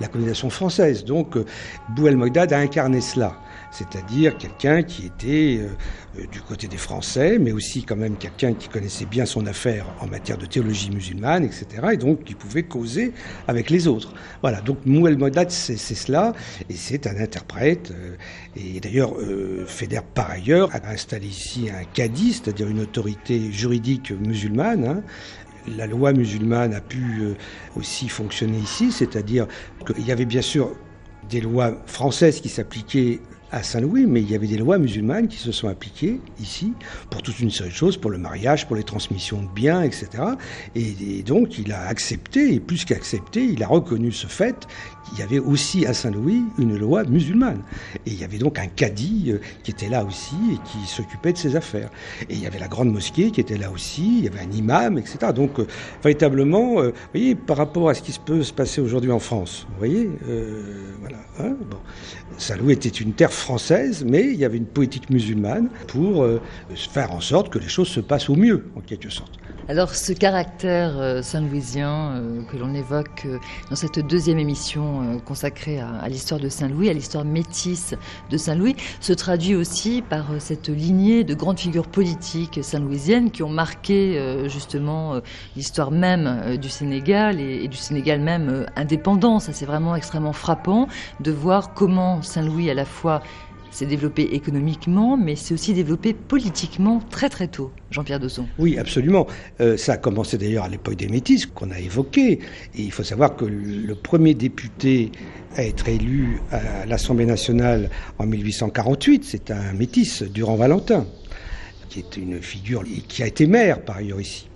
la 0.00 0.08
colonisation 0.08 0.50
française. 0.50 1.04
Donc 1.04 1.36
Bouel 1.90 2.16
Mogdad 2.16 2.52
a 2.52 2.58
incarné 2.58 3.00
cela 3.00 3.36
c'est-à-dire 3.70 4.36
quelqu'un 4.36 4.82
qui 4.82 5.06
était 5.06 5.60
euh, 5.60 6.26
du 6.32 6.40
côté 6.40 6.66
des 6.66 6.76
Français, 6.76 7.38
mais 7.38 7.52
aussi 7.52 7.84
quand 7.84 7.96
même 7.96 8.16
quelqu'un 8.16 8.54
qui 8.54 8.68
connaissait 8.68 9.04
bien 9.04 9.26
son 9.26 9.46
affaire 9.46 9.86
en 10.00 10.06
matière 10.06 10.38
de 10.38 10.46
théologie 10.46 10.90
musulmane, 10.90 11.44
etc., 11.44 11.66
et 11.92 11.96
donc 11.96 12.24
qui 12.24 12.34
pouvait 12.34 12.64
causer 12.64 13.12
avec 13.46 13.70
les 13.70 13.86
autres. 13.86 14.12
Voilà, 14.42 14.60
donc 14.60 14.78
Mouel 14.86 15.16
Moddad, 15.16 15.50
c'est 15.50 15.76
cela, 15.76 16.32
et 16.68 16.74
c'est 16.74 17.06
un 17.06 17.16
interprète, 17.16 17.92
euh, 17.92 18.16
et 18.56 18.80
d'ailleurs, 18.80 19.14
euh, 19.18 19.64
Feder, 19.66 20.00
par 20.14 20.30
ailleurs, 20.30 20.70
a 20.74 20.90
installé 20.90 21.28
ici 21.28 21.68
un 21.70 21.84
cadi, 21.84 22.32
c'est-à-dire 22.32 22.68
une 22.68 22.80
autorité 22.80 23.52
juridique 23.52 24.10
musulmane, 24.10 24.84
hein. 24.84 25.02
la 25.76 25.86
loi 25.86 26.12
musulmane 26.12 26.74
a 26.74 26.80
pu 26.80 27.34
aussi 27.76 28.08
fonctionner 28.08 28.58
ici, 28.58 28.90
c'est-à-dire 28.90 29.46
qu'il 29.86 30.04
y 30.06 30.12
avait 30.12 30.24
bien 30.24 30.42
sûr 30.42 30.72
des 31.28 31.40
lois 31.40 31.80
françaises 31.86 32.40
qui 32.40 32.48
s'appliquaient 32.48 33.20
à 33.52 33.62
Saint-Louis, 33.62 34.06
mais 34.06 34.20
il 34.20 34.30
y 34.30 34.34
avait 34.34 34.46
des 34.46 34.58
lois 34.58 34.78
musulmanes 34.78 35.28
qui 35.28 35.36
se 35.36 35.52
sont 35.52 35.68
appliquées 35.68 36.20
ici 36.40 36.72
pour 37.10 37.22
toute 37.22 37.40
une 37.40 37.50
série 37.50 37.70
de 37.70 37.74
choses, 37.74 37.96
pour 37.96 38.10
le 38.10 38.18
mariage, 38.18 38.66
pour 38.66 38.76
les 38.76 38.84
transmissions 38.84 39.42
de 39.42 39.48
biens, 39.48 39.82
etc. 39.82 40.08
Et, 40.74 41.22
donc 41.22 41.58
il 41.58 41.72
a 41.72 41.86
accepté, 41.86 42.54
et 42.54 42.60
plus 42.60 42.84
qu'accepté, 42.84 43.44
il 43.44 43.62
a 43.62 43.66
reconnu 43.66 44.12
ce 44.12 44.26
fait 44.26 44.66
qu'il 45.04 45.18
y 45.18 45.22
avait 45.22 45.38
aussi 45.38 45.86
à 45.86 45.94
Saint-Louis 45.94 46.42
une 46.58 46.76
loi 46.76 47.04
musulmane. 47.04 47.62
Et 48.06 48.10
il 48.10 48.20
y 48.20 48.24
avait 48.24 48.38
donc 48.38 48.58
un 48.58 48.66
cadi 48.66 49.26
euh, 49.28 49.40
qui 49.64 49.72
était 49.72 49.88
là 49.88 50.04
aussi 50.04 50.36
et 50.52 50.58
qui 50.64 50.86
s'occupait 50.86 51.32
de 51.32 51.38
ses 51.38 51.56
affaires. 51.56 51.90
Et 52.28 52.34
il 52.34 52.40
y 52.40 52.46
avait 52.46 52.58
la 52.58 52.68
grande 52.68 52.92
mosquée 52.92 53.30
qui 53.30 53.40
était 53.40 53.58
là 53.58 53.70
aussi, 53.70 54.18
il 54.18 54.24
y 54.24 54.28
avait 54.28 54.40
un 54.40 54.52
imam, 54.52 54.98
etc. 54.98 55.32
Donc 55.34 55.58
euh, 55.58 55.66
véritablement, 56.02 56.80
euh, 56.80 56.88
vous 56.88 56.94
voyez, 57.12 57.34
par 57.34 57.56
rapport 57.56 57.88
à 57.88 57.94
ce 57.94 58.02
qui 58.02 58.18
peut 58.24 58.42
se 58.42 58.52
passer 58.52 58.80
aujourd'hui 58.80 59.10
en 59.10 59.18
France, 59.18 59.66
vous 59.70 59.78
voyez, 59.78 60.10
voilà. 61.00 61.18
Hein, 61.38 61.56
bon. 61.70 61.78
Saint-Louis 62.38 62.72
était 62.72 62.88
une 62.88 63.12
terre 63.12 63.32
française, 63.40 64.04
mais 64.06 64.24
il 64.24 64.36
y 64.36 64.44
avait 64.44 64.58
une 64.58 64.66
politique 64.66 65.10
musulmane 65.10 65.68
pour 65.88 66.22
euh, 66.22 66.40
faire 66.74 67.12
en 67.12 67.20
sorte 67.20 67.50
que 67.50 67.58
les 67.58 67.68
choses 67.68 67.88
se 67.88 68.00
passent 68.00 68.30
au 68.30 68.36
mieux, 68.36 68.66
en 68.76 68.80
quelque 68.80 69.10
sorte. 69.10 69.32
Alors 69.70 69.94
ce 69.94 70.12
caractère 70.12 70.98
euh, 70.98 71.22
saint-louisien 71.22 72.16
euh, 72.16 72.42
que 72.50 72.56
l'on 72.56 72.74
évoque 72.74 73.28
dans 73.68 73.76
cette 73.76 74.00
deuxième 74.00 74.40
émission 74.40 75.20
consacrée 75.24 75.78
à, 75.78 76.08
l'histoire 76.08 76.40
de 76.40 76.48
Saint-Louis, 76.48 76.90
à 76.90 76.92
l'histoire 76.92 77.24
métisse 77.24 77.94
de 78.30 78.36
Saint-Louis, 78.36 78.74
se 78.98 79.12
traduit 79.12 79.54
aussi 79.54 80.02
par 80.02 80.26
cette 80.40 80.70
lignée 80.70 81.22
de 81.22 81.34
grandes 81.34 81.60
figures 81.60 81.86
politiques 81.86 82.58
saint-louisiennes 82.64 83.30
qui 83.30 83.44
ont 83.44 83.48
marqué 83.48 84.20
justement 84.48 85.20
l'histoire 85.54 85.92
même 85.92 86.56
du 86.56 86.68
Sénégal 86.68 87.40
et, 87.40 87.62
et, 87.62 87.68
du 87.68 87.76
Sénégal 87.76 88.20
même 88.20 88.66
indépendant. 88.74 89.38
Ça 89.38 89.52
c'est 89.52 89.66
vraiment 89.66 89.94
extrêmement 89.94 90.32
frappant 90.32 90.88
de 91.20 91.30
voir 91.30 91.74
comment 91.74 92.22
Saint-Louis 92.22 92.70
à 92.70 92.74
la 92.74 92.84
fois 92.84 93.22
s'est 93.70 93.86
développé 93.86 94.22
économiquement, 94.34 95.16
mais 95.16 95.36
s'est 95.36 95.54
aussi 95.54 95.72
développé 95.72 96.14
politiquement 96.14 97.00
très 97.10 97.28
très 97.28 97.48
tôt. 97.48 97.70
Jean-Pierre 97.90 98.20
Dosson. 98.20 98.46
Oui, 98.58 98.78
absolument. 98.78 99.26
Euh, 99.60 99.76
ça 99.76 99.94
a 99.94 99.96
commencé 99.96 100.38
d'ailleurs 100.38 100.64
à 100.64 100.68
l'époque 100.68 100.96
des 100.96 101.08
métis 101.08 101.46
qu'on 101.46 101.70
a 101.70 101.78
évoqué. 101.78 102.40
Et 102.74 102.82
il 102.82 102.92
faut 102.92 103.02
savoir 103.02 103.36
que 103.36 103.44
le 103.44 103.94
premier 103.94 104.34
député 104.34 105.12
à 105.56 105.64
être 105.64 105.88
élu 105.88 106.40
à 106.52 106.86
l'Assemblée 106.86 107.26
nationale 107.26 107.90
en 108.18 108.26
1848, 108.26 109.24
c'est 109.24 109.50
un 109.50 109.72
métis, 109.72 110.22
Durand 110.22 110.56
Valentin, 110.56 111.06
qui 111.88 112.00
est 112.00 112.16
une 112.16 112.40
figure 112.40 112.84
qui 113.08 113.22
a 113.22 113.26
été 113.26 113.46
maire 113.46 113.82
par 113.82 113.96
ailleurs 113.96 114.20
ici. 114.20 114.49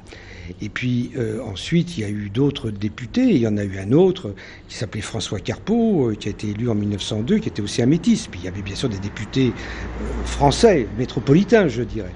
Et 0.60 0.68
puis 0.68 1.10
euh, 1.16 1.40
ensuite, 1.42 1.96
il 1.96 2.02
y 2.02 2.04
a 2.04 2.08
eu 2.08 2.30
d'autres 2.30 2.70
députés. 2.70 3.22
Il 3.22 3.38
y 3.38 3.46
en 3.46 3.56
a 3.56 3.64
eu 3.64 3.78
un 3.78 3.92
autre 3.92 4.34
qui 4.68 4.76
s'appelait 4.76 5.00
François 5.00 5.40
Carpeau, 5.40 6.10
euh, 6.10 6.14
qui 6.14 6.28
a 6.28 6.30
été 6.30 6.50
élu 6.50 6.68
en 6.68 6.74
1902, 6.74 7.38
qui 7.38 7.48
était 7.48 7.62
aussi 7.62 7.82
un 7.82 7.86
métis. 7.86 8.26
Puis 8.26 8.40
il 8.42 8.44
y 8.44 8.48
avait 8.48 8.62
bien 8.62 8.74
sûr 8.74 8.88
des 8.88 8.98
députés 8.98 9.48
euh, 9.48 10.24
français, 10.24 10.86
métropolitains, 10.98 11.68
je 11.68 11.82
dirais. 11.82 12.12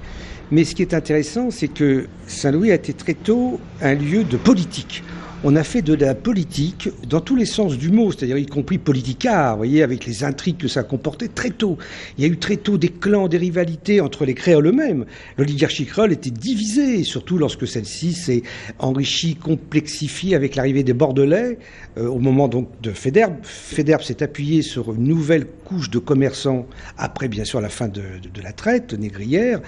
Mais 0.51 0.65
ce 0.65 0.75
qui 0.75 0.83
est 0.83 0.95
intéressant, 0.95 1.51
c'est 1.51 1.69
que 1.69 2.07
Saint-Louis 2.27 2.71
a 2.71 2.75
été 2.75 2.95
très 2.95 3.15
tôt 3.15 3.61
un 3.83 3.95
lieu 3.95 4.25
de 4.25 4.37
politique 4.37 5.03
on 5.45 5.55
a 5.55 5.63
fait 5.63 5.83
de 5.83 5.95
la 5.95 6.15
politique 6.15 6.89
dans 7.09 7.21
tous 7.21 7.37
les 7.37 7.47
sens 7.47 7.79
du 7.79 7.91
mot, 7.91 8.11
c'est-à-dire 8.11 8.39
y 8.39 8.47
compris 8.47 8.79
politicard, 8.79 9.53
vous 9.53 9.59
voyez, 9.59 9.83
avec 9.83 10.05
les 10.05 10.25
intrigues 10.25 10.57
que 10.57 10.69
ça 10.69 10.83
comportait 10.83 11.29
très 11.29 11.51
tôt. 11.51 11.79
Il 12.17 12.25
y 12.25 12.29
a 12.29 12.31
eu 12.31 12.39
très 12.39 12.57
tôt 12.57 12.77
des 12.77 12.89
clans, 12.89 13.29
des 13.29 13.37
rivalités 13.37 14.01
entre 14.01 14.25
les 14.25 14.35
créoles 14.35 14.67
eux-mêmes. 14.67 15.07
L'oligarchie 15.37 15.87
créole 15.87 16.13
était 16.13 16.31
divisée, 16.31 17.05
surtout 17.05 17.39
lorsque 17.39 17.69
celle-ci 17.69 18.15
s'est 18.15 18.43
enrichie, 18.81 19.37
complexifiée 19.37 20.35
avec 20.35 20.57
l'arrivée 20.57 20.83
des 20.83 20.93
Bordelais 20.93 21.59
euh, 21.99 22.09
au 22.09 22.19
moment 22.19 22.49
donc 22.49 22.69
de 22.81 22.91
Fédère. 22.91 23.31
Fédère 23.43 24.03
s'est 24.03 24.25
appuyé 24.25 24.63
sur 24.63 24.93
une 24.93 25.05
nouvelle 25.05 25.47
couche 25.47 25.91
de 25.91 25.99
commerçants 25.99 26.67
après 26.97 27.29
bien 27.29 27.45
sûr 27.45 27.61
la 27.61 27.69
fin 27.69 27.87
de 27.87 28.03
la 28.43 28.53
traite 28.53 28.93
négrière, 28.93 29.61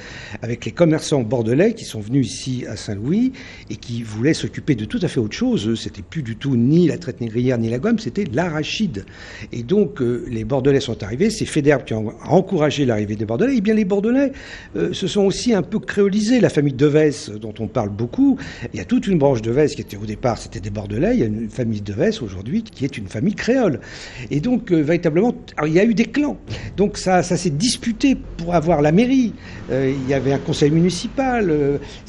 avec 0.43 0.65
les 0.65 0.73
commerçants 0.73 1.23
bordelais 1.23 1.75
qui 1.75 1.85
sont 1.85 2.01
venus 2.01 2.27
ici 2.27 2.65
à 2.69 2.77
Saint-Louis 2.77 3.33
et 3.69 3.77
qui 3.77 4.03
voulaient 4.03 4.35
s'occuper 4.35 4.75
de 4.75 4.85
tout 4.85 4.99
à 5.03 5.09
fait 5.09 5.21
autre 5.21 5.37
chose 5.37 5.60
c'était 5.77 6.03
plus 6.03 6.23
du 6.23 6.37
tout 6.37 6.57
ni 6.57 6.87
la 6.87 6.99
traite 6.99 7.21
négrière 7.21 7.59
ni 7.59 7.69
la 7.69 7.79
gomme, 7.79 7.99
c'était 7.99 8.25
l'arachide. 8.33 9.05
Et 9.53 9.63
donc 9.63 10.01
euh, 10.01 10.25
les 10.29 10.45
Bordelais 10.45 10.81
sont 10.81 11.03
arrivés, 11.03 11.31
c'est 11.31 11.45
Fédère 11.45 11.85
qui 11.85 11.95
a 11.95 11.99
encouragé 11.99 12.85
l'arrivée 12.85 13.17
des 13.17 13.25
Bordelais. 13.25 13.55
Et 13.55 13.59
eh 13.59 13.61
bien 13.61 13.75
les 13.75 13.85
Bordelais 13.85 14.33
euh, 14.77 14.93
se 14.93 15.07
sont 15.07 15.23
aussi 15.23 15.55
un 15.55 15.63
peu 15.63 15.79
créolisés. 15.79 16.41
La 16.41 16.49
famille 16.49 16.73
Devès, 16.73 17.31
dont 17.41 17.55
on 17.59 17.67
parle 17.67 17.91
beaucoup, 17.91 18.39
il 18.73 18.79
y 18.79 18.83
a 18.83 18.85
toute 18.85 19.07
une 19.07 19.19
branche 19.19 19.43
Devès 19.43 19.69
qui 19.69 19.81
était 19.81 19.97
au 19.97 20.07
départ, 20.07 20.39
c'était 20.39 20.61
des 20.61 20.71
Bordelais. 20.71 21.15
Il 21.15 21.21
y 21.21 21.23
a 21.23 21.27
une 21.27 21.51
famille 21.51 21.81
Devès 21.81 22.23
aujourd'hui 22.23 22.63
qui 22.63 22.85
est 22.85 22.97
une 22.99 23.09
famille 23.09 23.35
créole. 23.35 23.81
Et 24.31 24.41
donc 24.41 24.73
euh, 24.73 24.81
véritablement, 24.81 25.35
il 25.67 25.73
y 25.73 25.81
a 25.81 25.85
eu 25.85 25.95
des 25.95 26.07
clans. 26.07 26.39
Donc 26.77 26.99
ça, 26.99 27.23
ça 27.23 27.37
s'est 27.37 27.51
disputé 27.51 28.17
pour 28.37 28.55
avoir 28.55 28.83
la 28.83 28.93
mairie. 28.93 29.33
il 29.71 30.09
y 30.09 30.15
avait 30.15 30.33
un 30.33 30.39
conseil 30.39 30.71
municipal. 30.71 31.53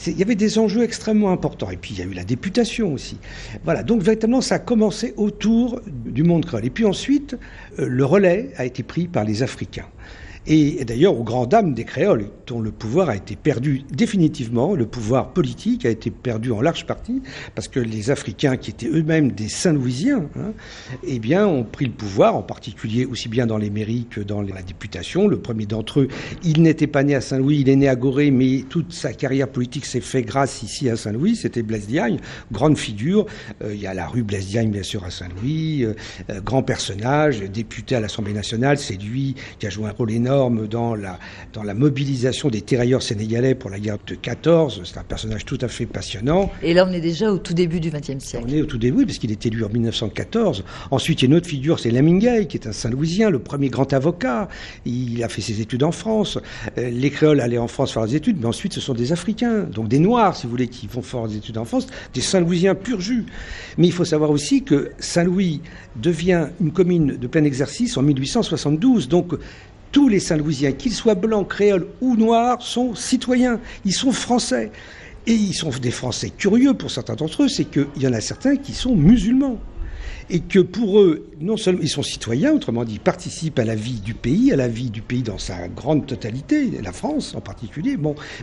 il 0.08 0.18
y 0.18 0.24
avait 0.24 0.36
des 0.36 0.58
enjeux 0.58 0.84
extrêmement 0.84 1.32
importants. 1.32 1.70
Et 1.72 1.78
puis 1.78 1.94
il 1.94 2.00
y 2.00 2.02
a 2.02 2.06
eu 2.06 2.14
la 2.14 2.24
députation 2.24 2.94
aussi. 2.94 3.18
Voilà, 3.64 3.84
donc 3.84 4.02
véritablement, 4.02 4.42
ça 4.42 4.56
a 4.56 4.60
commencé 4.60 5.14
autour 5.18 5.82
du 5.88 6.24
monde 6.24 6.46
créole. 6.46 6.66
Et 6.66 6.70
puis 6.70 6.86
ensuite, 6.86 7.38
euh, 7.80 7.88
le 7.88 8.06
relais 8.06 8.52
a 8.58 8.66
été 8.66 8.84
pris 8.84 9.08
par 9.08 9.24
les 9.24 9.44
Africains. 9.44 9.88
Et 10.48 10.84
d'ailleurs, 10.86 11.20
aux 11.20 11.24
grandes 11.24 11.50
dames 11.50 11.76
des 11.76 11.84
créoles, 11.84 12.26
dont 12.48 12.62
le 12.62 12.72
pouvoir 12.72 13.10
a 13.10 13.16
été 13.16 13.36
perdu 13.36 13.84
définitivement, 13.92 14.74
le 14.74 14.88
pouvoir 14.88 15.34
politique 15.34 15.86
a 15.86 15.90
été 15.90 16.10
perdu 16.10 16.52
en 16.52 16.62
large 16.62 16.88
partie, 16.88 17.22
parce 17.54 17.68
que 17.68 17.80
les 17.80 18.10
Africains, 18.10 18.58
qui 18.58 18.72
étaient 18.72 18.88
eux-mêmes 18.88 19.32
des 19.32 19.50
Saint-Louisiens, 19.50 20.26
hein, 20.40 20.54
eh 21.04 21.20
bien, 21.20 21.46
ont 21.46 21.64
pris 21.64 21.86
le 21.86 21.92
pouvoir, 21.92 22.36
en 22.36 22.42
particulier 22.42 23.06
aussi 23.06 23.30
bien 23.30 23.46
dans 23.46 23.60
les 23.60 23.70
mairies 23.70 24.08
que 24.10 24.20
dans 24.20 24.42
la 24.42 24.64
députation. 24.64 25.28
Le 25.28 25.38
premier 25.38 25.68
d'entre 25.68 26.02
eux, 26.02 26.08
il 26.44 26.64
n'était 26.64 26.88
pas 26.88 27.04
né 27.04 27.14
à 27.14 27.22
Saint-Louis, 27.22 27.60
il 27.60 27.70
est 27.70 27.76
né 27.76 27.88
à 27.88 27.96
Gorée, 27.96 28.32
mais 28.32 28.66
toute 28.68 28.94
sa 28.94 29.14
carrière 29.14 29.48
politique 29.48 29.86
s'est 29.86 30.02
faite 30.02 30.26
grâce 30.26 30.64
ici 30.64 30.90
à 30.90 30.98
Saint-Louis. 30.98 31.36
C'était 31.36 31.62
Blaise 31.62 31.86
Diagne, 31.86 32.18
grande 32.52 32.80
figure. 32.80 33.28
Euh, 33.64 33.76
il 33.76 33.80
y 33.80 33.88
a 33.88 33.94
la 33.94 34.08
rue 34.08 34.24
Blaise 34.24 34.48
Diagne, 34.48 34.72
bien 34.72 34.84
sûr, 34.84 35.04
à 35.04 35.12
Saint-Louis, 35.12 35.84
euh, 35.84 35.94
euh, 36.32 36.42
grand 36.42 36.64
personnage, 36.64 37.42
député 37.42 37.96
à 37.96 38.00
l'Assemblée 38.00 38.34
nationale. 38.34 38.80
C'est 38.80 39.00
lui 39.00 39.36
qui 39.60 39.68
a 39.68 39.70
joué 39.70 39.86
un 39.86 39.92
rôle 39.92 40.12
énorme 40.12 40.31
dans 40.32 40.96
la, 40.96 41.20
dans 41.54 41.64
la 41.64 41.74
mobilisation 41.74 42.50
des 42.50 42.62
tirailleurs 42.62 43.02
sénégalais 43.02 43.56
pour 43.56 43.70
la 43.70 43.80
guerre 43.80 43.98
de 44.08 44.16
14. 44.16 44.82
C'est 44.86 44.98
un 44.98 45.04
personnage 45.04 45.46
tout 45.46 45.58
à 45.62 45.68
fait 45.68 45.86
passionnant. 45.86 46.50
Et 46.64 46.74
là, 46.74 46.88
on 46.90 46.94
est 46.94 47.02
déjà 47.02 47.32
au 47.32 47.38
tout 47.38 47.54
début 47.54 47.80
du 47.80 47.90
XXe 47.90 48.24
siècle. 48.24 48.46
On 48.48 48.54
est 48.54 48.62
au 48.62 48.66
tout 48.66 48.78
début, 48.78 49.06
parce 49.06 49.18
qu'il 49.18 49.32
est 49.32 49.46
élu 49.46 49.64
en 49.64 49.70
1914. 49.70 50.64
Ensuite, 50.92 51.22
il 51.22 51.26
y 51.26 51.28
a 51.28 51.30
une 51.32 51.38
autre 51.38 51.48
figure, 51.48 51.80
c'est 51.80 51.92
Lamingay, 51.92 52.48
qui 52.48 52.58
est 52.58 52.68
un 52.68 52.72
Saint-Louisien, 52.72 53.30
le 53.30 53.40
premier 53.40 53.70
grand 53.70 53.92
avocat. 53.94 54.48
Il 54.86 55.24
a 55.24 55.30
fait 55.30 55.42
ses 55.42 55.62
études 55.62 55.84
en 55.84 55.92
France. 55.92 56.40
Euh, 56.78 56.90
les 56.90 57.10
créoles 57.10 57.42
allaient 57.42 57.58
en 57.58 57.68
France 57.68 57.94
faire 57.94 58.06
des 58.06 58.16
études, 58.16 58.38
mais 58.40 58.48
ensuite, 58.48 58.74
ce 58.74 58.82
sont 58.82 58.94
des 58.94 59.12
Africains, 59.12 59.64
donc 59.64 59.88
des 59.88 60.00
Noirs, 60.00 60.36
si 60.36 60.46
vous 60.46 60.52
voulez, 60.52 60.68
qui 60.68 60.88
vont 60.88 61.02
faire 61.02 61.28
des 61.28 61.38
études 61.38 61.58
en 61.58 61.66
France, 61.66 61.88
des 62.14 62.22
Saint-Louisiens 62.22 62.76
pur 62.76 63.02
jus. 63.02 63.26
Mais 63.78 63.88
il 63.88 63.94
faut 63.94 64.06
savoir 64.06 64.32
aussi 64.32 64.64
que 64.64 64.92
Saint-Louis 65.00 65.62
devient 65.98 66.48
une 66.62 66.72
commune 66.72 67.18
de 67.18 67.28
plein 67.28 67.44
exercice 67.44 67.98
en 67.98 68.02
1872. 68.02 69.10
Donc, 69.10 69.34
tous 69.92 70.08
les 70.08 70.20
Saint-Louisiens, 70.20 70.72
qu'ils 70.72 70.94
soient 70.94 71.16
blancs, 71.16 71.48
créoles 71.48 71.88
ou 72.02 72.16
noirs, 72.16 72.62
sont 72.62 72.96
citoyens, 72.96 73.60
ils 73.86 73.94
sont 73.94 74.12
français. 74.12 74.72
Et 75.28 75.34
ils 75.34 75.54
sont 75.54 75.70
des 75.70 75.92
Français 75.92 76.32
curieux 76.36 76.74
pour 76.74 76.90
certains 76.90 77.16
d'entre 77.16 77.44
eux, 77.44 77.48
c'est 77.48 77.66
qu'il 77.66 77.88
y 78.00 78.08
en 78.08 78.14
a 78.14 78.22
certains 78.22 78.56
qui 78.56 78.74
sont 78.74 78.96
musulmans. 78.96 79.60
et 80.30 80.40
que 80.40 80.60
pour 80.60 81.00
eux, 81.00 81.28
non 81.42 81.58
seulement 81.58 81.82
ils 81.82 81.90
sont 81.90 82.04
citoyens, 82.04 82.54
autrement 82.54 82.86
dit, 82.86 82.94
ils 82.94 83.00
participent 83.00 83.60
à 83.60 83.66
la 83.66 83.76
vie 83.76 84.00
du 84.00 84.14
pays, 84.14 84.54
à 84.54 84.56
la 84.56 84.70
vie 84.70 84.90
du 84.90 85.02
pays 85.02 85.24
dans 85.24 85.38
sa 85.38 85.68
grande 85.68 86.06
totalité, 86.06 86.72
la 86.82 86.94
France 86.94 87.36
en 87.36 87.42
particulier, 87.42 87.98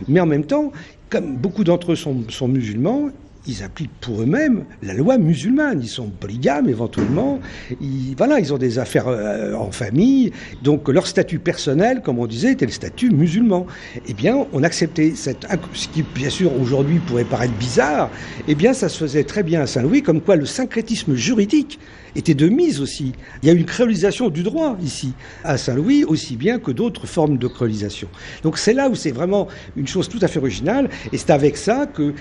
mais 0.07 0.19
en 0.19 0.25
même 0.27 0.45
temps, 0.45 0.71
comme 1.09 1.35
beaucoup 1.35 1.63
d'entre 1.63 1.93
eux 1.93 1.95
sont 1.95 2.47
musulmans, 2.47 3.09
ils 3.49 3.63
appliquent 3.63 3.99
pour 4.01 4.21
eux-mêmes 4.21 4.65
la 4.83 4.93
loi 4.93 5.17
musulmane. 5.17 5.81
Ils 5.81 5.89
sont 5.89 6.07
polygames 6.07 6.69
éventuellement. 6.69 7.39
Ils, 7.81 8.15
voilà, 8.15 8.39
ils 8.39 8.53
ont 8.53 8.57
des 8.57 8.79
affaires 8.79 9.07
euh, 9.07 9.53
en 9.53 9.71
famille. 9.71 10.31
Donc 10.61 10.87
leur 10.87 11.07
statut 11.07 11.39
personnel, 11.39 12.01
comme 12.01 12.19
on 12.19 12.27
disait, 12.27 12.51
était 12.53 12.65
le 12.65 12.71
statut 12.71 13.09
musulman. 13.09 13.65
Eh 14.07 14.13
bien, 14.13 14.45
on 14.53 14.63
acceptait 14.63 15.13
cette, 15.15 15.47
ce 15.73 15.87
qui 15.87 16.03
bien 16.15 16.29
sûr 16.29 16.51
aujourd'hui 16.61 16.99
pourrait 16.99 17.23
paraître 17.23 17.53
bizarre. 17.55 18.09
Eh 18.47 18.55
bien, 18.55 18.73
ça 18.73 18.89
se 18.89 18.97
faisait 18.97 19.23
très 19.23 19.43
bien 19.43 19.61
à 19.61 19.67
Saint-Louis, 19.67 20.01
comme 20.01 20.21
quoi 20.21 20.35
le 20.35 20.45
syncrétisme 20.45 21.15
juridique 21.15 21.79
était 22.15 22.33
de 22.33 22.47
mise 22.47 22.81
aussi. 22.81 23.13
Il 23.41 23.47
y 23.47 23.49
a 23.49 23.53
une 23.53 23.65
créolisation 23.65 24.29
du 24.29 24.43
droit 24.43 24.77
ici, 24.81 25.13
à 25.43 25.57
Saint-Louis, 25.57 26.03
aussi 26.05 26.35
bien 26.35 26.59
que 26.59 26.71
d'autres 26.71 27.07
formes 27.07 27.37
de 27.37 27.47
créolisation. 27.47 28.07
Donc 28.43 28.57
c'est 28.57 28.73
là 28.73 28.89
où 28.89 28.95
c'est 28.95 29.11
vraiment 29.11 29.47
une 29.75 29.87
chose 29.87 30.09
tout 30.09 30.19
à 30.21 30.27
fait 30.27 30.39
originale, 30.39 30.89
et 31.11 31.17
c'est 31.17 31.31
avec 31.31 31.57
ça 31.57 31.85
que 31.85 32.13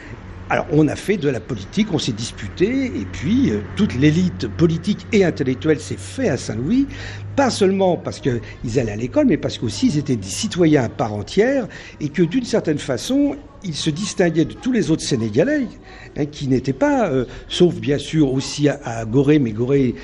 alors 0.51 0.67
on 0.73 0.89
a 0.89 0.97
fait 0.97 1.17
de 1.17 1.29
la 1.29 1.41
politique, 1.41 1.93
on 1.93 1.99
s'est 1.99 2.13
disputé, 2.13 2.87
et 2.87 3.07
puis 3.13 3.51
euh, 3.51 3.61
toute 3.77 3.95
l'élite 3.95 4.49
politique 4.49 5.07
et 5.13 5.25
intellectuelle 5.25 5.79
s'est 5.79 5.99
fait 5.99 6.29
à 6.29 6.37
Saint-Louis, 6.37 6.87
pas 7.37 7.51
seulement 7.51 7.97
parce 7.97 8.21
qu'ils 8.21 8.79
allaient 8.79 8.93
à 8.93 8.97
l'école, 8.97 9.27
mais 9.27 9.37
parce 9.37 9.59
qu'aussi 9.59 9.89
ils 9.89 9.99
étaient 9.99 10.17
des 10.17 10.27
citoyens 10.27 10.85
à 10.85 10.89
part 10.89 11.13
entière, 11.13 11.69
et 12.01 12.09
que 12.09 12.23
d'une 12.23 12.45
certaine 12.45 12.79
façon, 12.79 13.37
ils 13.63 13.75
se 13.75 13.91
distinguaient 13.91 14.47
de 14.47 14.55
tous 14.55 14.73
les 14.73 14.91
autres 14.91 15.03
Sénégalais, 15.03 15.67
hein, 16.17 16.25
qui 16.27 16.49
n'étaient 16.49 16.73
pas, 16.73 17.11
euh, 17.11 17.27
sauf 17.49 17.75
bien 17.75 17.99
sûr 17.99 18.33
aussi 18.33 18.69
à, 18.69 18.81
à, 18.85 19.05
Gorée, 19.05 19.39
mais 19.39 19.53
Gorée 19.53 19.95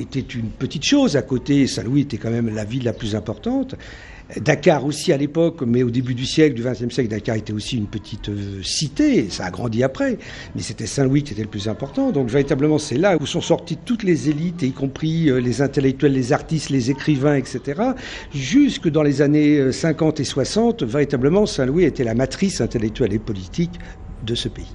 était 0.00 0.20
une 0.20 0.50
petite 0.50 0.84
chose 0.84 1.16
à 1.16 1.22
côté, 1.22 1.66
Saint-Louis 1.66 2.02
était 2.02 2.18
quand 2.18 2.30
même 2.30 2.54
la 2.54 2.64
ville 2.64 2.84
la 2.84 2.92
plus 2.92 3.16
importante, 3.16 3.74
Dakar 4.40 4.84
aussi 4.84 5.12
à 5.12 5.16
l'époque, 5.16 5.62
mais 5.66 5.82
au 5.82 5.90
début 5.90 6.14
du 6.14 6.24
siècle, 6.24 6.54
du 6.54 6.62
XXe 6.62 6.92
siècle, 6.92 7.08
Dakar 7.08 7.36
était 7.36 7.52
aussi 7.52 7.76
une 7.76 7.86
petite 7.86 8.28
euh, 8.28 8.62
cité. 8.62 9.28
Ça 9.30 9.46
a 9.46 9.50
grandi 9.50 9.82
après, 9.82 10.18
mais 10.54 10.62
c'était 10.62 10.86
Saint-Louis 10.86 11.22
qui 11.22 11.32
était 11.32 11.42
le 11.42 11.48
plus 11.48 11.68
important. 11.68 12.10
Donc 12.12 12.28
véritablement, 12.28 12.78
c'est 12.78 12.96
là 12.96 13.16
où 13.20 13.26
sont 13.26 13.40
sorties 13.40 13.78
toutes 13.84 14.02
les 14.02 14.30
élites, 14.30 14.62
y 14.62 14.72
compris 14.72 15.28
euh, 15.28 15.38
les 15.38 15.60
intellectuels, 15.62 16.12
les 16.12 16.32
artistes, 16.32 16.70
les 16.70 16.90
écrivains, 16.90 17.34
etc. 17.36 17.80
Jusque 18.34 18.88
dans 18.88 19.02
les 19.02 19.22
années 19.22 19.70
50 19.72 20.18
euh, 20.18 20.22
et 20.22 20.24
60, 20.24 20.82
véritablement, 20.82 21.46
Saint-Louis 21.46 21.84
était 21.84 22.04
la 22.04 22.14
matrice 22.14 22.60
intellectuelle 22.60 23.12
et 23.12 23.18
politique 23.18 23.72
de 24.24 24.34
ce 24.34 24.48
pays. 24.48 24.72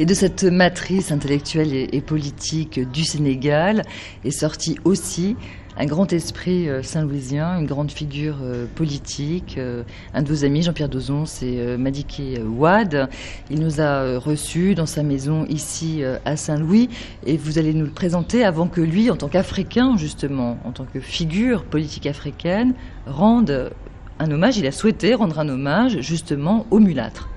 Et 0.00 0.06
de 0.06 0.14
cette 0.14 0.44
matrice 0.44 1.10
intellectuelle 1.10 1.74
et, 1.74 2.00
politique 2.00 2.80
du 2.92 3.04
Sénégal 3.04 3.82
est 4.24 4.30
sorti 4.30 4.76
aussi 4.84 5.36
un 5.78 5.86
grand 5.86 6.12
esprit 6.12 6.68
euh, 6.68 6.82
saint-louisien, 6.82 7.60
une 7.60 7.66
grande 7.66 7.92
figure 7.92 8.38
euh, 8.42 8.66
politique. 8.74 9.54
Euh, 9.58 9.84
un 10.12 10.22
de 10.22 10.28
vos 10.28 10.44
amis, 10.44 10.62
Jean-Pierre 10.62 10.88
Dozon, 10.88 11.24
c'est 11.24 11.76
Madiki 11.78 12.38
Ouad. 12.40 13.08
Il 13.50 13.60
nous 13.60 13.80
a 13.80 14.18
reçus 14.18 14.74
dans 14.74 14.86
sa 14.86 15.02
maison 15.02 15.46
ici 15.48 16.02
à 16.24 16.36
Saint-Louis 16.36 16.88
et 17.26 17.36
vous 17.36 17.58
allez 17.58 17.74
nous 17.74 17.84
le 17.84 17.92
présenter 17.92 18.44
avant 18.44 18.66
que 18.66 18.80
lui, 18.80 19.10
en 19.10 19.16
tant 19.16 19.28
qu'Africain 19.28 19.96
justement, 19.96 20.58
en 20.64 20.72
tant 20.72 20.84
que 20.84 21.00
figure 21.00 21.64
politique 21.64 22.06
africaine, 22.06 22.74
rende 23.06 23.70
un 24.18 24.30
hommage. 24.30 24.58
Il 24.58 24.66
a 24.66 24.72
souhaité 24.72 25.14
rendre 25.14 25.38
un 25.38 25.48
hommage 25.48 26.00
justement 26.00 26.66
aux 26.70 26.80
mulâtres. 26.80 27.28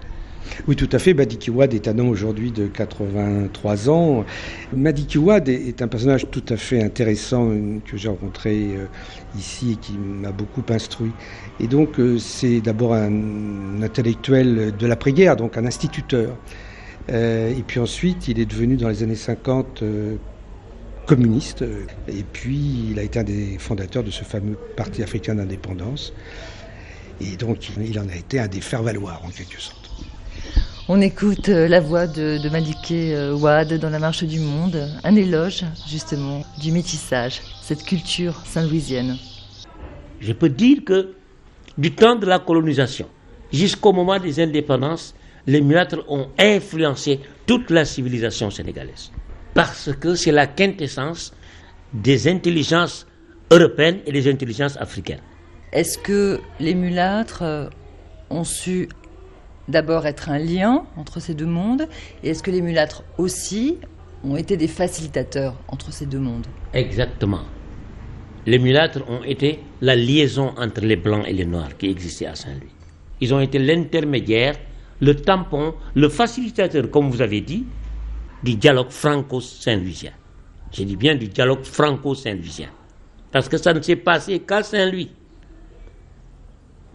Oui, 0.67 0.75
tout 0.75 0.89
à 0.91 0.99
fait. 0.99 1.13
Madiki 1.13 1.49
Wad 1.49 1.73
est 1.73 1.87
un 1.87 1.97
homme 1.97 2.09
aujourd'hui 2.09 2.51
de 2.51 2.67
83 2.67 3.89
ans. 3.89 4.25
Madiki 4.75 5.17
Wad 5.17 5.49
est 5.49 5.81
un 5.81 5.87
personnage 5.87 6.25
tout 6.29 6.43
à 6.49 6.57
fait 6.57 6.83
intéressant 6.83 7.49
que 7.85 7.97
j'ai 7.97 8.09
rencontré 8.09 8.75
euh, 8.75 8.85
ici 9.37 9.73
et 9.73 9.75
qui 9.75 9.93
m'a 9.93 10.31
beaucoup 10.31 10.63
instruit. 10.69 11.11
Et 11.59 11.67
donc, 11.67 11.99
euh, 11.99 12.17
c'est 12.19 12.61
d'abord 12.61 12.93
un 12.93 13.81
intellectuel 13.81 14.73
de 14.77 14.87
l'après-guerre, 14.87 15.35
donc 15.35 15.57
un 15.57 15.65
instituteur. 15.65 16.37
Euh, 17.09 17.49
et 17.49 17.63
puis 17.63 17.79
ensuite, 17.79 18.27
il 18.27 18.39
est 18.39 18.45
devenu 18.45 18.77
dans 18.77 18.89
les 18.89 19.03
années 19.03 19.15
50 19.15 19.83
communiste. 21.07 21.65
Et 22.07 22.23
puis, 22.31 22.87
il 22.91 22.99
a 22.99 23.03
été 23.03 23.19
un 23.19 23.23
des 23.23 23.57
fondateurs 23.57 24.03
de 24.03 24.11
ce 24.11 24.23
fameux 24.23 24.57
Parti 24.77 25.01
africain 25.01 25.35
d'indépendance. 25.35 26.13
Et 27.19 27.35
donc, 27.35 27.69
il 27.77 27.99
en 27.99 28.07
a 28.07 28.15
été 28.15 28.39
un 28.39 28.47
des 28.47 28.61
faire-valoir, 28.61 29.21
en 29.25 29.29
quelque 29.29 29.59
sorte. 29.59 29.80
On 30.87 30.99
écoute 30.99 31.49
euh, 31.49 31.67
la 31.67 31.79
voix 31.79 32.07
de, 32.07 32.39
de 32.41 32.49
Madiké 32.49 33.13
euh, 33.15 33.35
Ouad 33.35 33.71
dans 33.75 33.89
La 33.91 33.99
Marche 33.99 34.23
du 34.23 34.39
Monde, 34.39 34.89
un 35.03 35.15
éloge 35.15 35.63
justement 35.87 36.43
du 36.59 36.71
métissage, 36.71 37.39
cette 37.61 37.83
culture 37.83 38.35
saint-louisienne. 38.45 39.15
Je 40.19 40.33
peux 40.33 40.49
dire 40.49 40.79
que 40.83 41.13
du 41.77 41.91
temps 41.93 42.15
de 42.15 42.25
la 42.25 42.39
colonisation 42.39 43.07
jusqu'au 43.53 43.93
moment 43.93 44.17
des 44.19 44.39
indépendances, 44.39 45.13
les 45.45 45.61
mulâtres 45.61 46.03
ont 46.09 46.29
influencé 46.39 47.19
toute 47.45 47.69
la 47.69 47.85
civilisation 47.85 48.49
sénégalaise. 48.49 49.11
Parce 49.53 49.91
que 49.93 50.15
c'est 50.15 50.31
la 50.31 50.47
quintessence 50.47 51.31
des 51.93 52.27
intelligences 52.27 53.05
européennes 53.51 53.99
et 54.07 54.11
des 54.11 54.29
intelligences 54.29 54.77
africaines. 54.77 55.21
Est-ce 55.71 55.97
que 55.99 56.39
les 56.59 56.73
mulâtres 56.73 57.43
euh, 57.43 57.69
ont 58.31 58.43
su 58.43 58.89
d'abord 59.67 60.05
être 60.05 60.29
un 60.29 60.39
lien 60.39 60.83
entre 60.97 61.19
ces 61.19 61.33
deux 61.33 61.45
mondes 61.45 61.87
Et 62.23 62.29
est-ce 62.29 62.43
que 62.43 62.51
les 62.51 62.61
mulâtres 62.61 63.03
aussi 63.17 63.77
ont 64.23 64.35
été 64.35 64.57
des 64.57 64.67
facilitateurs 64.67 65.55
entre 65.67 65.91
ces 65.91 66.05
deux 66.05 66.19
mondes? 66.19 66.47
Exactement. 66.73 67.41
Les 68.45 68.59
mulâtres 68.59 69.01
ont 69.07 69.23
été 69.23 69.59
la 69.81 69.95
liaison 69.95 70.53
entre 70.57 70.81
les 70.81 70.95
blancs 70.95 71.25
et 71.27 71.33
les 71.33 71.45
noirs 71.45 71.77
qui 71.77 71.89
existait 71.89 72.25
à 72.25 72.35
Saint-Louis. 72.35 72.71
Ils 73.19 73.33
ont 73.33 73.39
été 73.39 73.59
l'intermédiaire, 73.59 74.55
le 74.99 75.15
tampon, 75.15 75.75
le 75.95 76.09
facilitateur, 76.09 76.89
comme 76.89 77.09
vous 77.09 77.21
avez 77.21 77.41
dit, 77.41 77.65
du 78.43 78.55
dialogue 78.55 78.89
franco-saint-louisien. 78.89 80.11
Je 80.71 80.83
dis 80.83 80.95
bien 80.95 81.15
du 81.15 81.27
dialogue 81.27 81.63
franco-saint-louisien. 81.63 82.69
Parce 83.31 83.47
que 83.47 83.57
ça 83.57 83.73
ne 83.73 83.81
s'est 83.81 83.95
passé 83.95 84.39
qu'à 84.39 84.63
Saint-Louis. 84.63 85.11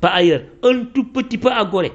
Pas 0.01 0.09
ailleurs. 0.09 0.43
Un 0.63 0.85
tout 0.93 1.05
petit 1.05 1.39
peu 1.39 1.51
à 1.51 1.65
Gorée. 1.65 1.93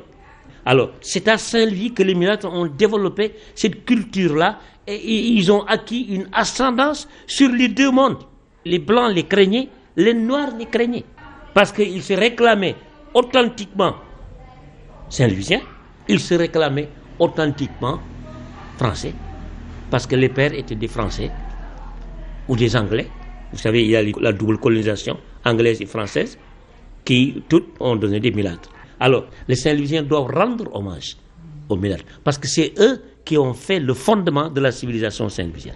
Alors, 0.66 0.92
c'est 1.02 1.28
à 1.28 1.38
Saint-Louis 1.38 1.94
que 1.94 2.04
les 2.04 2.14
mulâtres 2.16 2.52
ont 2.52 2.68
développé 2.68 3.34
cette 3.56 3.86
culture-là 3.86 4.60
et 4.88 5.28
ils 5.28 5.52
ont 5.52 5.64
acquis 5.64 6.04
une 6.04 6.28
ascendance 6.34 7.08
sur 7.28 7.50
les 7.50 7.68
deux 7.68 7.92
mondes. 7.92 8.20
Les 8.66 8.80
blancs 8.80 9.14
les 9.14 9.24
craignaient, 9.24 9.70
les 9.96 10.14
noirs 10.14 10.50
les 10.58 10.66
craignaient. 10.66 11.06
Parce 11.54 11.72
qu'ils 11.72 12.04
se 12.04 12.14
réclamaient 12.14 12.76
authentiquement 13.14 13.96
saint-louisiens, 15.10 15.62
ils 16.08 16.20
se 16.20 16.34
réclamaient 16.36 16.90
authentiquement 17.20 18.00
français. 18.78 19.14
Parce 19.90 20.08
que 20.08 20.16
les 20.16 20.30
pères 20.30 20.54
étaient 20.54 20.76
des 20.76 20.88
Français 20.88 21.30
ou 22.48 22.56
des 22.56 22.76
Anglais. 22.76 23.08
Vous 23.52 23.60
savez, 23.60 23.84
il 23.84 23.90
y 23.90 23.96
a 23.96 24.02
la 24.02 24.32
double 24.32 24.58
colonisation 24.58 25.18
anglaise 25.44 25.82
et 25.82 25.86
française 25.86 26.38
qui 27.04 27.44
toutes 27.50 27.74
ont 27.80 27.98
donné 27.98 28.20
des 28.20 28.32
mulâtres. 28.32 28.70
Alors, 29.02 29.26
les 29.48 29.56
Saint-Louisiens 29.56 30.04
doivent 30.04 30.32
rendre 30.32 30.70
hommage 30.76 31.18
aux 31.70 31.76
mulâtres, 31.76 32.06
parce 32.24 32.38
que 32.38 32.48
c'est 32.48 32.72
eux 32.78 33.02
qui 33.26 33.36
ont 33.36 33.56
fait 33.56 33.80
le 33.80 33.96
fondement 33.96 34.48
de 34.48 34.62
la 34.62 34.72
civilisation 34.72 35.28
saint-louisienne. 35.28 35.76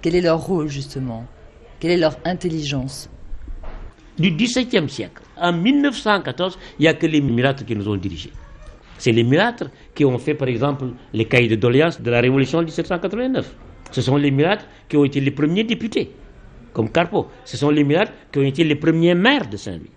Quel 0.00 0.14
est 0.14 0.22
leur 0.22 0.40
rôle, 0.40 0.68
justement? 0.68 1.26
Quelle 1.78 1.90
est 1.90 1.96
leur 1.98 2.16
intelligence? 2.24 3.10
Du 4.18 4.30
XVIIe 4.30 4.88
siècle, 4.88 5.22
en 5.36 5.52
1914, 5.52 6.58
il 6.78 6.82
n'y 6.82 6.88
a 6.88 6.94
que 6.94 7.06
les 7.06 7.20
mulâtres 7.20 7.66
qui 7.66 7.76
nous 7.76 7.88
ont 7.88 7.96
dirigés. 7.96 8.32
C'est 8.96 9.12
les 9.12 9.22
mulâtres 9.22 9.68
qui 9.94 10.06
ont 10.06 10.18
fait, 10.18 10.34
par 10.34 10.48
exemple, 10.48 10.86
les 11.12 11.26
cahiers 11.26 11.48
de 11.48 11.56
doléances 11.56 12.00
de 12.00 12.10
la 12.10 12.22
Révolution 12.22 12.60
de 12.60 12.64
1789. 12.64 13.54
Ce 13.90 14.00
sont 14.00 14.16
les 14.16 14.30
mulâtres 14.30 14.64
qui 14.88 14.96
ont 14.96 15.04
été 15.04 15.20
les 15.20 15.30
premiers 15.30 15.64
députés, 15.64 16.10
comme 16.72 16.90
Carpo. 16.90 17.28
Ce 17.44 17.58
sont 17.58 17.68
les 17.68 17.84
mulâtres 17.84 18.12
qui 18.32 18.38
ont 18.38 18.44
été 18.44 18.64
les 18.64 18.76
premiers 18.76 19.14
maires 19.14 19.46
de 19.46 19.58
Saint-Louis. 19.58 19.90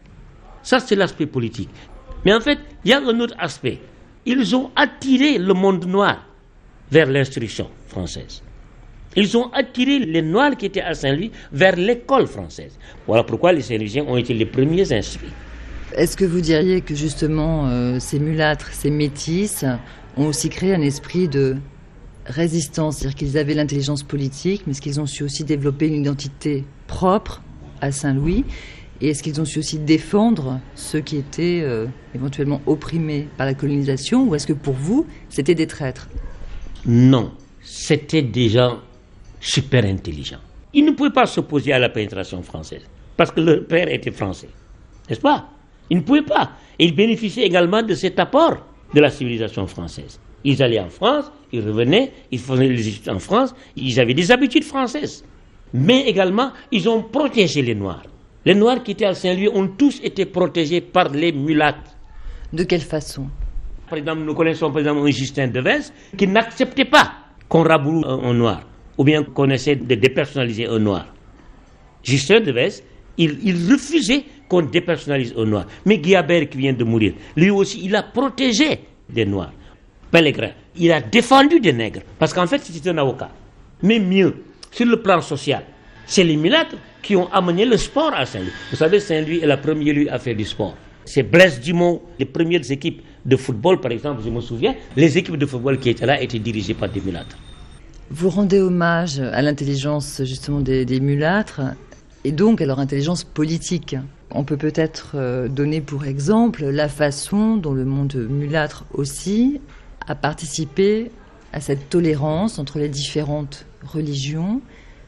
Ça, 0.62 0.82
c'est 0.82 0.96
l'aspect 0.96 1.28
politique. 1.28 1.70
Mais 2.26 2.34
en 2.34 2.40
fait, 2.40 2.60
il 2.84 2.92
y 2.92 2.94
a 2.94 3.00
un 3.00 3.20
autre 3.20 3.36
aspect. 3.38 3.80
Ils 4.26 4.56
ont 4.56 4.72
attiré 4.76 5.38
le 5.38 5.54
monde 5.54 5.86
noir 5.86 6.26
vers 6.92 7.08
l'instruction 7.08 7.70
française. 7.88 8.42
Ils 9.16 9.36
ont 9.36 9.52
attiré 9.52 10.00
les 10.00 10.22
Noirs 10.22 10.56
qui 10.56 10.68
étaient 10.68 10.82
à 10.82 10.94
Saint-Louis 10.94 11.32
vers 11.52 11.76
l'école 11.76 12.28
française. 12.28 12.78
Voilà 13.08 13.24
pourquoi 13.24 13.52
les 13.52 13.62
Saint-Louisiens 13.62 14.06
ont 14.08 14.18
été 14.18 14.34
les 14.34 14.46
premiers 14.46 14.92
instruits. 14.94 15.32
Est-ce 15.96 16.16
que 16.16 16.26
vous 16.26 16.42
diriez 16.42 16.82
que 16.82 16.94
justement 16.94 17.68
euh, 17.68 17.98
ces 18.00 18.20
mulâtres, 18.20 18.70
ces 18.74 18.92
métis 18.92 19.66
ont 20.18 20.28
aussi 20.28 20.50
créé 20.50 20.76
un 20.76 20.82
esprit 20.82 21.28
de 21.28 21.56
résistance? 22.26 22.98
C'est-à-dire 22.98 23.16
qu'ils 23.18 23.38
avaient 23.38 23.56
l'intelligence 23.56 24.04
politique, 24.04 24.64
mais 24.68 24.74
qu'ils 24.74 25.00
ont 25.00 25.08
su 25.08 25.24
aussi 25.24 25.44
développer 25.44 25.88
une 25.88 26.02
identité 26.02 26.66
propre 26.86 27.42
à 27.82 27.92
Saint-Louis? 27.92 28.46
Et 29.02 29.10
est-ce 29.10 29.22
qu'ils 29.22 29.40
ont 29.40 29.46
su 29.46 29.60
aussi 29.60 29.78
défendre 29.80 30.60
ceux 30.76 31.00
qui 31.00 31.18
étaient 31.18 31.62
euh, 31.62 31.86
éventuellement 32.16 32.62
opprimés 32.66 33.28
par 33.38 33.46
la 33.46 33.54
colonisation 33.54 34.24
Ou 34.28 34.36
est-ce 34.36 34.48
que 34.48 34.54
pour 34.54 34.74
vous, 34.74 35.06
c'était 35.30 35.56
des 35.56 35.68
traîtres? 35.68 36.10
Non, 36.86 37.32
c'était 37.62 38.22
des 38.22 38.50
gens 38.50 38.80
super 39.40 39.86
intelligents. 39.86 40.40
Ils 40.74 40.86
ne 40.86 40.92
pouvaient 40.92 41.12
pas 41.12 41.26
s'opposer 41.26 41.74
à 41.74 41.80
la 41.80 41.90
pénétration 41.90 42.42
française, 42.42 42.82
parce 43.16 43.32
que 43.32 43.40
leur 43.42 43.66
père 43.68 43.88
était 43.92 44.12
français. 44.12 44.50
N'est-ce 45.10 45.22
pas? 45.22 45.50
Ils 45.90 45.98
ne 45.98 46.04
pouvaient 46.04 46.22
pas. 46.24 46.52
Ils 46.80 46.96
bénéficiaient 46.96 47.46
également 47.46 47.84
de 47.84 47.94
cet 47.94 48.20
apport 48.20 48.58
de 48.94 49.00
la 49.00 49.10
civilisation 49.10 49.68
française. 49.68 50.20
Ils 50.44 50.62
allaient 50.64 50.80
en 50.80 50.90
France, 50.90 51.32
ils 51.52 51.62
revenaient, 51.62 52.12
ils 52.32 52.40
faisaient 52.40 52.68
les 52.68 52.88
études 52.88 53.10
en 53.10 53.20
France, 53.20 53.54
ils 53.76 54.00
avaient 54.00 54.14
des 54.14 54.32
habitudes 54.32 54.64
françaises. 54.64 55.24
Mais 55.74 56.02
également, 56.08 56.52
ils 56.72 56.88
ont 56.88 57.04
protégé 57.04 57.62
les 57.62 57.76
Noirs. 57.76 58.04
Les 58.48 58.56
Noirs 58.56 58.82
qui 58.82 58.92
étaient 58.92 59.04
à 59.04 59.14
Saint-Louis 59.14 59.50
ont 59.54 59.68
tous 59.68 60.00
été 60.02 60.26
protégés 60.26 60.80
par 60.80 61.10
les 61.10 61.34
mulattes. 61.34 61.98
De 62.54 62.64
quelle 62.64 62.80
façon 62.80 63.28
Par 63.90 64.00
exemple, 64.00 64.22
nous 64.22 64.34
connaissons 64.34 64.72
par 64.72 64.80
exemple 64.80 65.02
un 65.06 65.12
Justin 65.12 65.48
Devers 65.50 65.82
qui 66.18 66.28
n'acceptait 66.28 66.86
pas 66.86 67.12
qu'on 67.50 67.64
raboue 67.64 68.06
un, 68.06 68.34
Noir, 68.34 68.62
ou 68.98 69.04
bien 69.04 69.22
qu'on 69.26 69.50
essaie 69.50 69.76
de 69.76 69.96
dépersonnaliser 69.96 70.66
un 70.66 70.80
Noir. 70.80 71.08
Justin 72.02 72.40
Devers, 72.40 72.72
il, 73.18 73.38
il 73.44 73.70
refusait 73.70 74.24
qu'on 74.48 74.62
dépersonnalise 74.62 75.34
un 75.38 75.44
Noir. 75.44 75.66
Mais 75.86 75.98
Guillabert 75.98 76.48
qui 76.48 76.58
vient 76.60 76.72
de 76.72 76.86
mourir, 76.86 77.16
lui 77.36 77.50
aussi, 77.50 77.82
il 77.84 77.94
a 77.98 78.04
protégé 78.04 78.80
des 79.10 79.26
Noirs. 79.26 79.52
Pellegrin, 80.10 80.52
il 80.78 80.94
a 80.94 81.02
défendu 81.02 81.60
des 81.60 81.74
nègres, 81.74 82.00
parce 82.18 82.34
qu'en 82.34 82.48
fait, 82.48 82.60
c'était 82.60 82.92
un 82.92 82.98
avocat. 82.98 83.30
Mais 83.84 84.00
mieux, 84.00 84.36
sur 84.72 84.86
le 84.86 85.02
plan 85.02 85.20
social, 85.20 85.66
c'est 86.08 86.24
les 86.24 86.38
mulâtres 86.38 86.76
qui 87.04 87.16
ont 87.16 87.32
amené 87.32 87.66
le 87.66 87.78
sport 87.78 88.14
à 88.14 88.26
Saint-Louis. 88.26 88.52
Vous 88.72 88.78
savez, 88.78 89.00
Saint-Louis 89.00 89.40
est 89.44 89.46
la 89.46 89.58
première 89.58 89.94
lieu 89.94 90.12
à 90.12 90.18
faire 90.18 90.36
du 90.36 90.46
sport. 90.46 90.76
C'est 91.06 91.24
Blaise 91.24 91.60
Dumont, 91.60 92.02
les 92.18 92.26
premières 92.26 92.70
équipes 92.72 93.02
de 93.26 93.36
football, 93.36 93.80
par 93.80 93.92
exemple, 93.92 94.22
je 94.24 94.30
me 94.30 94.42
souviens, 94.42 94.76
les 94.96 95.18
équipes 95.18 95.36
de 95.38 95.46
football 95.46 95.80
qui 95.80 95.90
étaient 95.90 96.06
là 96.06 96.22
étaient 96.22 96.40
dirigées 96.40 96.74
par 96.74 96.90
des 96.90 97.02
mulâtres. 97.02 97.38
Vous 98.10 98.30
rendez 98.30 98.60
hommage 98.60 99.20
à 99.20 99.42
l'intelligence 99.42 100.22
justement 100.24 100.62
des, 100.62 100.86
des, 100.86 101.02
mulâtres 101.02 101.62
et 102.24 102.32
donc 102.32 102.62
à 102.62 102.66
leur 102.66 102.80
intelligence 102.80 103.26
politique. 103.26 103.98
On 104.32 104.46
peut 104.46 104.56
peut-être 104.58 105.12
euh, 105.16 105.50
donner 105.50 105.82
pour 105.82 106.06
exemple 106.06 106.66
la 106.66 106.88
façon 106.88 107.58
dont 107.58 107.74
le 107.74 107.84
monde 107.84 108.16
mulâtre 108.30 108.86
aussi 108.94 109.60
a 110.08 110.16
participé 110.16 111.12
à 111.52 111.60
cette 111.60 111.90
tolérance 111.90 112.60
entre 112.60 112.80
les 112.80 112.90
différentes 112.90 113.66
religions 113.86 114.62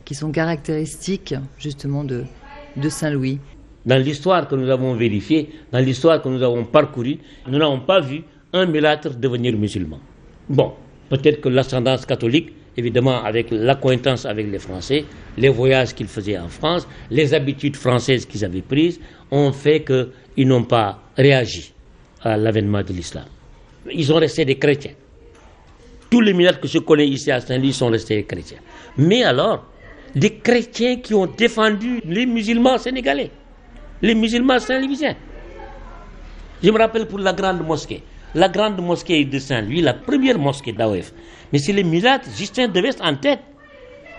qui 0.10 0.16
sont 0.16 0.32
caractéristiques 0.32 1.36
justement 1.60 2.03
de, 2.03 2.24
Saint-Louis. 2.89 3.38
Dans 3.86 4.01
l'histoire 4.01 4.47
que 4.47 4.55
nous 4.55 4.68
avons 4.68 4.95
vérifiée, 4.95 5.49
dans 5.72 5.78
l'histoire 5.78 6.20
que 6.20 6.28
nous 6.30 6.41
avons 6.41 6.66
parcourue, 6.66 7.20
nous 7.47 7.60
n'avons 7.60 7.82
pas 7.82 7.99
vu 7.99 8.24
un 8.51 8.66
mulâtre 8.66 9.12
devenir 9.14 9.55
musulman. 9.55 9.99
Bon, 10.49 10.74
peut-être 11.10 11.41
que 11.41 11.49
l'ascendance 11.49 12.07
catholique, 12.07 12.53
évidemment 12.76 13.24
avec 13.24 13.51
l'acquaintance 13.51 14.26
avec 14.26 14.49
les 14.49 14.57
Français, 14.57 15.05
les 15.38 15.49
voyages 15.49 15.93
qu'ils 15.93 16.07
faisaient 16.07 16.39
en 16.39 16.49
France, 16.49 16.88
les 17.12 17.36
habitudes 17.36 17.76
françaises 17.76 18.26
qu'ils 18.26 18.43
avaient 18.43 18.64
prises, 18.64 18.99
ont 19.30 19.51
fait 19.51 19.84
qu'ils 19.84 20.47
n'ont 20.47 20.64
pas 20.64 21.03
réagi 21.16 21.72
à 22.24 22.36
l'avènement 22.36 22.82
de 22.82 22.93
l'islam. 22.93 23.26
Ils 23.93 24.12
ont 24.12 24.18
resté 24.18 24.43
des 24.43 24.57
chrétiens. 24.57 24.93
Tous 26.10 26.22
les 26.22 26.34
mulâtres 26.34 26.62
que 26.62 26.68
je 26.68 26.80
connais 26.80 27.07
ici 27.07 27.30
à 27.30 27.39
Saint-Louis 27.39 27.74
sont 27.74 27.89
restés 27.91 28.24
chrétiens. 28.24 28.57
Mais 28.97 29.22
alors, 29.22 29.66
des 30.16 30.36
chrétiens 30.36 30.97
qui 30.97 31.14
ont 31.14 31.26
défendu 31.26 32.01
les 32.05 32.26
musulmans 32.26 32.78
sénégalais, 32.78 33.32
les 34.01 34.16
musulmans 34.16 34.60
saint-louisiens. 34.60 35.16
Je 36.62 36.72
me 36.72 36.78
rappelle 36.78 37.07
pour 37.07 37.20
la 37.20 37.34
grande 37.34 37.66
mosquée. 37.66 38.03
La 38.36 38.47
grande 38.47 38.80
mosquée 38.80 39.26
de 39.26 39.39
Saint-Louis, 39.39 39.82
la 39.82 39.93
première 39.93 40.38
mosquée 40.38 40.72
d'AOF. 40.72 41.14
Mais 41.51 41.57
c'est 41.57 41.74
les 41.74 41.84
mulâtres, 41.84 42.30
Justin 42.38 42.68
Devest 42.68 43.01
en 43.01 43.16
tête. 43.16 43.39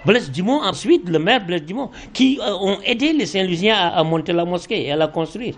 Blaise 0.04 0.30
Dumont 0.32 0.62
ensuite, 0.62 1.08
le 1.08 1.18
maire 1.18 1.44
Blaise 1.44 1.62
Dumont, 1.62 1.90
qui 2.12 2.38
euh, 2.40 2.52
ont 2.54 2.78
aidé 2.84 3.12
les 3.12 3.26
Saint-Louisiens 3.26 3.76
à, 3.76 4.02
monter 4.02 4.32
la 4.32 4.44
mosquée 4.44 4.86
et 4.86 4.92
à 4.92 4.96
la 4.96 5.08
construire. 5.08 5.54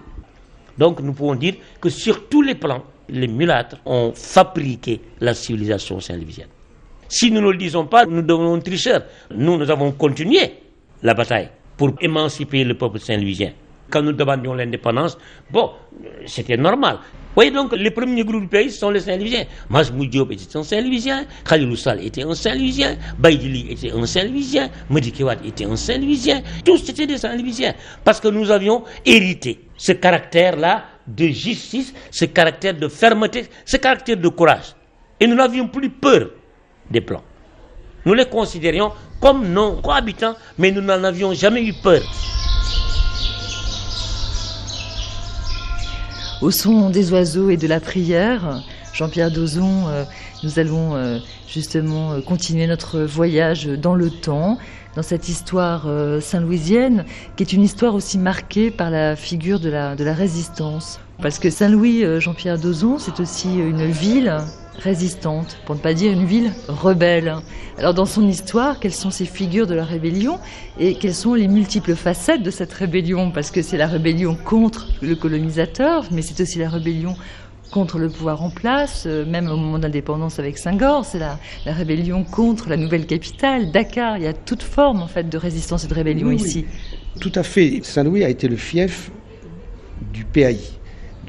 Donc 0.76 1.00
nous 1.00 1.12
pouvons 1.12 1.34
dire 1.36 1.54
que 1.80 1.88
sur 1.88 2.28
tous 2.28 2.42
les 2.42 2.54
plans, 2.56 2.82
les 3.08 3.28
mulâtres 3.28 3.76
ont 3.86 4.12
fabriqué 4.14 5.00
la 5.20 5.32
civilisation 5.34 6.00
saint-louisienne. 6.00 6.48
Si 7.12 7.30
nous 7.30 7.42
ne 7.42 7.50
le 7.50 7.58
disons 7.58 7.84
pas, 7.84 8.06
nous 8.06 8.22
devenons 8.22 8.58
tricheurs. 8.60 9.02
Nous, 9.36 9.58
nous 9.58 9.70
avons 9.70 9.92
continué 9.92 10.54
la 11.02 11.12
bataille 11.12 11.50
pour 11.76 11.92
émanciper 12.00 12.64
le 12.64 12.72
peuple 12.72 13.00
saint-louisien. 13.00 13.52
Quand 13.90 14.00
nous 14.00 14.12
demandions 14.14 14.54
l'indépendance, 14.54 15.18
bon, 15.50 15.72
c'était 16.24 16.56
normal. 16.56 16.94
Vous 17.02 17.34
voyez 17.34 17.50
donc, 17.50 17.74
les 17.76 17.90
premiers 17.90 18.24
groupes 18.24 18.40
du 18.40 18.48
pays 18.48 18.70
sont 18.70 18.88
les 18.88 19.00
Saint-Louisiens. 19.00 19.44
Majmoud 19.68 20.08
Diop 20.08 20.32
était 20.32 20.56
un 20.56 20.62
Saint-Louisien, 20.62 21.26
Khalilou 21.46 21.76
Sall 21.76 22.02
était 22.02 22.22
un 22.22 22.34
Saint-Louisien, 22.34 22.96
Baïdili 23.18 23.70
était 23.72 23.92
un 23.92 24.06
Saint-Louisien, 24.06 24.70
Medi 24.88 25.12
était 25.44 25.66
un 25.66 25.76
Saint-Louisien. 25.76 26.40
Tous 26.64 26.88
étaient 26.88 27.06
des 27.06 27.18
Saint-Louisiens. 27.18 27.74
Parce 28.04 28.20
que 28.20 28.28
nous 28.28 28.50
avions 28.50 28.84
hérité 29.04 29.60
ce 29.76 29.92
caractère-là 29.92 30.84
de 31.06 31.26
justice, 31.26 31.92
ce 32.10 32.24
caractère 32.24 32.72
de 32.72 32.88
fermeté, 32.88 33.44
ce 33.66 33.76
caractère 33.76 34.16
de 34.16 34.28
courage. 34.28 34.74
Et 35.20 35.26
nous 35.26 35.34
n'avions 35.34 35.68
plus 35.68 35.90
peur 35.90 36.30
des 36.92 37.00
plans. 37.00 37.22
Nous 38.04 38.14
les 38.14 38.26
considérions 38.26 38.92
comme 39.20 39.48
nos 39.52 39.72
cohabitants, 39.76 40.34
mais 40.58 40.72
nous 40.72 40.80
n'en 40.80 41.04
avions 41.04 41.32
jamais 41.32 41.64
eu 41.64 41.72
peur. 41.72 42.02
Au 46.40 46.50
son 46.50 46.90
des 46.90 47.12
oiseaux 47.12 47.50
et 47.50 47.56
de 47.56 47.68
la 47.68 47.78
prière, 47.78 48.64
Jean-Pierre 48.92 49.30
Dozon, 49.30 49.86
euh, 49.86 50.02
nous 50.42 50.58
allons 50.58 50.96
euh, 50.96 51.18
justement 51.46 52.12
euh, 52.12 52.20
continuer 52.20 52.66
notre 52.66 53.00
voyage 53.00 53.66
dans 53.66 53.94
le 53.94 54.10
temps, 54.10 54.58
dans 54.96 55.02
cette 55.02 55.28
histoire 55.28 55.88
saint-louisienne, 56.20 57.06
qui 57.36 57.44
est 57.44 57.52
une 57.54 57.62
histoire 57.62 57.94
aussi 57.94 58.18
marquée 58.18 58.70
par 58.70 58.90
la 58.90 59.16
figure 59.16 59.58
de 59.58 59.70
la, 59.70 59.94
de 59.94 60.04
la 60.04 60.12
résistance. 60.12 61.00
Parce 61.22 61.38
que 61.38 61.48
Saint-Louis, 61.48 62.04
Jean-Pierre 62.20 62.58
Dozon, 62.58 62.98
c'est 62.98 63.18
aussi 63.18 63.56
une 63.56 63.86
ville 63.86 64.36
résistante, 64.78 65.58
pour 65.66 65.74
ne 65.74 65.80
pas 65.80 65.94
dire 65.94 66.12
une 66.12 66.24
ville 66.24 66.52
rebelle. 66.68 67.36
Alors 67.78 67.94
dans 67.94 68.06
son 68.06 68.26
histoire, 68.26 68.80
quelles 68.80 68.94
sont 68.94 69.10
ces 69.10 69.24
figures 69.24 69.66
de 69.66 69.74
la 69.74 69.84
rébellion 69.84 70.38
et 70.78 70.94
quelles 70.94 71.14
sont 71.14 71.34
les 71.34 71.48
multiples 71.48 71.94
facettes 71.94 72.42
de 72.42 72.50
cette 72.50 72.72
rébellion? 72.72 73.30
Parce 73.30 73.50
que 73.50 73.62
c'est 73.62 73.76
la 73.76 73.86
rébellion 73.86 74.34
contre 74.34 74.88
le 75.00 75.14
colonisateur, 75.14 76.04
mais 76.10 76.22
c'est 76.22 76.40
aussi 76.40 76.58
la 76.58 76.68
rébellion 76.68 77.16
contre 77.70 77.98
le 77.98 78.10
pouvoir 78.10 78.42
en 78.42 78.50
place, 78.50 79.04
euh, 79.06 79.24
même 79.24 79.48
au 79.48 79.56
moment 79.56 79.78
d'indépendance 79.78 80.38
avec 80.38 80.58
Senghor, 80.58 81.06
c'est 81.06 81.18
la, 81.18 81.38
rébellion 81.64 82.22
contre 82.22 82.68
la 82.68 82.76
nouvelle 82.76 83.06
capitale, 83.06 83.72
Dakar. 83.72 84.18
Il 84.18 84.24
y 84.24 84.26
a 84.26 84.34
toute 84.34 84.62
forme 84.62 85.00
en 85.00 85.06
fait 85.06 85.28
de 85.28 85.38
résistance 85.38 85.84
et 85.84 85.88
de 85.88 85.94
rébellion 85.94 86.30
ici. 86.30 86.66
Tout 87.18 87.32
à 87.34 87.42
fait. 87.42 87.80
Saint-Louis 87.82 88.24
a 88.24 88.28
été 88.28 88.46
le 88.46 88.56
fief 88.56 89.10
du 90.12 90.24
PAI 90.24 90.58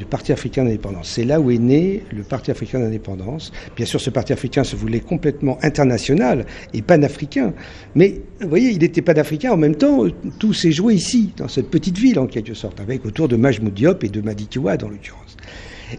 du 0.03 0.09
Parti 0.09 0.33
africain 0.33 0.65
d'indépendance. 0.65 1.09
C'est 1.09 1.23
là 1.23 1.39
où 1.39 1.49
est 1.49 1.57
né 1.57 2.03
le 2.11 2.23
Parti 2.23 2.51
africain 2.51 2.79
d'indépendance. 2.79 3.53
Bien 3.75 3.85
sûr, 3.85 4.01
ce 4.01 4.09
Parti 4.09 4.33
africain 4.33 4.65
se 4.65 4.75
voulait 4.75 4.99
complètement 4.99 5.57
international 5.61 6.45
et 6.73 6.81
panafricain. 6.81 7.53
Mais, 7.95 8.19
vous 8.41 8.49
voyez, 8.49 8.71
il 8.71 8.83
était 8.83 9.01
panafricain. 9.01 9.51
En 9.53 9.57
même 9.57 9.75
temps, 9.75 10.05
tout 10.39 10.53
s'est 10.53 10.73
joué 10.73 10.95
ici, 10.95 11.31
dans 11.37 11.47
cette 11.47 11.69
petite 11.69 11.97
ville, 11.97 12.19
en 12.19 12.27
quelque 12.27 12.53
sorte, 12.53 12.81
avec 12.81 13.05
autour 13.05 13.29
de 13.29 13.37
Majmoud 13.37 13.73
Diop 13.73 14.03
et 14.03 14.09
de 14.09 14.19
Madikiwa, 14.19 14.75
dans 14.75 14.89
l'occurrence. 14.89 15.37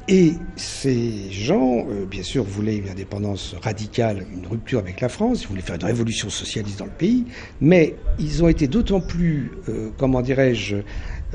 Et 0.09 0.33
ces 0.57 1.31
gens, 1.31 1.87
euh, 1.89 2.05
bien 2.05 2.23
sûr, 2.23 2.45
voulaient 2.45 2.77
une 2.77 2.89
indépendance 2.89 3.55
radicale, 3.63 4.27
une 4.35 4.47
rupture 4.47 4.81
avec 4.81 5.01
la 5.01 5.09
France, 5.09 5.43
ils 5.43 5.49
voulaient 5.49 5.63
faire 5.63 5.77
une 5.77 5.85
révolution 5.85 6.31
socialiste 6.31 6.81
dans 6.81 6.87
le 6.87 6.91
pays, 6.91 7.25
mais 7.61 7.95
ils 8.19 8.43
ont 8.43 8.49
été 8.49 8.67
d'autant 8.67 9.01
plus, 9.01 9.53
euh, 9.69 9.91
comment 9.97 10.21
dirais-je, 10.21 10.77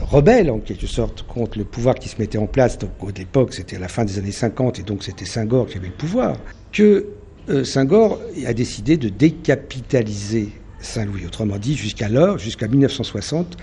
rebelles 0.02 0.50
en 0.50 0.60
quelque 0.60 0.88
sorte 0.88 1.24
contre 1.24 1.58
le 1.58 1.66
pouvoir 1.66 1.96
qui 1.96 2.10
se 2.10 2.18
mettait 2.20 2.38
en 2.38 2.48
place. 2.48 2.78
Donc, 2.78 2.92
au 3.02 3.12
l'époque, 3.16 3.54
c'était 3.54 3.76
à 3.76 3.80
la 3.80 3.88
fin 3.88 4.06
des 4.06 4.18
années 4.18 4.32
50 4.32 4.80
et 4.80 4.84
donc 4.84 5.04
c'était 5.04 5.26
Senghor 5.26 5.68
qui 5.68 5.78
avait 5.78 5.88
le 5.88 5.94
pouvoir. 5.94 6.38
Que 6.72 7.08
euh, 7.50 7.64
Senghor 7.64 8.20
a 8.46 8.54
décidé 8.54 8.98
de 8.98 9.10
décapitaliser 9.10 10.50
Saint-Louis. 10.80 11.26
Autrement 11.26 11.58
dit, 11.58 11.76
jusqu'alors, 11.76 12.38
jusqu'à 12.38 12.68
1960, 12.68 13.58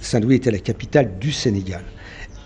Saint-Louis 0.00 0.36
était 0.36 0.50
la 0.50 0.58
capitale 0.58 1.18
du 1.18 1.32
Sénégal. 1.32 1.82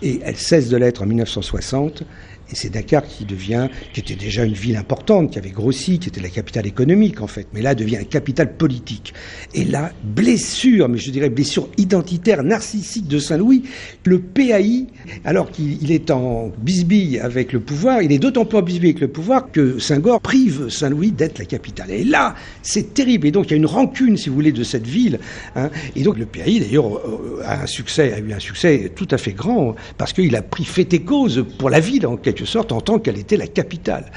Et 0.01 0.19
elle 0.23 0.35
cesse 0.35 0.69
de 0.69 0.77
l'être 0.77 1.01
en 1.01 1.05
1960 1.05 2.03
et 2.51 2.55
c'est 2.55 2.69
Dakar 2.69 3.03
qui 3.05 3.25
devient, 3.25 3.69
qui 3.93 4.01
était 4.01 4.15
déjà 4.15 4.43
une 4.43 4.53
ville 4.53 4.77
importante, 4.77 5.31
qui 5.31 5.39
avait 5.39 5.49
grossi, 5.49 5.99
qui 5.99 6.09
était 6.09 6.21
la 6.21 6.29
capitale 6.29 6.67
économique 6.67 7.21
en 7.21 7.27
fait, 7.27 7.47
mais 7.53 7.61
là 7.61 7.73
devient 7.73 7.97
une 7.99 8.05
capitale 8.05 8.55
politique. 8.55 9.13
Et 9.53 9.63
là, 9.63 9.91
blessure, 10.03 10.87
mais 10.87 10.97
je 10.97 11.09
dirais 11.11 11.29
blessure 11.29 11.69
identitaire, 11.77 12.43
narcissique 12.43 13.07
de 13.07 13.17
Saint-Louis, 13.17 13.63
le 14.03 14.19
PAI, 14.19 14.85
alors 15.23 15.49
qu'il 15.49 15.91
est 15.91 16.11
en 16.11 16.51
bisbille 16.59 17.19
avec 17.19 17.51
le 17.51 17.59
pouvoir, 17.59 18.01
il 18.01 18.11
est 18.11 18.19
d'autant 18.19 18.45
plus 18.45 18.57
en 18.57 18.61
bisbille 18.61 18.89
avec 18.89 19.01
le 19.01 19.07
pouvoir 19.07 19.51
que 19.51 19.79
Senghor 19.79 20.21
prive 20.21 20.69
Saint-Louis 20.69 21.11
d'être 21.11 21.39
la 21.39 21.45
capitale. 21.45 21.91
Et 21.91 22.03
là, 22.03 22.35
c'est 22.61 22.93
terrible. 22.93 23.27
Et 23.27 23.31
donc 23.31 23.47
il 23.47 23.51
y 23.51 23.53
a 23.53 23.57
une 23.57 23.65
rancune, 23.65 24.17
si 24.17 24.29
vous 24.29 24.35
voulez, 24.35 24.51
de 24.51 24.63
cette 24.63 24.87
ville. 24.87 25.19
Hein. 25.55 25.69
Et 25.95 26.03
donc 26.03 26.17
le 26.17 26.25
PAI, 26.25 26.59
d'ailleurs, 26.59 26.97
euh, 26.97 27.41
a 27.43 28.19
eu 28.19 28.33
un 28.33 28.39
succès 28.39 28.91
tout 28.95 29.07
à 29.11 29.17
fait 29.17 29.33
grand, 29.33 29.75
parce 29.97 30.13
qu'il 30.13 30.35
a 30.35 30.41
pris 30.41 30.65
fait 30.65 30.93
et 30.93 31.01
cause 31.01 31.45
pour 31.57 31.69
la 31.69 31.79
ville 31.79 32.05
en 32.05 32.17
quelque 32.17 32.34
quelque 32.35 32.47
sorte 32.47 32.71
en 32.71 32.81
tant 32.81 32.99
qu'elle 32.99 33.17
était 33.17 33.37
la 33.37 33.47
capitale, 33.47 34.11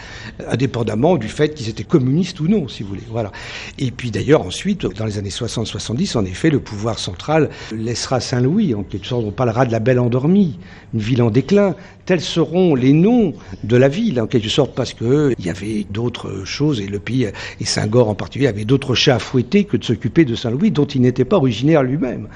indépendamment 0.51 1.17
du 1.17 1.29
fait 1.29 1.55
qu'ils 1.55 1.69
étaient 1.69 1.85
communistes 1.85 2.41
ou 2.41 2.49
non, 2.49 2.69
si 2.69 2.83
vous 2.83 2.91
voulez. 2.91 3.03
Voilà. 3.11 3.33
Et 3.79 3.91
puis 3.91 4.11
d'ailleurs 4.11 4.43
ensuite, 4.43 4.87
dans 4.87 5.07
les 5.07 5.19
années 5.19 5.29
60-70, 5.31 6.19
en 6.19 6.25
effet, 6.25 6.51
le 6.51 6.61
pouvoir 6.61 6.99
central 6.99 7.51
laissera 7.73 8.21
Saint-Louis, 8.21 8.75
en 8.75 8.83
quelque 8.83 9.07
sorte, 9.07 9.25
on 9.25 9.31
parlera 9.31 9.65
de 9.67 9.73
la 9.73 9.79
Belle 9.79 10.01
Endormie, 10.01 10.59
une 10.95 11.01
ville 11.01 11.23
en 11.23 11.31
déclin. 11.31 11.75
Tels 12.07 12.21
seront 12.23 12.75
les 12.75 12.95
noms 12.95 13.35
de 13.65 13.77
la 13.77 13.89
ville, 13.89 14.19
en 14.21 14.27
quelque 14.27 14.49
sorte, 14.49 14.75
parce 14.75 14.95
que 14.95 15.35
il 15.39 15.45
y 15.45 15.51
avait 15.51 15.85
d'autres 15.91 16.45
choses 16.45 16.81
et 16.81 16.87
le 16.87 16.99
pays 16.99 17.29
et 17.61 17.65
Saint-Gor 17.65 18.09
en 18.09 18.15
particulier 18.15 18.49
avait 18.49 18.65
d'autres 18.65 18.95
chats 18.95 19.17
à 19.17 19.19
fouetter 19.19 19.65
que 19.65 19.77
de 19.77 19.85
s'occuper 19.85 20.25
de 20.25 20.35
Saint-Louis, 20.35 20.71
dont 20.71 20.87
il 20.87 21.03
n'était 21.03 21.27
pas 21.27 21.37
originaire 21.37 21.83
lui-même. 21.83 22.29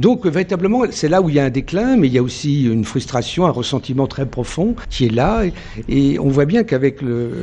Donc 0.00 0.26
véritablement, 0.26 0.82
c'est 0.90 1.08
là 1.08 1.22
où 1.22 1.28
il 1.28 1.36
y 1.36 1.38
a 1.38 1.44
un 1.44 1.50
déclin, 1.50 1.96
mais 1.96 2.08
il 2.08 2.12
y 2.12 2.18
a 2.18 2.22
aussi 2.22 2.64
une 2.64 2.84
frustration, 2.84 3.46
un 3.46 3.50
ressentiment 3.50 4.08
très 4.08 4.26
profond 4.26 4.74
qui 4.90 5.06
est 5.06 5.14
là. 5.14 5.29
Et, 5.88 6.18
on 6.18 6.28
voit 6.28 6.44
bien 6.44 6.64
qu'avec 6.64 6.98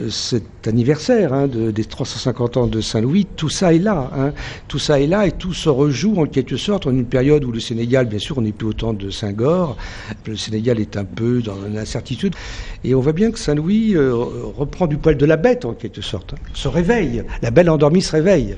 cet 0.10 0.68
anniversaire 0.68 1.34
hein, 1.34 1.48
de, 1.48 1.72
des 1.72 1.86
350 1.86 2.58
ans 2.58 2.68
de 2.68 2.82
Saint-Louis, 2.82 3.28
tout 3.36 3.50
ça 3.50 3.74
est 3.74 3.80
là. 3.80 4.12
Hein. 4.16 4.34
Tout 4.68 4.80
ça 4.80 5.00
est 5.00 5.08
là 5.08 5.26
et 5.26 5.32
tout 5.32 5.54
se 5.54 5.70
rejoue 5.70 6.16
en 6.18 6.26
quelque 6.26 6.58
sorte 6.58 6.88
en 6.88 6.92
une 6.92 7.06
période 7.06 7.44
où 7.46 7.52
le 7.52 7.60
Sénégal, 7.60 8.08
bien 8.08 8.20
sûr, 8.20 8.38
on 8.38 8.42
n'est 8.42 8.52
plus 8.52 8.68
autant 8.68 8.94
de 8.94 9.10
Saint-Gor. 9.10 9.78
Le 10.26 10.36
Sénégal 10.36 10.80
est 10.80 10.98
un 10.98 11.06
peu 11.06 11.42
dans 11.42 11.58
l'incertitude. 11.74 12.36
Et 12.84 12.96
on 12.96 13.02
voit 13.02 13.14
bien 13.14 13.32
que 13.32 13.40
Saint-Louis 13.40 13.96
euh, 13.96 14.14
reprend 14.14 14.88
du 14.88 14.98
poil 14.98 15.18
de 15.18 15.26
la 15.26 15.38
bête 15.38 15.66
en 15.66 15.74
quelque 15.74 16.02
sorte, 16.02 16.34
hein. 16.34 16.50
se 16.54 16.68
réveille. 16.68 17.24
La 17.42 17.52
belle 17.52 17.70
endormie 17.70 18.02
se 18.02 18.12
réveille. 18.12 18.58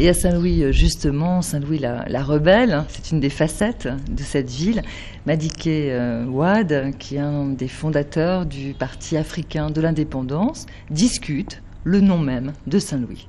Et 0.00 0.08
à 0.08 0.14
Saint-Louis, 0.14 0.62
euh, 0.62 0.70
justement, 0.70 1.42
Saint-Louis 1.42 1.80
la, 1.80 2.22
rebelle, 2.22 2.72
hein, 2.72 2.86
c'est 2.88 3.10
une 3.10 3.18
des 3.18 3.30
facettes 3.30 3.88
de 4.08 4.22
cette 4.22 4.48
ville. 4.48 4.82
Madiké 5.26 5.88
euh, 5.90 6.24
Ouad, 6.26 6.96
qui 7.00 7.16
est 7.16 7.18
un 7.18 7.46
des 7.48 7.66
fondateurs 7.66 8.46
du 8.46 8.74
Parti 8.74 9.16
africain 9.16 9.70
de 9.70 9.80
l'indépendance, 9.80 10.66
discute 10.88 11.62
le 11.82 12.00
nom 12.00 12.18
même 12.18 12.52
de 12.68 12.78
Saint-Louis. 12.78 13.26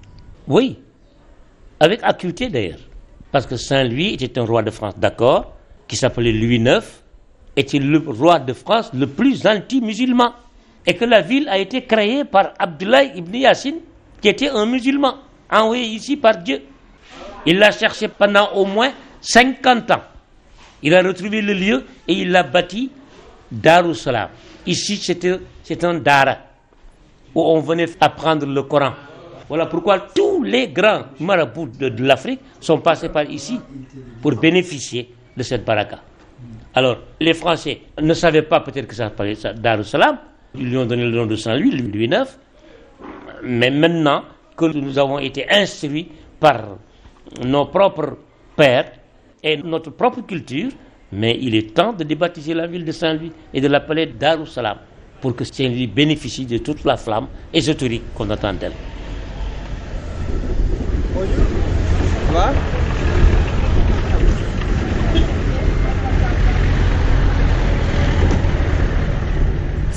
Oui, 0.47 0.77
avec 1.79 2.01
acuité 2.03 2.49
d'ailleurs. 2.49 2.87
Parce 3.31 3.47
que 3.47 3.57
Saint-Louis 3.57 4.13
était 4.13 4.37
un 4.37 4.45
roi 4.45 4.61
de 4.61 4.69
France, 4.69 4.93
d'accord, 4.99 5.53
qui 5.87 5.95
s'appelait 5.95 6.31
Louis 6.31 6.57
IX, 6.57 6.85
était 7.55 7.79
le 7.79 7.97
roi 7.97 8.37
de 8.37 8.53
France 8.53 8.91
le 8.93 9.07
plus 9.07 9.47
anti-musulman. 9.47 10.33
Et 10.85 10.93
que 10.93 11.05
la 11.05 11.21
ville 11.21 11.49
a 11.49 11.57
été 11.57 11.81
créée 11.85 12.25
par 12.25 12.53
Abdoulaye 12.59 13.13
ibn 13.15 13.37
Yassine, 13.37 13.77
qui 14.21 14.27
était 14.27 14.49
un 14.49 14.67
musulman 14.67 15.15
envoyé 15.51 15.83
ici 15.85 16.17
par 16.17 16.37
Dieu. 16.37 16.61
Il 17.45 17.57
l'a 17.57 17.71
cherché 17.71 18.07
pendant 18.07 18.51
au 18.53 18.65
moins 18.65 18.91
50 19.21 19.91
ans. 19.91 20.01
Il 20.81 20.93
a 20.93 21.01
retrouvé 21.01 21.41
le 21.41 21.53
lieu 21.53 21.85
et 22.07 22.13
il 22.13 22.31
l'a 22.31 22.43
bâti 22.43 22.91
Darussalam. 23.51 24.29
Ici, 24.65 24.97
c'est 25.63 25.83
un 25.83 25.93
Dara 25.95 26.37
où 27.33 27.41
on 27.41 27.59
venait 27.59 27.87
apprendre 27.99 28.45
le 28.45 28.63
Coran. 28.63 28.93
Voilà 29.47 29.65
pourquoi 29.65 29.99
tous 29.99 30.43
les 30.43 30.67
grands 30.67 31.05
marabouts 31.19 31.67
de, 31.67 31.91
l'Afrique 32.03 32.39
sont 32.59 32.79
passés 32.79 33.09
par 33.09 33.23
ici 33.23 33.59
pour 34.21 34.35
bénéficier 34.35 35.11
de 35.35 35.41
cette 35.43 35.65
baraka. 35.65 35.99
Alors, 36.75 36.97
les 37.19 37.33
Français 37.33 37.81
ne 37.99 38.13
savaient 38.13 38.43
pas 38.43 38.59
peut-être 38.59 38.87
que 38.87 38.95
ça 38.95 39.05
s'appelait 39.05 39.35
Darussalam. 39.55 40.17
Ils 40.55 40.69
lui 40.69 40.77
ont 40.77 40.85
donné 40.85 41.03
le 41.03 41.11
nom 41.11 41.25
de 41.25 41.35
Saint-Louis, 41.35 41.71
Louis 41.71 42.05
IX. 42.05 42.25
Mais 43.43 43.71
maintenant, 43.71 44.23
que 44.59 44.77
nous 44.77 44.97
avons 44.99 45.19
été 45.19 45.49
instruits 45.49 46.09
par 46.39 46.77
nos 47.45 47.65
propres 47.67 48.17
pères 48.55 48.91
et 49.41 49.57
notre 49.57 49.91
propre 49.91 50.21
culture, 50.21 50.69
mais 51.11 51.37
il 51.41 51.55
est 51.55 51.73
temps 51.73 51.93
de 51.93 52.03
débaptiser 52.03 52.53
la 52.53 52.67
ville 52.67 52.83
de 52.83 52.91
Saint-Louis 52.91 53.31
et 53.53 53.61
de 53.61 53.67
l'appeler 53.67 54.07
Darussalam 54.07 54.77
pour 55.21 55.35
que 55.35 55.43
Saint-Louis 55.45 55.87
bénéficie 55.87 56.45
de 56.45 56.57
toute 56.57 56.83
la 56.83 56.97
flamme 56.97 57.27
ésotérique 57.53 58.13
qu'on 58.13 58.29
attend 58.29 58.53
d'elle. 58.53 58.73
Bonjour. 61.13 61.45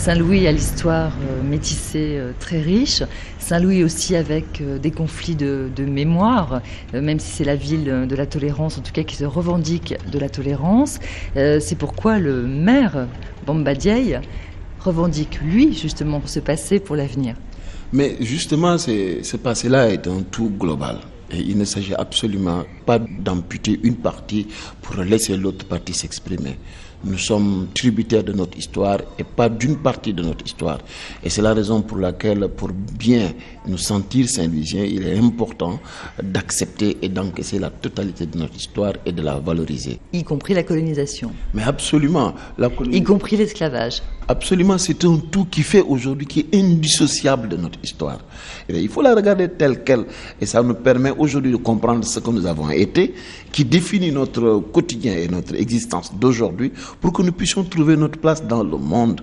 Saint-Louis 0.03 0.49
a 0.49 0.51
l'histoire 0.51 1.13
euh, 1.31 1.49
métissée 1.49 2.17
euh, 2.19 2.33
très 2.41 2.61
riche. 2.61 3.05
Saint-Louis 3.39 3.85
aussi 3.85 4.17
avec 4.17 4.61
euh, 4.61 4.77
des 4.77 4.91
conflits 4.91 5.37
de, 5.37 5.71
mémoire, 5.79 6.61
même 6.93 7.21
si 7.21 7.31
c'est 7.31 7.45
la 7.45 7.55
ville 7.55 8.09
de 8.09 8.17
la 8.17 8.27
tolérance, 8.27 8.79
en 8.79 8.81
tout 8.81 8.91
cas 8.91 9.05
qui 9.05 9.15
se 9.15 9.25
revendique 9.25 9.95
de 10.11 10.19
la 10.19 10.29
tolérance. 10.29 10.99
c'est 11.37 11.79
pourquoi 11.79 12.19
le 12.19 12.43
maire 12.43 13.07
Bambadiaï 13.47 14.21
revendique, 14.81 15.39
lui, 15.41 15.73
justement, 15.73 16.21
ce 16.25 16.41
passé 16.41 16.81
pour 16.81 16.97
l'avenir. 16.97 17.37
Mais 17.93 18.17
justement, 18.21 18.79
ce 18.79 19.37
passé-là 19.37 19.91
est 19.91 20.09
un 20.09 20.23
tout 20.23 20.51
global. 20.51 20.99
Et 21.31 21.39
il 21.39 21.57
ne 21.57 21.65
s'agit 21.65 21.95
absolument 21.95 22.65
pas 22.87 22.99
d'amputer 22.99 23.79
une 23.83 23.97
partie 23.97 24.49
pour 24.83 24.97
laisser 24.97 25.37
l'autre 25.37 25.65
partie 25.65 25.95
s'exprimer. 25.95 26.59
Nous 27.05 27.19
sommes 27.19 27.67
tributaires 27.75 28.23
de 28.23 28.33
notre 28.33 28.57
histoire 28.57 28.99
et 29.19 29.25
pas 29.25 29.49
d'une 29.49 29.77
partie 29.77 30.13
de 30.13 30.23
notre 30.23 30.45
histoire. 30.45 30.79
Et 31.25 31.31
c'est 31.31 31.43
la 31.43 31.53
raison 31.53 31.83
pour 31.83 31.99
laquelle, 31.99 32.49
pour 32.49 32.69
bien 32.69 33.33
nous 33.67 33.79
sentir 33.79 34.29
Saint-Louisiens, 34.29 34.85
il 34.85 35.07
est 35.07 35.19
important 35.19 35.81
d'accepter 36.23 36.99
et 37.03 37.09
d'encaisser 37.09 37.59
la 37.59 37.71
totalité 37.71 38.27
de 38.27 38.39
notre 38.39 38.55
histoire 38.57 38.93
et 39.05 39.11
de 39.13 39.21
la 39.21 39.39
valoriser. 39.41 39.99
Y 40.13 40.23
compris 40.23 40.55
la 40.55 40.63
colonisation. 40.63 41.33
Mais 41.55 41.65
absolument. 41.65 42.35
La 42.57 42.69
Y 42.69 43.03
compris 43.03 43.37
l'esclavage. 43.37 44.03
Absolument, 44.29 44.79
c'est 44.79 45.05
un 45.05 45.19
tout 45.19 45.47
qui 45.47 45.63
fait 45.63 45.81
aujourd'hui, 45.81 46.27
qui 46.27 46.41
est 46.41 46.57
indissociable 46.57 47.49
de 47.49 47.57
notre 47.57 47.79
histoire. 47.83 48.19
Et 48.69 48.79
il 48.81 48.89
faut 48.89 49.03
la 49.03 49.15
regarder 49.15 49.49
telle 49.49 49.83
qu'elle. 49.83 50.05
Et 50.41 50.47
ça 50.47 50.63
nous 50.63 50.75
permet 50.75 51.11
aujourd'hui 51.11 51.51
de 51.51 51.57
comprendre 51.57 52.05
ce 52.05 52.21
que 52.21 52.31
nous 52.31 52.47
avons 52.47 52.71
été, 52.71 53.15
qui 53.51 53.65
définit 53.65 54.13
notre 54.13 54.61
quotidien 54.73 55.15
et 55.15 55.29
notre 55.29 55.55
existence 55.57 56.13
d'aujourd'hui 56.15 56.73
pour 57.01 57.13
que 57.13 57.23
nous 57.23 57.33
puissions 57.33 57.65
trouver 57.65 57.97
notre 57.97 58.19
place 58.19 58.45
dans 58.45 58.63
le 58.63 58.77
monde. 58.77 59.21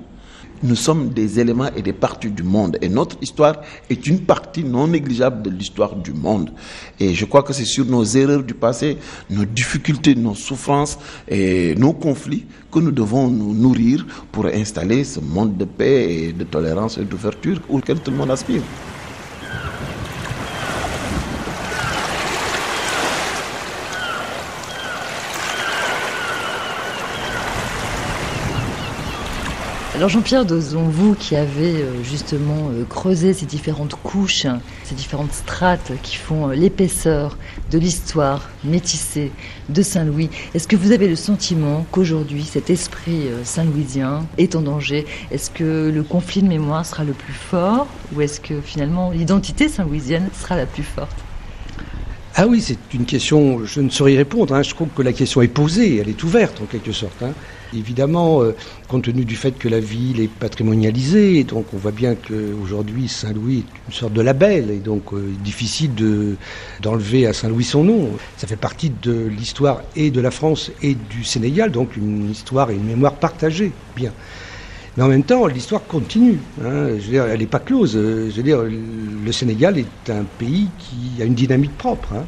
Nous 0.61 0.75
sommes 0.75 1.09
des 1.09 1.39
éléments 1.39 1.69
et 1.75 1.81
des 1.81 1.93
parties 1.93 2.29
du 2.29 2.43
monde. 2.43 2.77
Et 2.81 2.89
notre 2.89 3.17
histoire 3.21 3.61
est 3.89 4.05
une 4.07 4.21
partie 4.21 4.63
non 4.63 4.87
négligeable 4.87 5.41
de 5.41 5.49
l'histoire 5.49 5.95
du 5.95 6.13
monde. 6.13 6.51
Et 6.99 7.13
je 7.13 7.25
crois 7.25 7.43
que 7.43 7.53
c'est 7.53 7.65
sur 7.65 7.85
nos 7.85 8.03
erreurs 8.03 8.43
du 8.43 8.53
passé, 8.53 8.97
nos 9.29 9.45
difficultés, 9.45 10.15
nos 10.15 10.35
souffrances 10.35 10.99
et 11.27 11.75
nos 11.75 11.93
conflits 11.93 12.45
que 12.71 12.79
nous 12.79 12.91
devons 12.91 13.29
nous 13.29 13.53
nourrir 13.53 14.05
pour 14.31 14.47
installer 14.47 15.03
ce 15.03 15.19
monde 15.19 15.55
de 15.57 15.65
paix 15.65 16.13
et 16.13 16.33
de 16.33 16.43
tolérance 16.43 16.97
et 16.97 17.05
d'ouverture 17.05 17.61
auquel 17.69 17.99
tout 17.99 18.11
le 18.11 18.17
monde 18.17 18.31
aspire. 18.31 18.61
Alors 29.99 30.07
Jean-Pierre 30.07 30.45
Dozon, 30.45 30.83
vous 30.83 31.13
qui 31.13 31.35
avez 31.35 31.81
euh, 31.81 32.03
justement 32.03 32.69
euh, 32.71 32.85
creusé 32.85 33.33
ces 33.33 33.45
différentes 33.45 33.95
couches, 33.95 34.47
ces 34.85 34.95
différentes 34.95 35.33
strates 35.33 35.91
qui 36.03 36.15
font 36.15 36.47
euh, 36.47 36.53
l'épaisseur 36.53 37.37
de 37.69 37.77
l'histoire 37.77 38.49
métissée 38.63 39.33
de 39.67 39.81
Saint-Louis, 39.81 40.29
est-ce 40.53 40.69
que 40.69 40.77
vous 40.77 40.93
avez 40.93 41.09
le 41.09 41.17
sentiment 41.17 41.85
qu'aujourd'hui 41.91 42.45
cet 42.45 42.69
esprit 42.69 43.27
saint-louisien 43.43 44.25
est 44.37 44.55
en 44.55 44.61
danger? 44.61 45.05
Est-ce 45.31 45.51
que 45.51 45.91
le 45.93 46.03
conflit 46.03 46.43
de 46.43 46.47
mémoire 46.47 46.85
sera 46.85 47.03
le 47.03 47.11
plus 47.11 47.33
fort 47.33 47.85
ou 48.15 48.21
est-ce 48.21 48.39
que 48.39 48.61
finalement 48.61 49.11
l'identité 49.11 49.67
saint-louisienne 49.67 50.29
sera 50.33 50.55
la 50.55 50.65
plus 50.65 50.83
forte? 50.83 51.28
Ah 52.41 52.47
oui, 52.47 52.61
c'est 52.61 52.77
une 52.93 53.03
question, 53.03 53.65
je 53.65 53.81
ne 53.81 53.89
saurais 53.89 54.15
répondre. 54.15 54.53
Hein. 54.53 54.63
Je 54.63 54.73
trouve 54.73 54.87
que 54.95 55.01
la 55.01 55.11
question 55.11 55.41
est 55.41 55.49
posée, 55.49 55.97
elle 55.97 56.07
est 56.07 56.23
ouverte 56.23 56.61
en 56.61 56.67
quelque 56.67 56.93
sorte. 56.93 57.21
Hein. 57.21 57.33
Évidemment, 57.75 58.41
euh, 58.41 58.55
compte 58.87 59.03
tenu 59.03 59.25
du 59.25 59.35
fait 59.35 59.51
que 59.51 59.67
la 59.67 59.81
ville 59.81 60.21
est 60.21 60.29
patrimonialisée, 60.29 61.43
donc 61.43 61.65
on 61.73 61.77
voit 61.77 61.91
bien 61.91 62.15
qu'aujourd'hui 62.15 63.09
Saint-Louis 63.09 63.57
est 63.57 63.89
une 63.89 63.93
sorte 63.93 64.13
de 64.13 64.21
label, 64.21 64.71
et 64.71 64.77
donc 64.77 65.11
euh, 65.11 65.33
difficile 65.43 65.93
de, 65.95 66.37
d'enlever 66.81 67.27
à 67.27 67.33
Saint-Louis 67.33 67.65
son 67.65 67.83
nom. 67.83 68.11
Ça 68.37 68.47
fait 68.47 68.55
partie 68.55 68.89
de 68.89 69.25
l'histoire 69.25 69.81
et 69.97 70.09
de 70.09 70.21
la 70.21 70.31
France 70.31 70.71
et 70.81 70.95
du 70.95 71.25
Sénégal, 71.25 71.71
donc 71.71 71.97
une 71.97 72.31
histoire 72.31 72.71
et 72.71 72.75
une 72.75 72.85
mémoire 72.85 73.15
partagée. 73.15 73.73
Bien. 73.97 74.13
Mais 74.99 75.05
en 75.05 75.07
même 75.07 75.23
temps, 75.23 75.47
l'histoire 75.47 75.87
continue. 75.87 76.39
Hein. 76.61 76.87
Elle 77.13 77.39
n'est 77.39 77.45
pas 77.45 77.59
close. 77.59 77.93
Je 77.93 78.35
veux 78.35 78.43
dire, 78.43 78.63
le 78.63 79.31
Sénégal 79.31 79.77
est 79.77 80.09
un 80.09 80.25
pays 80.37 80.67
qui 80.77 81.21
a 81.21 81.25
une 81.25 81.35
dynamique 81.35 81.77
propre. 81.77 82.09
Hein. 82.11 82.25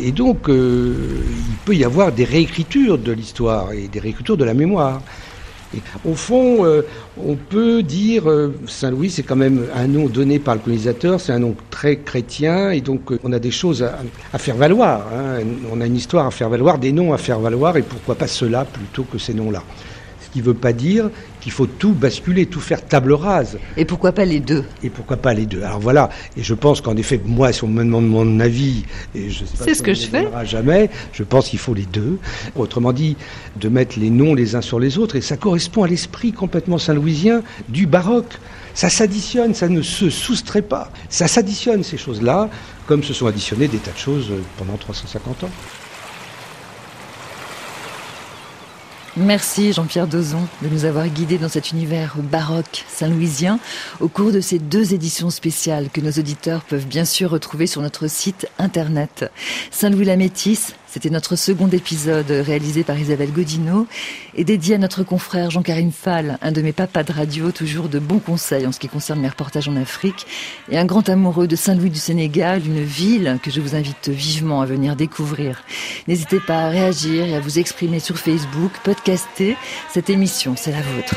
Et 0.00 0.12
donc, 0.12 0.48
euh, 0.48 0.94
il 1.28 1.56
peut 1.66 1.76
y 1.76 1.84
avoir 1.84 2.12
des 2.12 2.24
réécritures 2.24 2.96
de 2.96 3.12
l'histoire 3.12 3.70
et 3.72 3.88
des 3.88 4.00
réécritures 4.00 4.38
de 4.38 4.44
la 4.44 4.54
mémoire. 4.54 5.02
Au 6.06 6.14
fond, 6.14 6.64
euh, 6.64 6.80
on 7.22 7.34
peut 7.34 7.82
dire 7.82 8.30
euh, 8.30 8.54
Saint-Louis, 8.66 9.10
c'est 9.10 9.22
quand 9.22 9.36
même 9.36 9.66
un 9.74 9.86
nom 9.86 10.06
donné 10.06 10.38
par 10.38 10.54
le 10.54 10.62
colonisateur, 10.62 11.20
c'est 11.20 11.32
un 11.32 11.40
nom 11.40 11.54
très 11.68 11.96
chrétien, 11.96 12.70
et 12.70 12.80
donc 12.80 13.12
on 13.24 13.32
a 13.34 13.38
des 13.38 13.50
choses 13.50 13.82
à, 13.82 14.38
faire 14.38 14.56
valoir. 14.56 15.02
Hein. 15.12 15.40
On 15.70 15.82
a 15.82 15.86
une 15.86 15.96
histoire 15.96 16.24
à 16.24 16.30
faire 16.30 16.48
valoir, 16.48 16.78
des 16.78 16.92
noms 16.92 17.12
à 17.12 17.18
faire 17.18 17.40
valoir, 17.40 17.76
et 17.76 17.82
pourquoi 17.82 18.14
pas 18.14 18.26
ceux-là 18.26 18.64
plutôt 18.64 19.02
que 19.02 19.18
ces 19.18 19.34
noms-là. 19.34 19.62
Qui 20.36 20.42
ne 20.42 20.48
veut 20.48 20.52
pas 20.54 20.74
dire 20.74 21.08
qu'il 21.40 21.50
faut 21.50 21.64
tout 21.64 21.92
basculer, 21.92 22.44
tout 22.44 22.60
faire 22.60 22.84
table 22.84 23.14
rase. 23.14 23.56
Et 23.78 23.86
pourquoi 23.86 24.12
pas 24.12 24.26
les 24.26 24.38
deux? 24.38 24.64
Et 24.82 24.90
pourquoi 24.90 25.16
pas 25.16 25.32
les 25.32 25.46
deux? 25.46 25.62
Alors 25.62 25.80
voilà, 25.80 26.10
et 26.36 26.42
je 26.42 26.52
pense 26.52 26.82
qu'en 26.82 26.94
effet, 26.94 27.18
moi, 27.24 27.54
si 27.54 27.64
on 27.64 27.68
me 27.68 27.82
demande 27.82 28.06
mon 28.06 28.38
avis, 28.40 28.84
et 29.14 29.30
je 29.30 29.46
sais 29.46 29.56
pas 29.56 29.64
C'est 29.64 29.70
si 29.72 29.76
ce 29.78 29.82
que 29.82 29.92
on 29.92 29.94
je 29.94 30.06
fais. 30.08 30.28
jamais, 30.44 30.90
je 31.14 31.22
pense 31.22 31.48
qu'il 31.48 31.58
faut 31.58 31.72
les 31.72 31.86
deux. 31.86 32.18
Autrement 32.54 32.92
dit, 32.92 33.16
de 33.58 33.70
mettre 33.70 33.98
les 33.98 34.10
noms 34.10 34.34
les 34.34 34.56
uns 34.56 34.60
sur 34.60 34.78
les 34.78 34.98
autres, 34.98 35.16
et 35.16 35.22
ça 35.22 35.38
correspond 35.38 35.84
à 35.84 35.88
l'esprit 35.88 36.32
complètement 36.32 36.76
saint-louisien 36.76 37.42
du 37.70 37.86
baroque. 37.86 38.36
Ça 38.74 38.90
s'additionne, 38.90 39.54
ça 39.54 39.70
ne 39.70 39.80
se 39.80 40.10
soustrait 40.10 40.60
pas. 40.60 40.90
Ça 41.08 41.28
s'additionne, 41.28 41.82
ces 41.82 41.96
choses-là, 41.96 42.50
comme 42.86 43.02
se 43.02 43.14
sont 43.14 43.26
additionnées 43.26 43.68
des 43.68 43.78
tas 43.78 43.92
de 43.92 43.96
choses 43.96 44.26
euh, 44.32 44.42
pendant 44.58 44.76
350 44.76 45.44
ans. 45.44 45.50
Merci 49.18 49.72
Jean-Pierre 49.72 50.06
Dozon 50.06 50.46
de 50.60 50.68
nous 50.68 50.84
avoir 50.84 51.08
guidés 51.08 51.38
dans 51.38 51.48
cet 51.48 51.72
univers 51.72 52.16
baroque 52.18 52.84
saint-louisien 52.86 53.58
au 54.00 54.08
cours 54.08 54.30
de 54.30 54.42
ces 54.42 54.58
deux 54.58 54.92
éditions 54.92 55.30
spéciales 55.30 55.88
que 55.90 56.02
nos 56.02 56.10
auditeurs 56.10 56.62
peuvent 56.62 56.84
bien 56.84 57.06
sûr 57.06 57.30
retrouver 57.30 57.66
sur 57.66 57.80
notre 57.80 58.08
site 58.08 58.46
internet. 58.58 59.30
Saint-Louis-la-Métis, 59.70 60.74
c'était 60.96 61.10
notre 61.10 61.36
second 61.36 61.68
épisode 61.68 62.30
réalisé 62.30 62.82
par 62.82 62.98
Isabelle 62.98 63.30
Godineau 63.30 63.86
et 64.34 64.44
dédié 64.44 64.76
à 64.76 64.78
notre 64.78 65.02
confrère 65.02 65.50
Jean-Karim 65.50 65.92
Fall, 65.92 66.38
un 66.40 66.52
de 66.52 66.62
mes 66.62 66.72
papas 66.72 67.02
de 67.02 67.12
radio, 67.12 67.52
toujours 67.52 67.90
de 67.90 67.98
bons 67.98 68.18
conseils 68.18 68.66
en 68.66 68.72
ce 68.72 68.78
qui 68.78 68.88
concerne 68.88 69.20
mes 69.20 69.28
reportages 69.28 69.68
en 69.68 69.76
Afrique 69.76 70.26
et 70.70 70.78
un 70.78 70.86
grand 70.86 71.06
amoureux 71.10 71.48
de 71.48 71.54
Saint-Louis 71.54 71.90
du 71.90 71.98
Sénégal, 71.98 72.62
une 72.64 72.82
ville 72.82 73.38
que 73.42 73.50
je 73.50 73.60
vous 73.60 73.74
invite 73.74 74.08
vivement 74.08 74.62
à 74.62 74.64
venir 74.64 74.96
découvrir. 74.96 75.64
N'hésitez 76.08 76.40
pas 76.40 76.60
à 76.60 76.68
réagir 76.70 77.26
et 77.26 77.36
à 77.36 77.40
vous 77.40 77.58
exprimer 77.58 78.00
sur 78.00 78.16
Facebook, 78.16 78.72
podcaster. 78.82 79.54
Cette 79.92 80.08
émission, 80.08 80.54
c'est 80.56 80.72
la 80.72 80.80
vôtre. 80.80 81.14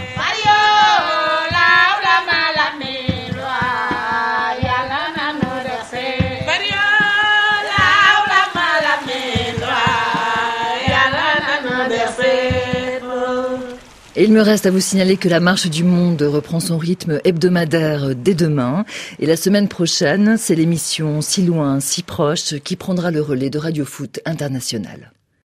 Il 14.21 14.33
me 14.33 14.41
reste 14.41 14.65
à 14.65 14.71
vous 14.71 14.81
signaler 14.81 15.15
que 15.15 15.29
la 15.29 15.39
marche 15.39 15.69
du 15.69 15.85
monde 15.85 16.21
reprend 16.21 16.59
son 16.59 16.77
rythme 16.77 17.21
hebdomadaire 17.23 18.13
dès 18.15 18.33
demain. 18.33 18.83
Et 19.19 19.25
la 19.25 19.37
semaine 19.37 19.69
prochaine, 19.69 20.35
c'est 20.37 20.55
l'émission 20.55 21.21
Si 21.21 21.41
loin, 21.41 21.79
si 21.79 22.03
proche 22.03 22.59
qui 22.59 22.75
prendra 22.75 23.11
le 23.11 23.21
relais 23.21 23.49
de 23.49 23.57
Radio 23.57 23.85
Foot 23.85 24.19
International. 24.25 25.13